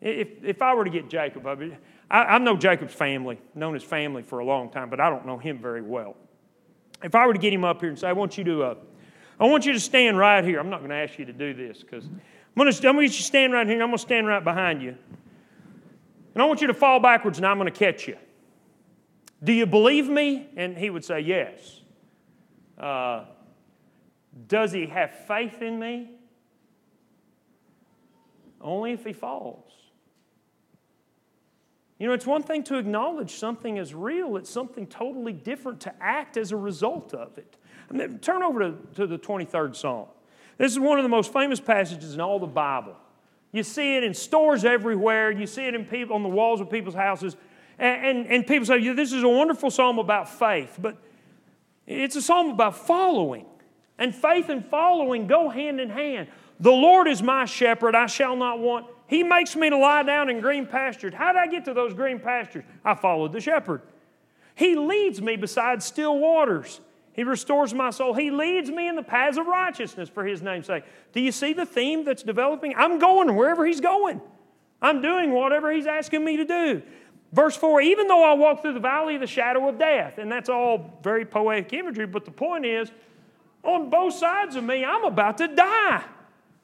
If, 0.01 0.45
if 0.45 0.63
I 0.63 0.75
were 0.75 0.85
to 0.85 0.91
get 0.91 1.09
Jacob, 1.09 1.47
I 1.47 1.55
mean, 1.55 1.77
I, 2.11 2.23
I 2.23 2.39
know 2.39 2.57
Jacob's 2.57 2.95
family, 2.95 3.39
known 3.55 3.75
his 3.75 3.85
family 3.85 4.23
for 4.23 4.39
a 4.39 4.45
long 4.45 4.71
time, 4.71 4.91
but 4.91 5.01
I 5.01 5.11
don't 5.11 5.27
know 5.27 5.39
him 5.39 5.59
very 5.59 5.83
well. 5.83 6.17
If 7.03 7.15
I 7.15 7.27
were 7.27 7.33
to 7.33 7.39
get 7.39 7.53
him 7.53 7.65
up 7.65 7.81
here 7.81 7.91
and 7.91 7.99
say, 7.99 8.09
I 8.09 8.13
want 8.13 8.39
you 8.39 8.45
to, 8.45 8.63
uh, 8.63 8.75
I 9.39 9.47
want 9.47 9.67
you 9.67 9.73
to 9.73 9.81
stand 9.81 10.19
right 10.19 10.45
here. 10.45 10.59
I'm 10.59 10.71
not 10.71 10.79
going 10.79 10.91
to 10.91 10.97
ask 10.97 11.19
you 11.19 11.25
to 11.27 11.33
do 11.33 11.55
this 11.55 11.83
because 11.83 12.05
I'm 12.05 12.21
going 12.57 12.73
to, 12.73 12.81
to 12.81 12.93
get 12.93 13.03
you 13.03 13.11
stand 13.11 13.53
right 13.53 13.67
here 13.67 13.75
and 13.75 13.83
I'm 13.83 13.91
going 13.91 13.99
to 13.99 14.03
stand 14.03 14.27
right 14.27 14.43
behind 14.43 14.83
you. 14.83 14.97
And 16.35 16.43
I 16.43 16.47
want 16.47 16.61
you 16.61 16.67
to 16.69 16.75
fall 16.75 16.99
backwards 17.01 17.39
and 17.39 17.47
I'm 17.47 17.59
going 17.59 17.73
to 17.73 17.79
catch 17.79 18.09
you. 18.09 18.17
Do 19.43 19.53
you 19.53 19.67
believe 19.67 20.09
me? 20.09 20.49
And 20.57 20.77
he 20.77 20.91
would 20.91 21.05
say, 21.05 21.21
Yes. 21.21 21.81
Uh, 22.77 23.25
does 24.47 24.73
he 24.73 24.87
have 24.87 25.13
faith 25.27 25.63
in 25.63 25.79
me? 25.79 26.11
Only 28.61 28.93
if 28.93 29.05
he 29.05 29.13
falls. 29.13 29.73
You 31.99 32.07
know, 32.07 32.13
it's 32.13 32.27
one 32.27 32.43
thing 32.43 32.63
to 32.65 32.79
acknowledge 32.79 33.35
something 33.35 33.79
as 33.79 33.95
real, 33.95 34.37
it's 34.37 34.51
something 34.51 34.87
totally 34.87 35.33
different 35.33 35.81
to 35.81 35.95
act 36.01 36.37
as 36.37 36.53
a 36.53 36.57
result 36.57 37.13
of 37.13 37.37
it. 37.39 37.57
I 37.91 37.95
mean, 37.95 38.19
turn 38.19 38.43
over 38.43 38.61
to, 38.61 38.79
to 38.97 39.07
the 39.07 39.19
23rd 39.19 39.75
Psalm. 39.75 40.07
This 40.59 40.73
is 40.73 40.79
one 40.79 40.99
of 40.99 41.03
the 41.03 41.09
most 41.09 41.33
famous 41.33 41.61
passages 41.61 42.15
in 42.15 42.21
all 42.21 42.39
the 42.39 42.47
Bible. 42.47 42.97
You 43.51 43.63
see 43.63 43.97
it 43.97 44.05
in 44.05 44.15
stores 44.15 44.65
everywhere, 44.65 45.31
you 45.31 45.47
see 45.47 45.67
it 45.67 45.75
in 45.75 45.85
people, 45.85 46.15
on 46.15 46.23
the 46.23 46.29
walls 46.29 46.61
of 46.61 46.71
people's 46.71 46.95
houses. 46.95 47.37
And, 47.79 48.07
and, 48.07 48.27
and 48.27 48.47
people 48.47 48.67
say, 48.67 48.79
yeah, 48.79 48.93
This 48.93 49.13
is 49.13 49.23
a 49.23 49.29
wonderful 49.29 49.71
psalm 49.71 49.99
about 49.99 50.29
faith, 50.29 50.79
but 50.81 50.97
it's 51.87 52.17
a 52.17 52.23
psalm 52.23 52.51
about 52.51 52.77
following. 52.77 53.47
And 53.99 54.15
faith 54.15 54.49
and 54.49 54.65
following 54.65 55.27
go 55.27 55.49
hand 55.49 55.81
in 55.81 55.91
hand. 55.91 56.29
The 56.61 56.71
Lord 56.71 57.09
is 57.09 57.23
my 57.23 57.47
shepherd, 57.47 57.95
I 57.97 58.07
shall 58.07 58.37
not 58.37 58.61
want. 58.61 58.87
He 59.09 59.23
makes 59.23 59.57
me 59.57 59.71
to 59.71 59.77
lie 59.77 60.03
down 60.03 60.29
in 60.29 60.41
green 60.41 60.67
pastures. 60.67 61.15
How 61.15 61.33
did 61.33 61.41
I 61.41 61.47
get 61.47 61.65
to 61.65 61.75
those 61.75 61.95
green 61.95 62.21
pastures? 62.21 62.65
I 62.85 62.95
followed 62.95 63.33
the 63.33 63.41
shepherd. 63.41 63.81
He 64.55 64.77
leads 64.77 65.21
me 65.23 65.37
beside 65.37 65.83
still 65.83 66.19
waters. 66.19 66.81
He 67.15 67.25
restores 67.25 67.73
my 67.73 67.91
soul. 67.91 68.13
He 68.13 68.31
leads 68.31 68.71
me 68.71 68.87
in 68.87 68.97
the 68.97 69.03
paths 69.03 69.39
of 69.39 69.47
righteousness 69.47 70.09
for 70.09 70.25
His 70.25 70.43
name's 70.43 70.67
sake. 70.67 70.85
Do 71.13 71.21
you 71.21 71.33
see 71.33 71.55
the 71.55 71.65
theme 71.65 72.05
that's 72.05 72.23
developing? 72.23 72.75
I'm 72.77 72.99
going 72.99 73.35
wherever 73.35 73.67
He's 73.67 73.81
going. 73.81 74.21
I'm 74.83 75.01
doing 75.01 75.33
whatever 75.33 75.73
He's 75.73 75.87
asking 75.87 76.25
me 76.25 76.37
to 76.37 76.45
do. 76.45 76.83
Verse 77.33 77.57
4 77.57 77.81
Even 77.81 78.09
though 78.09 78.23
I 78.23 78.35
walk 78.35 78.61
through 78.61 78.75
the 78.75 78.81
valley 78.81 79.15
of 79.15 79.23
the 79.23 79.27
shadow 79.27 79.69
of 79.69 79.79
death, 79.79 80.19
and 80.19 80.31
that's 80.31 80.51
all 80.51 81.01
very 81.03 81.25
poetic 81.25 81.73
imagery, 81.73 82.07
but 82.07 82.27
the 82.27 82.31
point 82.31 82.67
is, 82.67 82.91
on 83.63 83.91
both 83.91 84.15
sides 84.15 84.55
of 84.55 84.65
me, 84.65 84.85
I'm 84.85 85.05
about 85.05 85.39
to 85.39 85.49
die. 85.49 86.05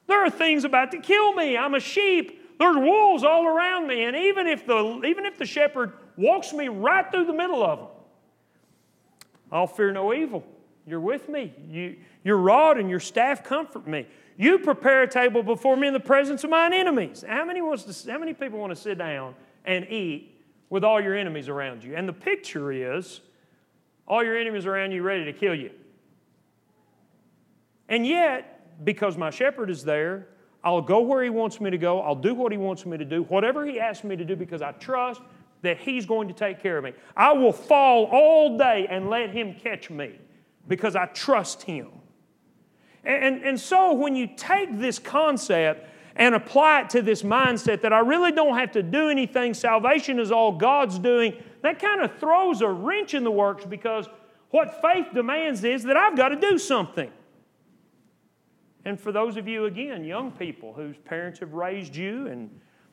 There 0.07 0.25
are 0.25 0.31
things 0.31 0.65
about 0.65 0.91
to 0.93 0.99
kill 0.99 1.33
me. 1.33 1.57
I'm 1.57 1.75
a 1.75 1.81
sheep. 1.81 2.59
There's 2.59 2.77
wolves 2.77 3.25
all 3.25 3.47
around 3.47 3.87
me. 3.87 4.05
And 4.05 4.17
even 4.17 4.47
if 4.47 4.67
the, 4.67 5.03
even 5.05 5.27
if 5.27 5.39
the 5.39 5.47
shepherd 5.47 5.93
walks 6.17 6.53
me 6.53 6.69
right 6.69 7.11
through 7.11 7.27
the 7.27 7.33
middle 7.33 7.65
of 7.65 7.79
them, 7.79 7.89
I'll 9.51 9.67
fear 9.67 9.93
no 9.93 10.13
evil. 10.13 10.45
You're 10.87 11.01
with 11.01 11.29
me. 11.29 11.53
You, 11.69 11.97
your 12.23 12.37
rod 12.37 12.79
and 12.79 12.91
your 12.91 13.01
staff 13.01 13.43
comfort 13.43 13.87
me. 13.87 14.07
You 14.37 14.59
prepare 14.59 15.03
a 15.03 15.09
table 15.09 15.43
before 15.43 15.77
me 15.77 15.87
in 15.87 15.95
the 15.95 16.01
presence 16.01 16.45
of 16.45 16.51
mine 16.51 16.73
enemies. 16.73 17.25
How 17.27 17.45
many, 17.45 17.63
wants 17.63 17.85
to, 17.85 18.13
how 18.13 18.19
many 18.19 18.35
people 18.35 18.59
want 18.59 18.75
to 18.75 18.81
sit 18.81 18.99
down 18.99 19.35
and 19.65 19.87
eat 19.89 20.41
with 20.71 20.85
all 20.85 21.01
your 21.01 21.17
enemies 21.17 21.49
around 21.49 21.85
you? 21.85 21.95
And 21.97 22.09
the 22.09 22.13
picture 22.13 22.73
is 22.73 23.21
all 24.07 24.23
your 24.23 24.37
enemies 24.37 24.67
around 24.67 24.93
you 24.93 25.03
ready 25.03 25.25
to 25.25 25.33
kill 25.33 25.55
you. 25.55 25.71
And 27.89 28.07
yet, 28.07 28.54
because 28.83 29.17
my 29.17 29.31
shepherd 29.31 29.71
is 29.71 29.85
there. 29.85 30.29
I'll 30.65 30.83
go 30.83 31.01
where 31.01 31.23
he 31.23 31.31
wants 31.31 31.61
me 31.61 31.71
to 31.71 31.79
go. 31.79 32.01
I'll 32.01 32.15
do 32.15 32.35
what 32.35 32.51
he 32.51 32.59
wants 32.59 32.87
me 32.87 32.97
to 32.97 33.05
do, 33.05 33.23
whatever 33.25 33.67
he 33.67 33.79
asks 33.79 34.03
me 34.03 34.17
to 34.17 34.25
do, 34.25 34.35
because 34.35 34.63
I 34.63 34.73
trust 34.73 35.21
that 35.63 35.79
he's 35.79 36.07
going 36.07 36.29
to 36.29 36.35
take 36.35 36.61
care 36.61 36.79
of 36.79 36.85
me. 36.85 36.93
I 37.17 37.33
will 37.33 37.53
fall 37.53 38.07
all 38.07 38.57
day 38.57 38.87
and 38.91 39.11
let 39.11 39.31
him 39.31 39.55
catch 39.55 39.91
me 39.91 40.19
because 40.67 40.97
I 40.97 41.07
trust 41.07 41.63
him. 41.63 41.89
And, 43.05 43.43
and 43.43 43.61
so 43.61 43.93
when 43.93 44.17
you 44.17 44.29
take 44.37 44.79
this 44.79 44.99
concept 44.99 45.89
and 46.17 46.35
apply 46.35 46.83
it 46.83 46.91
to 46.91 47.03
this 47.03 47.23
mindset 47.23 47.83
that 47.83 47.93
I 47.93 47.99
really 47.99 48.33
don't 48.33 48.57
have 48.57 48.73
to 48.73 48.83
do 48.83 49.09
anything, 49.09 49.53
salvation 49.53 50.19
is 50.19 50.31
all 50.31 50.53
God's 50.53 50.99
doing, 50.99 51.35
that 51.63 51.79
kind 51.79 52.01
of 52.01 52.19
throws 52.19 52.61
a 52.61 52.69
wrench 52.69 53.15
in 53.15 53.25
the 53.25 53.31
works 53.31 53.65
because 53.65 54.09
what 54.51 54.81
faith 54.81 55.07
demands 55.13 55.65
is 55.65 55.83
that 55.85 55.97
I've 55.97 56.17
got 56.17 56.29
to 56.29 56.37
do 56.37 56.59
something. 56.59 57.11
And 58.85 59.01
for 59.01 59.13
those 59.13 59.37
of 59.37 59.49
you, 59.49 59.65
again, 59.65 60.05
young 60.05 60.31
people 60.31 60.73
whose 60.73 60.97
parents 60.99 61.41
have 61.41 61.55
raised 61.55 61.97
you 61.97 62.27
and 62.27 62.51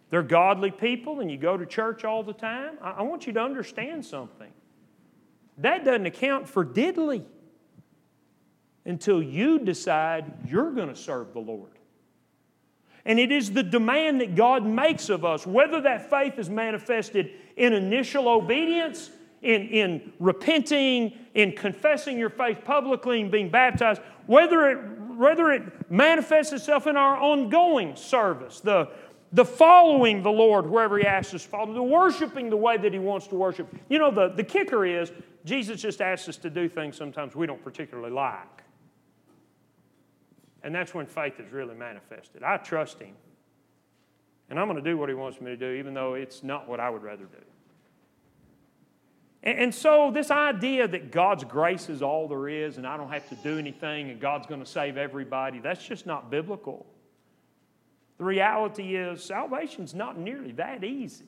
they're 0.09 0.23
godly 0.23 0.71
people 0.71 1.19
and 1.19 1.31
you 1.31 1.37
go 1.37 1.57
to 1.57 1.65
church 1.65 2.05
all 2.05 2.23
the 2.23 2.33
time, 2.33 2.77
I, 2.81 3.01
want 3.01 3.27
you 3.27 3.33
to 3.33 3.41
understand 3.41 4.05
something. 4.05 4.51
That 5.57 5.83
doesn't 5.83 6.05
account 6.05 6.47
for 6.47 6.65
diddly 6.65 7.23
until 8.85 9.21
you 9.21 9.59
decide 9.59 10.31
you're 10.47 10.71
going 10.71 10.89
to 10.89 10.95
serve 10.95 11.33
the 11.33 11.39
Lord. 11.39 11.71
And 13.05 13.19
it 13.19 13.31
is 13.31 13.51
the 13.51 13.63
demand 13.63 14.21
that 14.21 14.35
God 14.35 14.65
makes 14.65 15.09
of 15.09 15.25
us, 15.25 15.47
whether 15.47 15.81
that 15.81 16.09
faith 16.09 16.37
is 16.37 16.49
manifested 16.49 17.31
in 17.57 17.73
initial 17.73 18.27
obedience, 18.27 19.11
in, 19.41 19.67
in 19.69 20.13
repenting, 20.19 21.13
in 21.33 21.53
confessing 21.53 22.17
your 22.17 22.29
faith 22.29 22.59
publicly 22.63 23.21
and 23.21 23.31
being 23.31 23.49
baptized, 23.49 24.01
whether 24.27 24.69
it 24.69 24.77
whether 25.21 25.51
it 25.51 25.91
manifests 25.91 26.51
itself 26.51 26.87
in 26.87 26.97
our 26.97 27.15
ongoing 27.15 27.95
service, 27.95 28.59
the, 28.59 28.89
the 29.31 29.45
following 29.45 30.23
the 30.23 30.31
Lord 30.31 30.67
wherever 30.67 30.97
He 30.97 31.05
asks 31.05 31.35
us 31.35 31.43
to 31.43 31.49
follow, 31.49 31.73
the 31.73 31.83
worshiping 31.83 32.49
the 32.49 32.57
way 32.57 32.75
that 32.77 32.91
He 32.91 32.97
wants 32.97 33.27
to 33.27 33.35
worship. 33.35 33.67
You 33.87 33.99
know, 33.99 34.09
the, 34.09 34.29
the 34.29 34.43
kicker 34.43 34.83
is 34.83 35.11
Jesus 35.45 35.79
just 35.79 36.01
asks 36.01 36.27
us 36.27 36.37
to 36.37 36.49
do 36.49 36.67
things 36.67 36.97
sometimes 36.97 37.35
we 37.35 37.45
don't 37.45 37.63
particularly 37.63 38.11
like. 38.11 38.63
And 40.63 40.73
that's 40.73 40.95
when 40.95 41.05
faith 41.05 41.39
is 41.39 41.51
really 41.51 41.75
manifested. 41.75 42.41
I 42.41 42.57
trust 42.57 42.99
Him. 42.99 43.13
And 44.49 44.59
I'm 44.59 44.67
going 44.67 44.83
to 44.83 44.89
do 44.89 44.97
what 44.97 45.07
He 45.07 45.13
wants 45.13 45.39
me 45.39 45.51
to 45.51 45.57
do, 45.57 45.71
even 45.73 45.93
though 45.93 46.15
it's 46.15 46.41
not 46.41 46.67
what 46.67 46.79
I 46.79 46.89
would 46.89 47.03
rather 47.03 47.25
do. 47.25 47.45
And 49.43 49.73
so, 49.73 50.11
this 50.11 50.29
idea 50.29 50.87
that 50.87 51.11
God's 51.11 51.43
grace 51.43 51.89
is 51.89 52.03
all 52.03 52.27
there 52.27 52.47
is 52.47 52.77
and 52.77 52.85
I 52.85 52.95
don't 52.95 53.09
have 53.09 53.27
to 53.29 53.35
do 53.35 53.57
anything 53.57 54.11
and 54.11 54.19
God's 54.19 54.45
going 54.45 54.59
to 54.59 54.69
save 54.69 54.97
everybody, 54.97 55.57
that's 55.57 55.83
just 55.83 56.05
not 56.05 56.29
biblical. 56.29 56.85
The 58.19 58.23
reality 58.23 58.95
is, 58.95 59.23
salvation's 59.23 59.95
not 59.95 60.15
nearly 60.15 60.51
that 60.53 60.83
easy. 60.83 61.25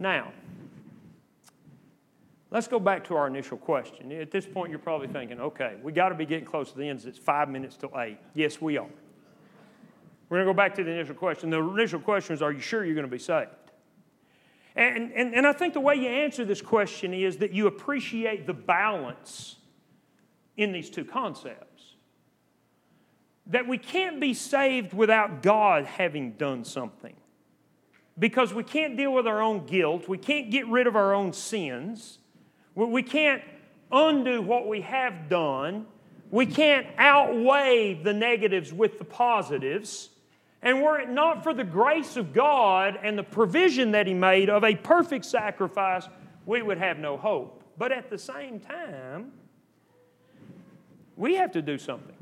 Now, 0.00 0.32
let's 2.50 2.66
go 2.66 2.80
back 2.80 3.04
to 3.04 3.14
our 3.14 3.28
initial 3.28 3.56
question. 3.56 4.10
At 4.10 4.32
this 4.32 4.44
point, 4.44 4.70
you're 4.70 4.80
probably 4.80 5.06
thinking, 5.06 5.40
okay, 5.40 5.76
we 5.80 5.92
got 5.92 6.08
to 6.08 6.16
be 6.16 6.26
getting 6.26 6.44
close 6.44 6.72
to 6.72 6.78
the 6.78 6.88
end. 6.88 7.04
It's 7.04 7.18
five 7.18 7.48
minutes 7.48 7.76
till 7.76 7.92
eight. 8.00 8.18
Yes, 8.34 8.60
we 8.60 8.78
are. 8.78 8.88
We're 10.28 10.38
going 10.38 10.46
to 10.48 10.52
go 10.52 10.56
back 10.56 10.74
to 10.74 10.82
the 10.82 10.90
initial 10.90 11.14
question. 11.14 11.50
The 11.50 11.62
initial 11.62 12.00
question 12.00 12.34
is, 12.34 12.42
are 12.42 12.50
you 12.50 12.60
sure 12.60 12.84
you're 12.84 12.96
going 12.96 13.06
to 13.06 13.10
be 13.10 13.18
saved? 13.18 13.50
And, 14.76 15.12
and, 15.12 15.34
and 15.34 15.46
I 15.46 15.52
think 15.52 15.74
the 15.74 15.80
way 15.80 15.96
you 15.96 16.08
answer 16.08 16.44
this 16.44 16.62
question 16.62 17.12
is 17.12 17.38
that 17.38 17.52
you 17.52 17.66
appreciate 17.66 18.46
the 18.46 18.54
balance 18.54 19.56
in 20.56 20.72
these 20.72 20.90
two 20.90 21.04
concepts. 21.04 21.94
That 23.46 23.66
we 23.66 23.78
can't 23.78 24.20
be 24.20 24.34
saved 24.34 24.92
without 24.92 25.42
God 25.42 25.86
having 25.86 26.32
done 26.32 26.64
something. 26.64 27.14
Because 28.18 28.52
we 28.52 28.64
can't 28.64 28.96
deal 28.96 29.12
with 29.12 29.26
our 29.26 29.40
own 29.40 29.64
guilt, 29.66 30.08
we 30.08 30.18
can't 30.18 30.50
get 30.50 30.66
rid 30.66 30.86
of 30.86 30.96
our 30.96 31.14
own 31.14 31.32
sins, 31.32 32.18
we 32.74 33.02
can't 33.02 33.42
undo 33.90 34.42
what 34.42 34.68
we 34.68 34.80
have 34.82 35.28
done, 35.28 35.86
we 36.30 36.44
can't 36.44 36.86
outweigh 36.98 37.94
the 37.94 38.12
negatives 38.12 38.72
with 38.72 38.98
the 38.98 39.04
positives. 39.04 40.10
And 40.62 40.82
were 40.82 40.98
it 40.98 41.08
not 41.08 41.44
for 41.44 41.54
the 41.54 41.64
grace 41.64 42.16
of 42.16 42.32
God 42.32 42.98
and 43.02 43.16
the 43.16 43.22
provision 43.22 43.92
that 43.92 44.06
He 44.06 44.14
made 44.14 44.50
of 44.50 44.64
a 44.64 44.74
perfect 44.74 45.24
sacrifice, 45.24 46.08
we 46.46 46.62
would 46.62 46.78
have 46.78 46.98
no 46.98 47.16
hope. 47.16 47.62
But 47.76 47.92
at 47.92 48.10
the 48.10 48.18
same 48.18 48.58
time, 48.58 49.32
we 51.16 51.34
have 51.36 51.52
to 51.52 51.62
do 51.62 51.78
something. 51.78 52.14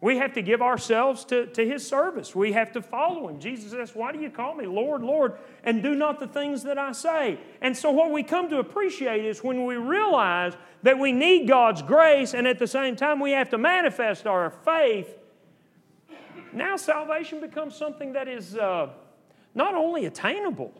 We 0.00 0.18
have 0.18 0.34
to 0.34 0.42
give 0.42 0.62
ourselves 0.62 1.24
to, 1.26 1.46
to 1.46 1.66
His 1.66 1.84
service. 1.84 2.36
We 2.36 2.52
have 2.52 2.70
to 2.72 2.82
follow 2.82 3.28
Him. 3.28 3.40
Jesus 3.40 3.72
says, 3.72 3.92
Why 3.94 4.12
do 4.12 4.20
you 4.20 4.30
call 4.30 4.54
me 4.54 4.66
Lord, 4.66 5.02
Lord, 5.02 5.38
and 5.64 5.82
do 5.82 5.96
not 5.96 6.20
the 6.20 6.28
things 6.28 6.62
that 6.64 6.78
I 6.78 6.92
say? 6.92 7.40
And 7.60 7.76
so, 7.76 7.90
what 7.90 8.12
we 8.12 8.22
come 8.22 8.48
to 8.50 8.58
appreciate 8.58 9.24
is 9.24 9.42
when 9.42 9.64
we 9.64 9.76
realize 9.76 10.52
that 10.84 10.98
we 10.98 11.10
need 11.10 11.48
God's 11.48 11.82
grace, 11.82 12.34
and 12.34 12.46
at 12.46 12.60
the 12.60 12.68
same 12.68 12.94
time, 12.94 13.18
we 13.18 13.32
have 13.32 13.50
to 13.50 13.58
manifest 13.58 14.26
our 14.26 14.50
faith 14.50 15.16
now 16.56 16.76
salvation 16.76 17.40
becomes 17.40 17.74
something 17.74 18.12
that 18.14 18.28
is 18.28 18.56
uh, 18.56 18.88
not 19.54 19.74
only 19.74 20.06
attainable, 20.06 20.72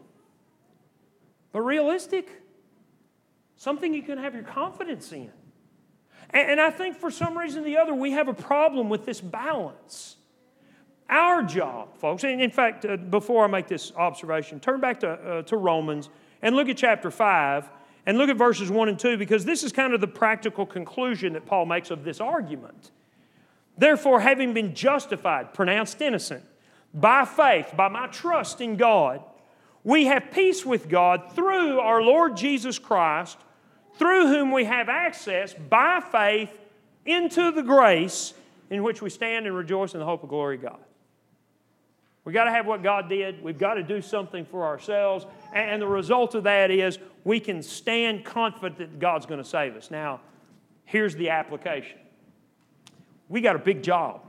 but 1.52 1.60
realistic. 1.62 2.42
Something 3.56 3.94
you 3.94 4.02
can 4.02 4.18
have 4.18 4.34
your 4.34 4.42
confidence 4.42 5.12
in. 5.12 5.30
And, 6.30 6.50
and 6.52 6.60
I 6.60 6.70
think 6.70 6.96
for 6.96 7.10
some 7.10 7.36
reason 7.36 7.62
or 7.62 7.64
the 7.64 7.78
other, 7.78 7.94
we 7.94 8.12
have 8.12 8.28
a 8.28 8.34
problem 8.34 8.88
with 8.88 9.06
this 9.06 9.20
balance. 9.20 10.16
Our 11.08 11.42
job, 11.42 11.96
folks, 11.96 12.24
and 12.24 12.40
in 12.40 12.50
fact, 12.50 12.84
uh, 12.84 12.96
before 12.96 13.44
I 13.44 13.46
make 13.46 13.68
this 13.68 13.92
observation, 13.96 14.58
turn 14.58 14.80
back 14.80 15.00
to, 15.00 15.10
uh, 15.10 15.42
to 15.42 15.56
Romans 15.56 16.10
and 16.42 16.56
look 16.56 16.68
at 16.68 16.76
chapter 16.76 17.10
5 17.10 17.70
and 18.06 18.18
look 18.18 18.28
at 18.28 18.36
verses 18.36 18.70
1 18.70 18.88
and 18.88 18.98
2 18.98 19.16
because 19.16 19.44
this 19.44 19.62
is 19.62 19.72
kind 19.72 19.94
of 19.94 20.00
the 20.00 20.08
practical 20.08 20.66
conclusion 20.66 21.32
that 21.34 21.46
Paul 21.46 21.66
makes 21.66 21.90
of 21.90 22.04
this 22.04 22.20
argument. 22.20 22.90
Therefore, 23.78 24.20
having 24.20 24.54
been 24.54 24.74
justified, 24.74 25.54
pronounced 25.54 26.00
innocent, 26.00 26.44
by 26.94 27.24
faith, 27.24 27.72
by 27.76 27.88
my 27.88 28.06
trust 28.06 28.60
in 28.60 28.76
God, 28.76 29.22
we 29.84 30.06
have 30.06 30.32
peace 30.32 30.64
with 30.64 30.88
God 30.88 31.32
through 31.34 31.78
our 31.78 32.02
Lord 32.02 32.36
Jesus 32.36 32.78
Christ, 32.78 33.38
through 33.98 34.28
whom 34.28 34.50
we 34.50 34.64
have 34.64 34.88
access 34.88 35.54
by 35.54 36.00
faith 36.00 36.50
into 37.04 37.52
the 37.52 37.62
grace 37.62 38.34
in 38.70 38.82
which 38.82 39.00
we 39.00 39.10
stand 39.10 39.46
and 39.46 39.54
rejoice 39.54 39.94
in 39.94 40.00
the 40.00 40.06
hope 40.06 40.22
of 40.22 40.28
glory 40.28 40.56
of 40.56 40.62
God. 40.62 40.78
We've 42.24 42.34
got 42.34 42.44
to 42.44 42.50
have 42.50 42.66
what 42.66 42.82
God 42.82 43.08
did. 43.08 43.40
We've 43.40 43.58
got 43.58 43.74
to 43.74 43.84
do 43.84 44.02
something 44.02 44.44
for 44.44 44.64
ourselves. 44.64 45.24
And 45.54 45.80
the 45.80 45.86
result 45.86 46.34
of 46.34 46.42
that 46.44 46.72
is 46.72 46.98
we 47.22 47.38
can 47.38 47.62
stand 47.62 48.24
confident 48.24 48.78
that 48.78 48.98
God's 48.98 49.26
going 49.26 49.40
to 49.40 49.48
save 49.48 49.76
us. 49.76 49.92
Now, 49.92 50.20
here's 50.84 51.14
the 51.14 51.30
application 51.30 51.98
we 53.28 53.40
got 53.40 53.56
a 53.56 53.58
big 53.60 53.82
job. 53.82 54.22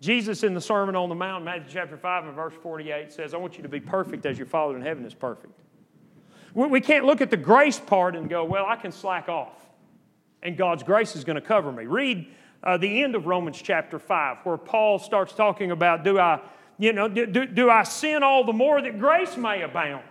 Jesus 0.00 0.42
in 0.42 0.54
the 0.54 0.60
Sermon 0.60 0.96
on 0.96 1.08
the 1.08 1.14
Mount, 1.14 1.44
Matthew 1.44 1.70
chapter 1.72 1.96
5 1.96 2.26
and 2.26 2.34
verse 2.34 2.52
48 2.62 3.12
says, 3.12 3.32
I 3.32 3.38
want 3.38 3.56
you 3.56 3.62
to 3.62 3.68
be 3.68 3.80
perfect 3.80 4.26
as 4.26 4.36
your 4.36 4.46
Father 4.46 4.76
in 4.76 4.82
heaven 4.82 5.04
is 5.04 5.14
perfect. 5.14 5.58
We 6.52 6.80
can't 6.80 7.04
look 7.04 7.20
at 7.20 7.30
the 7.30 7.36
grace 7.36 7.80
part 7.80 8.14
and 8.14 8.28
go, 8.28 8.44
well, 8.44 8.66
I 8.66 8.76
can 8.76 8.92
slack 8.92 9.28
off 9.28 9.64
and 10.44 10.56
God's 10.56 10.82
grace 10.82 11.16
is 11.16 11.24
going 11.24 11.36
to 11.36 11.42
cover 11.42 11.72
me. 11.72 11.86
Read 11.86 12.28
uh, 12.62 12.76
the 12.76 13.02
end 13.02 13.16
of 13.16 13.26
Romans 13.26 13.60
chapter 13.60 13.98
5, 13.98 14.38
where 14.44 14.56
Paul 14.56 14.98
starts 14.98 15.32
talking 15.32 15.70
about 15.72 16.04
do 16.04 16.18
I, 16.18 16.40
you 16.78 16.92
know, 16.92 17.08
do, 17.08 17.26
do, 17.26 17.46
do 17.46 17.70
I 17.70 17.82
sin 17.82 18.22
all 18.22 18.44
the 18.44 18.52
more 18.52 18.80
that 18.80 19.00
grace 19.00 19.36
may 19.36 19.62
abound? 19.62 20.04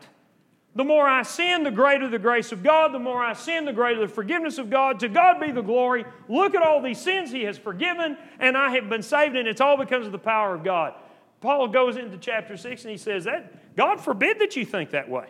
The 0.75 0.83
more 0.83 1.07
I 1.07 1.21
sin, 1.21 1.63
the 1.63 1.71
greater 1.71 2.09
the 2.09 2.17
grace 2.17 2.51
of 2.51 2.63
God. 2.63 2.93
The 2.93 2.99
more 2.99 3.23
I 3.23 3.33
sin, 3.33 3.65
the 3.65 3.73
greater 3.73 4.01
the 4.01 4.07
forgiveness 4.07 4.57
of 4.57 4.69
God. 4.69 4.99
To 5.01 5.09
God 5.09 5.39
be 5.39 5.51
the 5.51 5.61
glory. 5.61 6.05
Look 6.27 6.55
at 6.55 6.63
all 6.63 6.81
these 6.81 6.99
sins 6.99 7.31
He 7.31 7.43
has 7.43 7.57
forgiven, 7.57 8.17
and 8.39 8.57
I 8.57 8.71
have 8.71 8.89
been 8.89 9.03
saved, 9.03 9.35
and 9.35 9.47
it's 9.47 9.61
all 9.61 9.77
because 9.77 10.05
of 10.05 10.11
the 10.11 10.17
power 10.17 10.55
of 10.55 10.63
God. 10.63 10.95
Paul 11.43 11.67
goes 11.67 11.97
into 11.97 12.17
chapter 12.17 12.55
6 12.55 12.83
and 12.85 12.91
he 12.91 12.97
says 12.97 13.25
that 13.25 13.75
God 13.75 13.99
forbid 13.99 14.39
that 14.39 14.55
you 14.55 14.63
think 14.63 14.91
that 14.91 15.09
way. 15.09 15.27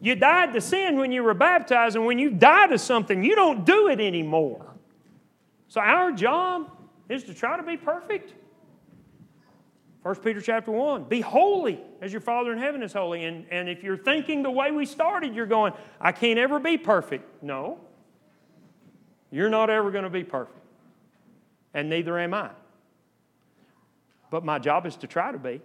You 0.00 0.14
died 0.14 0.52
to 0.52 0.60
sin 0.60 0.98
when 0.98 1.10
you 1.10 1.24
were 1.24 1.34
baptized, 1.34 1.96
and 1.96 2.06
when 2.06 2.20
you 2.20 2.30
die 2.30 2.68
to 2.68 2.78
something, 2.78 3.24
you 3.24 3.34
don't 3.34 3.66
do 3.66 3.88
it 3.88 3.98
anymore. 3.98 4.74
So 5.66 5.80
our 5.80 6.12
job 6.12 6.70
is 7.08 7.24
to 7.24 7.34
try 7.34 7.56
to 7.56 7.62
be 7.64 7.76
perfect. 7.76 8.34
1 10.06 10.14
Peter 10.20 10.40
chapter 10.40 10.70
1. 10.70 11.04
Be 11.04 11.20
holy 11.20 11.80
as 12.00 12.12
your 12.12 12.20
Father 12.20 12.52
in 12.52 12.58
heaven 12.58 12.80
is 12.80 12.92
holy. 12.92 13.24
And, 13.24 13.44
and 13.50 13.68
if 13.68 13.82
you're 13.82 13.96
thinking 13.96 14.44
the 14.44 14.50
way 14.52 14.70
we 14.70 14.86
started, 14.86 15.34
you're 15.34 15.46
going, 15.46 15.72
I 16.00 16.12
can't 16.12 16.38
ever 16.38 16.60
be 16.60 16.78
perfect. 16.78 17.42
No. 17.42 17.80
You're 19.32 19.50
not 19.50 19.68
ever 19.68 19.90
going 19.90 20.04
to 20.04 20.10
be 20.10 20.22
perfect. 20.22 20.60
And 21.74 21.90
neither 21.90 22.16
am 22.20 22.34
I. 22.34 22.50
But 24.30 24.44
my 24.44 24.60
job 24.60 24.86
is 24.86 24.94
to 24.98 25.08
try 25.08 25.32
to 25.32 25.38
be. 25.38 25.60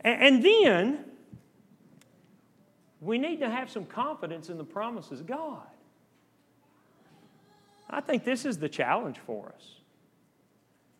And, 0.00 0.22
and 0.22 0.44
then 0.44 1.04
we 3.00 3.16
need 3.16 3.38
to 3.42 3.48
have 3.48 3.70
some 3.70 3.84
confidence 3.84 4.48
in 4.48 4.58
the 4.58 4.64
promises 4.64 5.20
of 5.20 5.28
God. 5.28 5.62
I 7.88 8.00
think 8.00 8.24
this 8.24 8.44
is 8.44 8.58
the 8.58 8.68
challenge 8.68 9.18
for 9.24 9.52
us. 9.54 9.75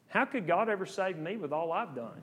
How 0.08 0.24
could 0.24 0.46
God 0.46 0.68
ever 0.68 0.86
save 0.86 1.18
me 1.18 1.36
with 1.36 1.52
all 1.52 1.72
I've 1.72 1.94
done? 1.94 2.22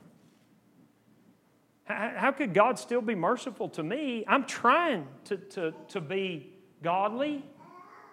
How, 1.84 2.32
could 2.32 2.54
God 2.54 2.78
still 2.78 3.02
be 3.02 3.14
merciful 3.14 3.68
to 3.70 3.82
me? 3.82 4.24
I'm 4.26 4.46
trying 4.46 5.06
to, 5.24 5.36
to, 5.36 5.74
to 5.88 6.00
be 6.00 6.50
godly, 6.82 7.44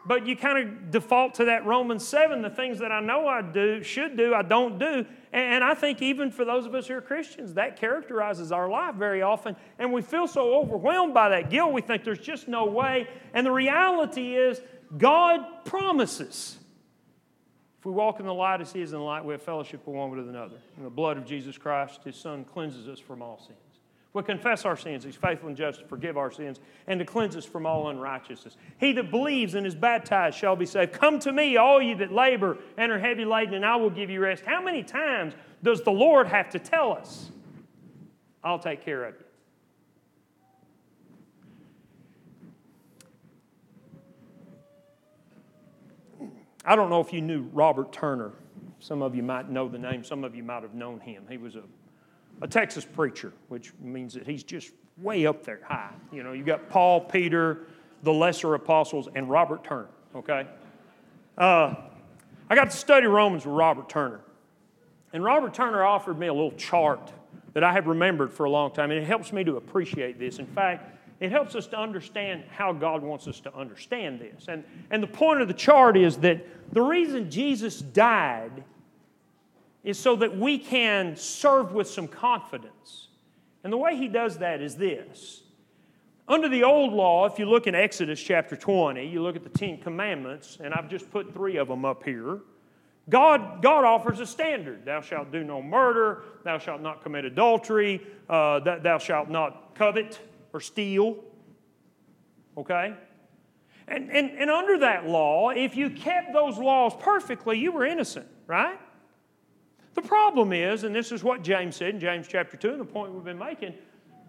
but 0.05 0.27
you 0.27 0.35
kind 0.35 0.57
of 0.57 0.91
default 0.91 1.35
to 1.35 1.45
that 1.45 1.65
Romans 1.65 2.05
7 2.05 2.41
the 2.41 2.49
things 2.49 2.79
that 2.79 2.91
I 2.91 2.99
know 2.99 3.27
I 3.27 3.41
do, 3.41 3.81
should 3.81 4.17
do, 4.17 4.33
I 4.33 4.41
don't 4.41 4.77
do. 4.77 5.05
And 5.31 5.63
I 5.63 5.73
think 5.73 6.01
even 6.01 6.31
for 6.31 6.43
those 6.43 6.65
of 6.65 6.75
us 6.75 6.87
who 6.87 6.95
are 6.95 7.01
Christians, 7.01 7.53
that 7.53 7.79
characterizes 7.79 8.51
our 8.51 8.69
life 8.69 8.95
very 8.95 9.21
often. 9.21 9.55
And 9.79 9.93
we 9.93 10.01
feel 10.01 10.27
so 10.27 10.53
overwhelmed 10.55 11.13
by 11.13 11.29
that 11.29 11.49
guilt, 11.49 11.71
we 11.71 11.81
think 11.81 12.03
there's 12.03 12.19
just 12.19 12.49
no 12.49 12.65
way. 12.65 13.07
And 13.33 13.45
the 13.45 13.51
reality 13.51 14.35
is, 14.35 14.61
God 14.97 15.63
promises. 15.63 16.57
If 17.81 17.85
we 17.87 17.93
walk 17.93 18.19
in 18.19 18.27
the 18.27 18.33
light 18.33 18.61
as 18.61 18.71
He 18.71 18.79
is 18.83 18.93
in 18.93 18.99
the 18.99 19.03
light, 19.03 19.25
we 19.25 19.33
have 19.33 19.41
fellowship 19.41 19.87
with 19.87 19.95
one 19.95 20.11
with 20.11 20.29
another. 20.29 20.57
And 20.77 20.85
the 20.85 20.91
blood 20.91 21.17
of 21.17 21.25
Jesus 21.25 21.57
Christ, 21.57 22.01
His 22.03 22.15
Son, 22.15 22.45
cleanses 22.45 22.87
us 22.87 22.99
from 22.99 23.23
all 23.23 23.39
sins. 23.39 23.57
If 24.09 24.13
We 24.13 24.21
confess 24.21 24.65
our 24.65 24.77
sins. 24.77 25.03
He's 25.03 25.15
faithful 25.15 25.47
and 25.47 25.57
just 25.57 25.79
to 25.79 25.87
forgive 25.87 26.15
our 26.15 26.29
sins 26.29 26.59
and 26.85 26.99
to 26.99 27.05
cleanse 27.07 27.35
us 27.35 27.43
from 27.43 27.65
all 27.65 27.89
unrighteousness. 27.89 28.55
He 28.79 28.91
that 28.93 29.09
believes 29.09 29.55
and 29.55 29.65
is 29.65 29.73
baptized 29.73 30.37
shall 30.37 30.55
be 30.55 30.67
saved. 30.67 30.93
Come 30.93 31.17
to 31.21 31.31
me, 31.31 31.57
all 31.57 31.81
you 31.81 31.95
that 31.95 32.11
labor 32.11 32.59
and 32.77 32.91
are 32.91 32.99
heavy 32.99 33.25
laden, 33.25 33.55
and 33.55 33.65
I 33.65 33.77
will 33.77 33.89
give 33.89 34.11
you 34.11 34.19
rest. 34.19 34.43
How 34.45 34.61
many 34.61 34.83
times 34.83 35.33
does 35.63 35.81
the 35.81 35.89
Lord 35.89 36.27
have 36.27 36.51
to 36.51 36.59
tell 36.59 36.91
us, 36.91 37.31
I'll 38.43 38.59
take 38.59 38.85
care 38.85 39.05
of 39.05 39.15
you? 39.15 39.25
I 46.63 46.75
don't 46.75 46.89
know 46.89 47.01
if 47.01 47.11
you 47.11 47.21
knew 47.21 47.49
Robert 47.53 47.91
Turner. 47.91 48.31
Some 48.79 49.01
of 49.01 49.15
you 49.15 49.23
might 49.23 49.49
know 49.49 49.67
the 49.67 49.77
name, 49.77 50.03
some 50.03 50.23
of 50.23 50.35
you 50.35 50.43
might 50.43 50.63
have 50.63 50.73
known 50.73 50.99
him. 50.99 51.23
He 51.29 51.37
was 51.37 51.55
a, 51.55 51.63
a 52.41 52.47
Texas 52.47 52.85
preacher, 52.85 53.33
which 53.47 53.73
means 53.79 54.13
that 54.13 54.25
he's 54.25 54.43
just 54.43 54.71
way 54.97 55.25
up 55.25 55.43
there 55.43 55.61
high. 55.67 55.93
You 56.11 56.23
know, 56.23 56.33
you 56.33 56.43
got 56.43 56.69
Paul, 56.69 57.01
Peter, 57.01 57.67
the 58.03 58.13
lesser 58.13 58.53
apostles, 58.55 59.07
and 59.15 59.29
Robert 59.29 59.63
Turner, 59.63 59.89
okay? 60.15 60.47
Uh, 61.37 61.75
I 62.49 62.55
got 62.55 62.71
to 62.71 62.77
study 62.77 63.07
Romans 63.07 63.45
with 63.45 63.55
Robert 63.55 63.89
Turner. 63.89 64.21
And 65.13 65.23
Robert 65.23 65.53
Turner 65.53 65.83
offered 65.83 66.17
me 66.17 66.27
a 66.27 66.33
little 66.33 66.53
chart 66.53 67.11
that 67.53 67.63
I 67.63 67.73
have 67.73 67.87
remembered 67.87 68.31
for 68.31 68.45
a 68.45 68.49
long 68.49 68.71
time, 68.71 68.91
and 68.91 68.99
it 68.99 69.05
helps 69.05 69.33
me 69.33 69.43
to 69.43 69.57
appreciate 69.57 70.19
this. 70.19 70.39
In 70.39 70.47
fact, 70.47 71.00
it 71.21 71.31
helps 71.31 71.53
us 71.53 71.67
to 71.67 71.79
understand 71.79 72.43
how 72.49 72.73
God 72.73 73.03
wants 73.03 73.27
us 73.27 73.39
to 73.41 73.55
understand 73.55 74.19
this. 74.19 74.47
And, 74.47 74.63
and 74.89 75.03
the 75.03 75.07
point 75.07 75.39
of 75.39 75.47
the 75.47 75.53
chart 75.53 75.95
is 75.95 76.17
that 76.17 76.43
the 76.73 76.81
reason 76.81 77.29
Jesus 77.29 77.79
died 77.79 78.63
is 79.83 79.99
so 79.99 80.15
that 80.15 80.35
we 80.35 80.57
can 80.57 81.15
serve 81.15 81.73
with 81.73 81.87
some 81.87 82.07
confidence. 82.07 83.09
And 83.63 83.71
the 83.71 83.77
way 83.77 83.95
he 83.95 84.07
does 84.07 84.39
that 84.39 84.61
is 84.61 84.75
this. 84.75 85.43
Under 86.27 86.49
the 86.49 86.63
old 86.63 86.91
law, 86.91 87.27
if 87.27 87.37
you 87.37 87.45
look 87.45 87.67
in 87.67 87.75
Exodus 87.75 88.19
chapter 88.19 88.55
20, 88.55 89.05
you 89.05 89.21
look 89.21 89.35
at 89.35 89.43
the 89.43 89.49
Ten 89.49 89.77
Commandments, 89.77 90.57
and 90.59 90.73
I've 90.73 90.89
just 90.89 91.11
put 91.11 91.31
three 91.35 91.57
of 91.57 91.67
them 91.67 91.85
up 91.85 92.03
here. 92.03 92.39
God, 93.09 93.61
God 93.61 93.83
offers 93.83 94.19
a 94.21 94.25
standard. 94.25 94.85
Thou 94.85 95.01
shalt 95.01 95.31
do 95.31 95.43
no 95.43 95.61
murder, 95.61 96.23
thou 96.43 96.57
shalt 96.57 96.81
not 96.81 97.03
commit 97.03 97.25
adultery, 97.25 98.01
uh, 98.27 98.59
thou 98.59 98.97
shalt 98.97 99.29
not 99.29 99.75
covet, 99.75 100.19
or 100.53 100.59
steal. 100.59 101.17
Okay? 102.57 102.93
And, 103.87 104.09
and, 104.11 104.31
and 104.31 104.49
under 104.49 104.79
that 104.79 105.07
law, 105.07 105.49
if 105.49 105.75
you 105.75 105.89
kept 105.89 106.33
those 106.33 106.57
laws 106.57 106.93
perfectly, 106.99 107.59
you 107.59 107.71
were 107.71 107.85
innocent, 107.85 108.27
right? 108.47 108.79
The 109.93 110.01
problem 110.01 110.53
is, 110.53 110.83
and 110.83 110.95
this 110.95 111.11
is 111.11 111.23
what 111.23 111.43
James 111.43 111.75
said 111.75 111.95
in 111.95 111.99
James 111.99 112.27
chapter 112.27 112.55
2, 112.55 112.69
and 112.69 112.79
the 112.79 112.85
point 112.85 113.13
we've 113.13 113.23
been 113.23 113.37
making, 113.37 113.73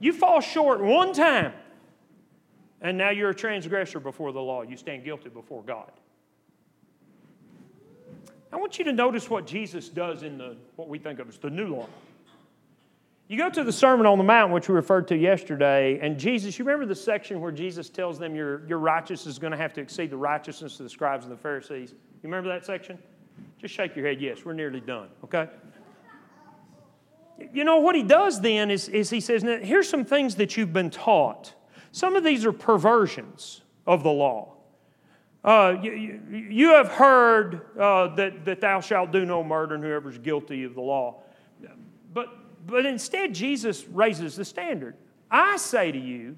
you 0.00 0.12
fall 0.12 0.40
short 0.40 0.80
one 0.80 1.12
time, 1.12 1.52
and 2.80 2.98
now 2.98 3.10
you're 3.10 3.30
a 3.30 3.34
transgressor 3.34 4.00
before 4.00 4.32
the 4.32 4.40
law. 4.40 4.62
You 4.62 4.76
stand 4.76 5.04
guilty 5.04 5.28
before 5.28 5.62
God. 5.62 5.92
I 8.52 8.56
want 8.56 8.78
you 8.78 8.84
to 8.86 8.92
notice 8.92 9.30
what 9.30 9.46
Jesus 9.46 9.88
does 9.88 10.24
in 10.24 10.36
the 10.36 10.56
what 10.76 10.88
we 10.88 10.98
think 10.98 11.20
of 11.20 11.28
as 11.28 11.38
the 11.38 11.48
new 11.48 11.68
law. 11.68 11.88
You 13.32 13.38
go 13.38 13.48
to 13.48 13.64
the 13.64 13.72
Sermon 13.72 14.04
on 14.04 14.18
the 14.18 14.24
Mount, 14.24 14.52
which 14.52 14.68
we 14.68 14.74
referred 14.74 15.08
to 15.08 15.16
yesterday, 15.16 15.98
and 16.02 16.18
Jesus, 16.18 16.58
you 16.58 16.66
remember 16.66 16.84
the 16.84 16.94
section 16.94 17.40
where 17.40 17.50
Jesus 17.50 17.88
tells 17.88 18.18
them 18.18 18.34
your, 18.34 18.62
your 18.66 18.76
righteousness 18.76 19.26
is 19.26 19.38
going 19.38 19.52
to 19.52 19.56
have 19.56 19.72
to 19.72 19.80
exceed 19.80 20.10
the 20.10 20.18
righteousness 20.18 20.78
of 20.78 20.84
the 20.84 20.90
scribes 20.90 21.24
and 21.24 21.32
the 21.32 21.38
Pharisees? 21.38 21.92
You 21.92 22.24
remember 22.24 22.50
that 22.50 22.66
section? 22.66 22.98
Just 23.58 23.72
shake 23.72 23.96
your 23.96 24.06
head, 24.06 24.20
yes, 24.20 24.44
we're 24.44 24.52
nearly 24.52 24.80
done, 24.80 25.08
okay? 25.24 25.48
You 27.54 27.64
know, 27.64 27.78
what 27.78 27.94
he 27.94 28.02
does 28.02 28.38
then 28.42 28.70
is, 28.70 28.90
is 28.90 29.08
he 29.08 29.20
says, 29.20 29.42
now, 29.42 29.56
here's 29.56 29.88
some 29.88 30.04
things 30.04 30.34
that 30.34 30.58
you've 30.58 30.74
been 30.74 30.90
taught. 30.90 31.54
Some 31.90 32.16
of 32.16 32.24
these 32.24 32.44
are 32.44 32.52
perversions 32.52 33.62
of 33.86 34.02
the 34.02 34.12
law. 34.12 34.56
Uh, 35.42 35.76
you, 35.80 36.20
you, 36.50 36.74
have 36.74 36.88
heard 36.88 37.62
uh, 37.78 38.14
that, 38.14 38.44
that 38.44 38.60
thou 38.60 38.82
shalt 38.82 39.10
do 39.10 39.24
no 39.24 39.42
murder 39.42 39.74
and 39.74 39.82
whoever's 39.82 40.18
guilty 40.18 40.64
of 40.64 40.74
the 40.74 40.82
law. 40.82 41.22
But 42.12 42.28
but 42.64 42.86
instead, 42.86 43.34
Jesus 43.34 43.86
raises 43.88 44.36
the 44.36 44.44
standard. 44.44 44.96
I 45.30 45.56
say 45.56 45.90
to 45.90 45.98
you, 45.98 46.36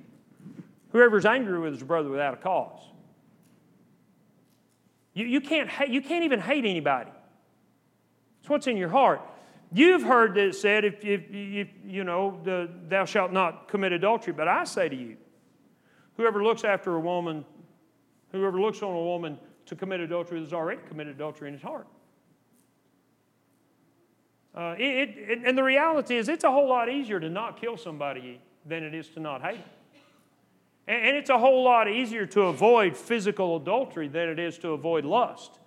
whoever's 0.91 1.27
angry 1.27 1.59
with 1.59 1.73
his 1.73 1.83
brother 1.83 2.09
without 2.09 2.35
a 2.35 2.37
cause. 2.37 2.81
You, 5.13 5.27
you, 5.27 5.41
can't, 5.41 5.69
hate, 5.69 5.91
you 5.91 6.01
can't 6.01 6.25
even 6.25 6.41
hate 6.41 6.65
anybody. 6.65 7.11
It's 8.41 8.49
what's 8.49 8.67
in 8.67 8.77
your 8.77 8.89
heart. 8.89 9.21
You've 9.73 10.03
heard 10.03 10.35
that 10.35 10.49
it 10.49 10.55
said, 10.55 10.85
if, 10.85 11.05
if, 11.05 11.23
if 11.31 11.69
you 11.85 12.05
know, 12.05 12.41
the, 12.45 12.71
thou 12.89 13.05
shalt 13.05 13.33
not 13.33 13.69
commit 13.69 13.93
adultery. 13.93 14.33
But 14.33 14.49
I 14.49 14.65
say 14.65 14.89
to 14.89 14.97
you, 14.97 15.17
whoever 16.17 16.43
looks 16.43 16.65
after 16.65 16.95
a 16.95 17.01
woman, 17.01 17.45
whoever 18.31 18.61
looks 18.61 18.83
on 18.83 18.93
a 18.93 19.03
woman 19.03 19.39
to 19.67 19.77
commit 19.77 20.01
adultery 20.01 20.41
has 20.41 20.53
already 20.53 20.81
committed 20.89 21.17
adultery 21.17 21.49
in 21.49 21.55
his 21.55 21.63
heart. 21.63 21.87
Uh, 24.55 24.75
it, 24.79 25.17
it, 25.17 25.39
and 25.45 25.59
the 25.59 25.63
reality 25.63 26.17
is, 26.17 26.29
it's 26.29 26.45
a 26.45 26.51
whole 26.51 26.69
lot 26.69 26.89
easier 26.89 27.19
to 27.19 27.29
not 27.29 27.61
kill 27.61 27.77
somebody 27.77 28.41
than 28.65 28.85
it 28.85 28.95
is 28.95 29.09
to 29.09 29.21
not 29.21 29.43
hate 29.43 29.59
them. 29.59 29.75
And 30.87 31.17
it's 31.17 31.31
a 31.31 31.39
whole 31.39 31.65
lot 31.65 31.89
easier 31.89 32.27
to 32.27 32.43
avoid 32.43 32.97
physical 32.97 33.57
adultery 33.57 34.07
than 34.07 34.29
it 34.29 34.39
is 34.39 34.59
to 34.59 34.71
avoid 34.71 35.05
lust. 35.05 35.59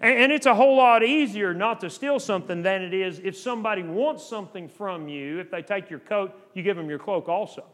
And 0.00 0.30
it's 0.30 0.46
a 0.46 0.54
whole 0.54 0.76
lot 0.76 1.02
easier 1.02 1.52
not 1.52 1.80
to 1.80 1.90
steal 1.90 2.20
something 2.20 2.62
than 2.62 2.82
it 2.82 2.94
is 2.94 3.18
if 3.18 3.36
somebody 3.36 3.82
wants 3.82 4.24
something 4.24 4.68
from 4.68 5.08
you. 5.08 5.40
If 5.40 5.50
they 5.50 5.62
take 5.62 5.90
your 5.90 5.98
coat, 5.98 6.38
you 6.54 6.62
give 6.62 6.76
them 6.76 6.88
your 6.88 7.00
cloak 7.00 7.28
also. 7.28 7.64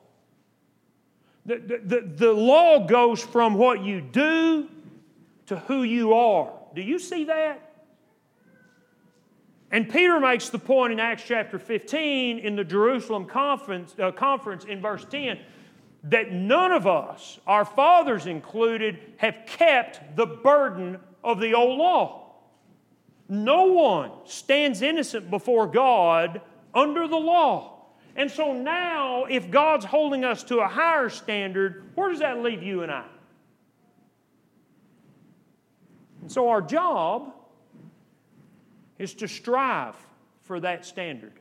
The, 1.45 1.57
the, 1.85 2.01
the, 2.01 2.33
law 2.33 2.87
goes 2.87 3.23
from 3.23 3.55
what 3.55 3.83
you 3.83 4.01
do 4.01 4.71
to 5.47 5.59
who 5.59 5.83
you 5.83 6.15
are. 6.15 6.51
Do 6.75 6.81
you 6.81 6.99
see 6.99 7.25
that? 7.25 7.64
And 9.75 9.91
Peter 9.91 10.21
makes 10.21 10.51
the 10.51 10.59
point 10.61 10.93
in 10.93 11.01
Acts 11.01 11.25
chapter 11.27 11.59
15 11.59 12.39
in 12.39 12.55
the 12.55 12.63
Jerusalem 12.63 13.25
conference, 13.25 13.93
uh, 13.99 14.13
conference 14.13 14.65
in 14.65 14.81
verse 14.81 15.05
10 15.05 15.37
that 16.05 16.31
none 16.31 16.71
of 16.71 16.87
us, 16.87 17.41
our 17.45 17.65
fathers 17.65 18.27
included, 18.27 19.01
have 19.17 19.37
kept 19.49 20.15
the 20.15 20.27
burden 20.27 21.01
of 21.25 21.41
the 21.41 21.55
old 21.55 21.77
law. 21.77 22.37
No 23.29 23.65
one 23.65 24.13
stands 24.27 24.81
innocent 24.81 25.29
before 25.29 25.67
God 25.67 26.41
under 26.73 27.09
the 27.09 27.17
law. 27.17 27.87
And 28.15 28.31
so 28.31 28.53
now, 28.53 29.25
if 29.25 29.51
God's 29.51 29.87
holding 29.87 30.25
us 30.25 30.45
to 30.45 30.61
a 30.61 30.69
higher 30.69 31.09
standard, 31.09 31.91
where 31.97 32.11
does 32.11 32.21
that 32.21 32.41
leave 32.45 32.63
you 32.63 32.85
and 32.85 32.93
I? 32.93 33.07
And 36.21 36.31
so 36.31 36.49
our 36.49 36.63
job 36.63 37.33
is 38.99 39.15
to 39.15 39.29
strive 39.29 39.97
for 40.43 40.61
that 40.61 40.85
standard. 40.85 41.33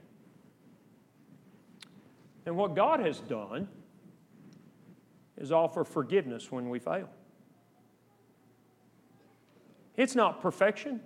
And 2.46 2.58
what 2.58 2.76
God 2.76 3.00
has 3.00 3.20
done 3.20 3.68
is 5.38 5.52
offer 5.52 5.84
forgiveness 5.84 6.52
when 6.52 6.70
we 6.70 6.80
fail. 6.80 7.10
It's 9.96 10.16
not 10.16 10.42
perfection 10.42 11.00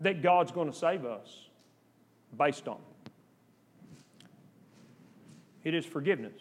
that 0.00 0.22
God's 0.22 0.52
going 0.52 0.70
to 0.70 0.76
save 0.76 1.04
us 1.04 1.48
based 2.36 2.68
on. 2.68 2.78
It 5.64 5.74
is 5.74 5.84
forgiveness. 5.84 6.40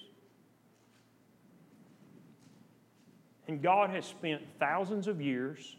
And 3.48 3.62
God 3.62 3.90
has 3.90 4.06
spent 4.06 4.42
thousands 4.60 5.08
of 5.08 5.22
years 5.22 5.78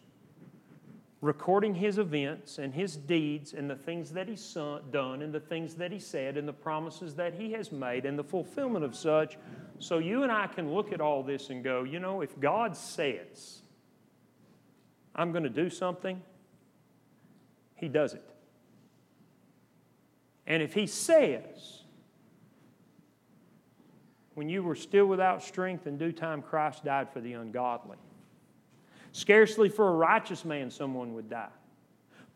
recording 1.20 1.74
his 1.74 1.98
events 1.98 2.58
and 2.58 2.72
his 2.72 2.96
deeds 2.96 3.52
and 3.52 3.68
the 3.68 3.74
things 3.74 4.12
that 4.12 4.28
he's 4.28 4.56
done 4.92 5.22
and 5.22 5.34
the 5.34 5.40
things 5.40 5.74
that 5.74 5.90
he 5.90 5.98
said 5.98 6.36
and 6.36 6.46
the 6.46 6.52
promises 6.52 7.16
that 7.16 7.34
he 7.34 7.52
has 7.52 7.72
made 7.72 8.06
and 8.06 8.18
the 8.18 8.24
fulfillment 8.24 8.84
of 8.84 8.94
such. 8.94 9.36
So 9.80 9.98
you 9.98 10.22
and 10.22 10.30
I 10.30 10.46
can 10.46 10.72
look 10.72 10.92
at 10.92 11.00
all 11.00 11.22
this 11.22 11.50
and 11.50 11.64
go, 11.64 11.82
you 11.82 11.98
know, 11.98 12.20
if 12.20 12.38
God 12.38 12.76
says, 12.76 13.62
I'm 15.14 15.32
going 15.32 15.42
to 15.42 15.50
do 15.50 15.68
something, 15.68 16.22
he 17.74 17.88
does 17.88 18.14
it. 18.14 18.24
And 20.46 20.62
if 20.62 20.72
he 20.72 20.86
says, 20.86 21.82
when 24.34 24.48
you 24.48 24.62
were 24.62 24.76
still 24.76 25.06
without 25.06 25.42
strength, 25.42 25.88
in 25.88 25.98
due 25.98 26.12
time 26.12 26.42
Christ 26.42 26.84
died 26.84 27.10
for 27.12 27.20
the 27.20 27.32
ungodly. 27.32 27.98
Scarcely 29.12 29.68
for 29.68 29.88
a 29.88 29.92
righteous 29.92 30.44
man 30.44 30.70
someone 30.70 31.14
would 31.14 31.30
die. 31.30 31.48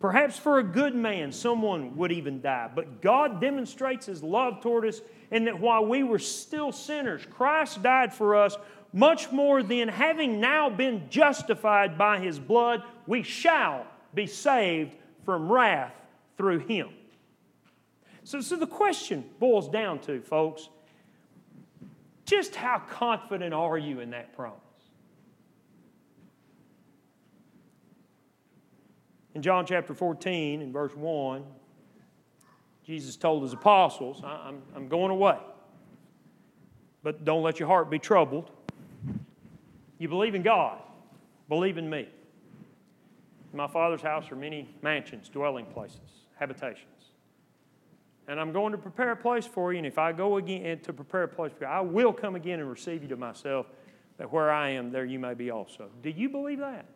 Perhaps 0.00 0.36
for 0.36 0.58
a 0.58 0.64
good 0.64 0.94
man 0.94 1.30
someone 1.30 1.96
would 1.96 2.10
even 2.10 2.40
die. 2.40 2.68
But 2.74 3.00
God 3.00 3.40
demonstrates 3.40 4.06
his 4.06 4.22
love 4.22 4.60
toward 4.60 4.84
us 4.84 5.00
in 5.30 5.44
that 5.44 5.60
while 5.60 5.86
we 5.86 6.02
were 6.02 6.18
still 6.18 6.72
sinners, 6.72 7.22
Christ 7.30 7.82
died 7.82 8.12
for 8.12 8.34
us 8.34 8.56
much 8.92 9.30
more 9.32 9.62
than 9.62 9.88
having 9.88 10.40
now 10.40 10.68
been 10.68 11.08
justified 11.08 11.96
by 11.96 12.18
his 12.18 12.38
blood, 12.38 12.82
we 13.06 13.22
shall 13.22 13.86
be 14.14 14.26
saved 14.26 14.94
from 15.24 15.50
wrath 15.50 15.94
through 16.36 16.58
him. 16.58 16.88
So, 18.24 18.40
so 18.40 18.56
the 18.56 18.66
question 18.66 19.24
boils 19.40 19.68
down 19.68 19.98
to, 20.00 20.20
folks, 20.20 20.68
just 22.24 22.54
how 22.54 22.78
confident 22.90 23.54
are 23.54 23.78
you 23.78 24.00
in 24.00 24.10
that 24.10 24.34
promise? 24.36 24.61
In 29.34 29.42
John 29.42 29.64
chapter 29.64 29.94
14, 29.94 30.60
in 30.60 30.72
verse 30.72 30.94
1, 30.94 31.44
Jesus 32.84 33.16
told 33.16 33.42
his 33.42 33.52
apostles, 33.52 34.22
I'm, 34.24 34.60
I'm 34.74 34.88
going 34.88 35.10
away, 35.10 35.38
but 37.02 37.24
don't 37.24 37.42
let 37.42 37.58
your 37.58 37.68
heart 37.68 37.90
be 37.90 37.98
troubled. 37.98 38.50
You 39.98 40.08
believe 40.08 40.34
in 40.34 40.42
God, 40.42 40.78
believe 41.48 41.78
in 41.78 41.88
me. 41.88 42.08
In 43.52 43.56
my 43.56 43.68
Father's 43.68 44.02
house 44.02 44.30
are 44.32 44.36
many 44.36 44.68
mansions, 44.82 45.28
dwelling 45.28 45.66
places, 45.66 46.00
habitations. 46.38 46.86
And 48.28 48.40
I'm 48.40 48.52
going 48.52 48.72
to 48.72 48.78
prepare 48.78 49.12
a 49.12 49.16
place 49.16 49.46
for 49.46 49.72
you. 49.72 49.78
And 49.78 49.86
if 49.86 49.98
I 49.98 50.12
go 50.12 50.36
again 50.36 50.64
eh, 50.64 50.74
to 50.76 50.92
prepare 50.92 51.24
a 51.24 51.28
place 51.28 51.52
for 51.52 51.64
you, 51.64 51.70
I 51.70 51.80
will 51.80 52.12
come 52.12 52.34
again 52.34 52.60
and 52.60 52.70
receive 52.70 53.02
you 53.02 53.08
to 53.08 53.16
myself, 53.16 53.66
that 54.18 54.32
where 54.32 54.50
I 54.50 54.70
am, 54.70 54.90
there 54.90 55.04
you 55.04 55.18
may 55.18 55.34
be 55.34 55.50
also. 55.50 55.88
Do 56.02 56.10
you 56.10 56.28
believe 56.28 56.58
that? 56.58 56.86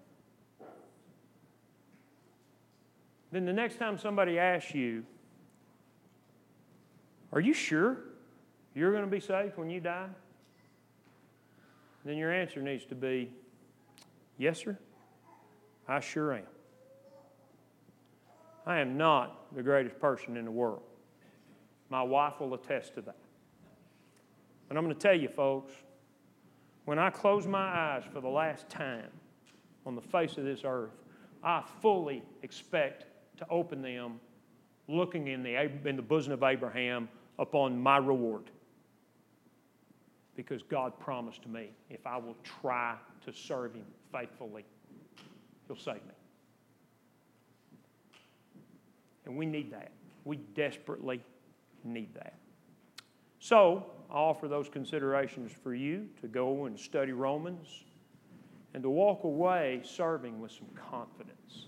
Then 3.36 3.44
the 3.44 3.52
next 3.52 3.76
time 3.76 3.98
somebody 3.98 4.38
asks 4.38 4.74
you, 4.74 5.04
Are 7.34 7.40
you 7.40 7.52
sure 7.52 7.98
you're 8.74 8.92
going 8.92 9.04
to 9.04 9.10
be 9.10 9.20
safe 9.20 9.58
when 9.58 9.68
you 9.68 9.78
die? 9.78 10.08
Then 12.06 12.16
your 12.16 12.32
answer 12.32 12.62
needs 12.62 12.86
to 12.86 12.94
be, 12.94 13.30
Yes, 14.38 14.60
sir, 14.60 14.78
I 15.86 16.00
sure 16.00 16.32
am. 16.32 16.46
I 18.64 18.78
am 18.78 18.96
not 18.96 19.54
the 19.54 19.62
greatest 19.62 20.00
person 20.00 20.38
in 20.38 20.46
the 20.46 20.50
world. 20.50 20.80
My 21.90 22.02
wife 22.02 22.40
will 22.40 22.54
attest 22.54 22.94
to 22.94 23.02
that. 23.02 23.18
And 24.70 24.78
I'm 24.78 24.84
going 24.84 24.96
to 24.96 24.98
tell 24.98 25.14
you, 25.14 25.28
folks, 25.28 25.74
when 26.86 26.98
I 26.98 27.10
close 27.10 27.46
my 27.46 27.58
eyes 27.68 28.04
for 28.10 28.22
the 28.22 28.30
last 28.30 28.70
time 28.70 29.10
on 29.84 29.94
the 29.94 30.00
face 30.00 30.38
of 30.38 30.44
this 30.44 30.62
earth, 30.64 30.96
I 31.44 31.62
fully 31.82 32.22
expect 32.42 33.04
to 33.38 33.48
open 33.48 33.82
them 33.82 34.20
looking 34.88 35.28
in 35.28 35.42
the, 35.42 35.56
in 35.84 35.96
the 35.96 36.02
bosom 36.02 36.32
of 36.32 36.42
Abraham 36.42 37.08
upon 37.38 37.78
my 37.80 37.98
reward. 37.98 38.50
Because 40.36 40.62
God 40.62 40.98
promised 40.98 41.46
me, 41.46 41.70
if 41.90 42.06
I 42.06 42.18
will 42.18 42.36
try 42.60 42.96
to 43.24 43.32
serve 43.32 43.74
Him 43.74 43.86
faithfully, 44.12 44.64
He'll 45.66 45.76
save 45.76 45.94
me. 45.94 46.14
And 49.24 49.36
we 49.36 49.46
need 49.46 49.72
that. 49.72 49.90
We 50.24 50.36
desperately 50.54 51.20
need 51.84 52.14
that. 52.14 52.34
So, 53.40 53.86
I 54.10 54.14
offer 54.14 54.46
those 54.46 54.68
considerations 54.68 55.50
for 55.62 55.74
you 55.74 56.08
to 56.20 56.28
go 56.28 56.66
and 56.66 56.78
study 56.78 57.12
Romans 57.12 57.84
and 58.74 58.82
to 58.82 58.90
walk 58.90 59.24
away 59.24 59.80
serving 59.84 60.40
with 60.40 60.52
some 60.52 60.68
confidence 60.90 61.66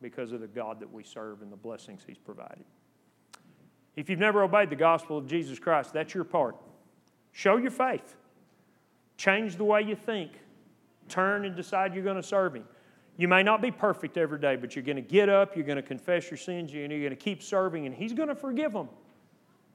because 0.00 0.32
of 0.32 0.40
the 0.40 0.46
God 0.46 0.80
that 0.80 0.92
we 0.92 1.02
serve 1.02 1.42
and 1.42 1.52
the 1.52 1.56
blessings 1.56 2.02
He's 2.06 2.18
provided. 2.18 2.64
If 3.96 4.08
you've 4.08 4.18
never 4.18 4.42
obeyed 4.42 4.70
the 4.70 4.76
gospel 4.76 5.18
of 5.18 5.26
Jesus 5.26 5.58
Christ, 5.58 5.92
that's 5.92 6.14
your 6.14 6.24
part. 6.24 6.56
Show 7.32 7.56
your 7.56 7.70
faith, 7.70 8.16
change 9.16 9.56
the 9.56 9.64
way 9.64 9.82
you 9.82 9.96
think, 9.96 10.32
turn 11.08 11.44
and 11.44 11.56
decide 11.56 11.94
you're 11.94 12.04
going 12.04 12.16
to 12.16 12.22
serve 12.22 12.54
Him. 12.54 12.64
You 13.16 13.26
may 13.26 13.42
not 13.42 13.60
be 13.60 13.72
perfect 13.72 14.16
every 14.16 14.38
day, 14.38 14.54
but 14.54 14.76
you're 14.76 14.84
going 14.84 14.96
to 14.96 15.02
get 15.02 15.28
up, 15.28 15.56
you're 15.56 15.66
going 15.66 15.76
to 15.76 15.82
confess 15.82 16.30
your 16.30 16.38
sins, 16.38 16.72
and 16.72 16.92
you're 16.92 17.00
going 17.00 17.10
to 17.10 17.16
keep 17.16 17.42
serving, 17.42 17.86
and 17.86 17.94
He's 17.94 18.12
going 18.12 18.28
to 18.28 18.36
forgive 18.36 18.72
them. 18.72 18.88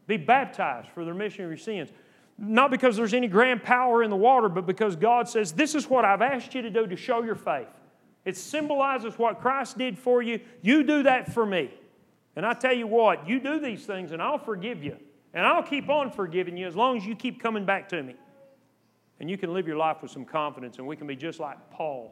Be 0.08 0.18
baptized 0.18 0.90
for 0.90 1.04
the 1.04 1.12
remission 1.12 1.44
of 1.44 1.52
your 1.52 1.58
sins. 1.58 1.90
Not 2.38 2.72
because 2.72 2.96
there's 2.96 3.14
any 3.14 3.28
grand 3.28 3.64
power 3.64 4.04
in 4.04 4.10
the 4.10 4.16
water, 4.16 4.50
but 4.50 4.66
because 4.66 4.96
God 4.96 5.30
says, 5.30 5.52
This 5.52 5.76
is 5.76 5.90
what 5.90 6.06
I've 6.06 6.22
asked 6.22 6.56
you 6.56 6.62
to 6.62 6.70
do 6.70 6.88
to 6.88 6.96
show 6.96 7.24
your 7.24 7.36
faith. 7.36 7.68
It 8.26 8.38
symbolizes 8.38 9.18
what 9.18 9.40
Christ 9.40 9.78
did 9.78 9.98
for 10.00 10.22
you. 10.22 10.40
You 10.62 10.84
do 10.84 11.04
that 11.04 11.34
for 11.34 11.46
me. 11.46 11.72
And 12.36 12.46
I 12.46 12.54
tell 12.54 12.74
you 12.74 12.88
what, 12.88 13.28
you 13.28 13.40
do 13.40 13.60
these 13.60 13.86
things, 13.86 14.12
and 14.12 14.22
I'll 14.22 14.38
forgive 14.38 14.84
you. 14.84 14.98
And 15.34 15.46
I'll 15.46 15.64
keep 15.64 15.90
on 15.90 16.12
forgiving 16.12 16.58
you 16.58 16.68
as 16.68 16.76
long 16.76 16.98
as 16.98 17.06
you 17.06 17.16
keep 17.16 17.42
coming 17.42 17.66
back 17.66 17.90
to 17.90 18.02
me. 18.02 18.16
And 19.20 19.30
you 19.30 19.38
can 19.38 19.54
live 19.54 19.68
your 19.68 19.78
life 19.78 20.02
with 20.02 20.12
some 20.12 20.26
confidence, 20.26 20.78
and 20.78 20.88
we 20.88 20.96
can 20.96 21.08
be 21.08 21.16
just 21.16 21.40
like 21.40 21.58
Paul 21.72 22.12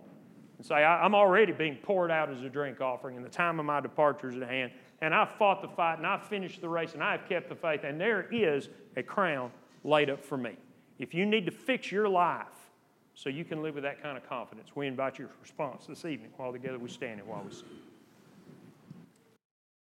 and 0.57 0.65
say, 0.65 0.75
I'm 0.75 1.15
already 1.15 1.51
being 1.53 1.75
poured 1.77 2.11
out 2.11 2.29
as 2.29 2.43
a 2.43 2.49
drink 2.49 2.81
offering, 2.81 3.17
and 3.17 3.25
the 3.25 3.29
time 3.29 3.59
of 3.59 3.65
my 3.65 3.79
departure 3.79 4.29
is 4.29 4.37
at 4.37 4.47
hand. 4.47 4.71
And 5.01 5.15
I've 5.15 5.31
fought 5.31 5.63
the 5.63 5.67
fight, 5.67 5.97
and 5.97 6.05
I've 6.05 6.23
finished 6.23 6.61
the 6.61 6.69
race, 6.69 6.93
and 6.93 7.03
I've 7.03 7.27
kept 7.27 7.49
the 7.49 7.55
faith, 7.55 7.81
and 7.83 7.99
there 7.99 8.27
is 8.31 8.69
a 8.95 9.01
crown 9.01 9.51
laid 9.83 10.11
up 10.11 10.23
for 10.23 10.37
me. 10.37 10.55
If 10.99 11.15
you 11.15 11.25
need 11.25 11.47
to 11.47 11.51
fix 11.51 11.91
your 11.91 12.07
life 12.07 12.60
so 13.21 13.29
you 13.29 13.45
can 13.45 13.61
live 13.61 13.75
with 13.75 13.83
that 13.83 14.01
kind 14.01 14.17
of 14.17 14.27
confidence, 14.27 14.69
we 14.73 14.87
invite 14.87 15.19
your 15.19 15.29
response 15.43 15.85
this 15.85 16.05
evening 16.05 16.31
while 16.37 16.51
together 16.51 16.79
we 16.79 16.89
stand 16.89 17.19
and 17.19 17.29
while 17.29 17.43
we 17.47 17.53
sing. 17.53 17.67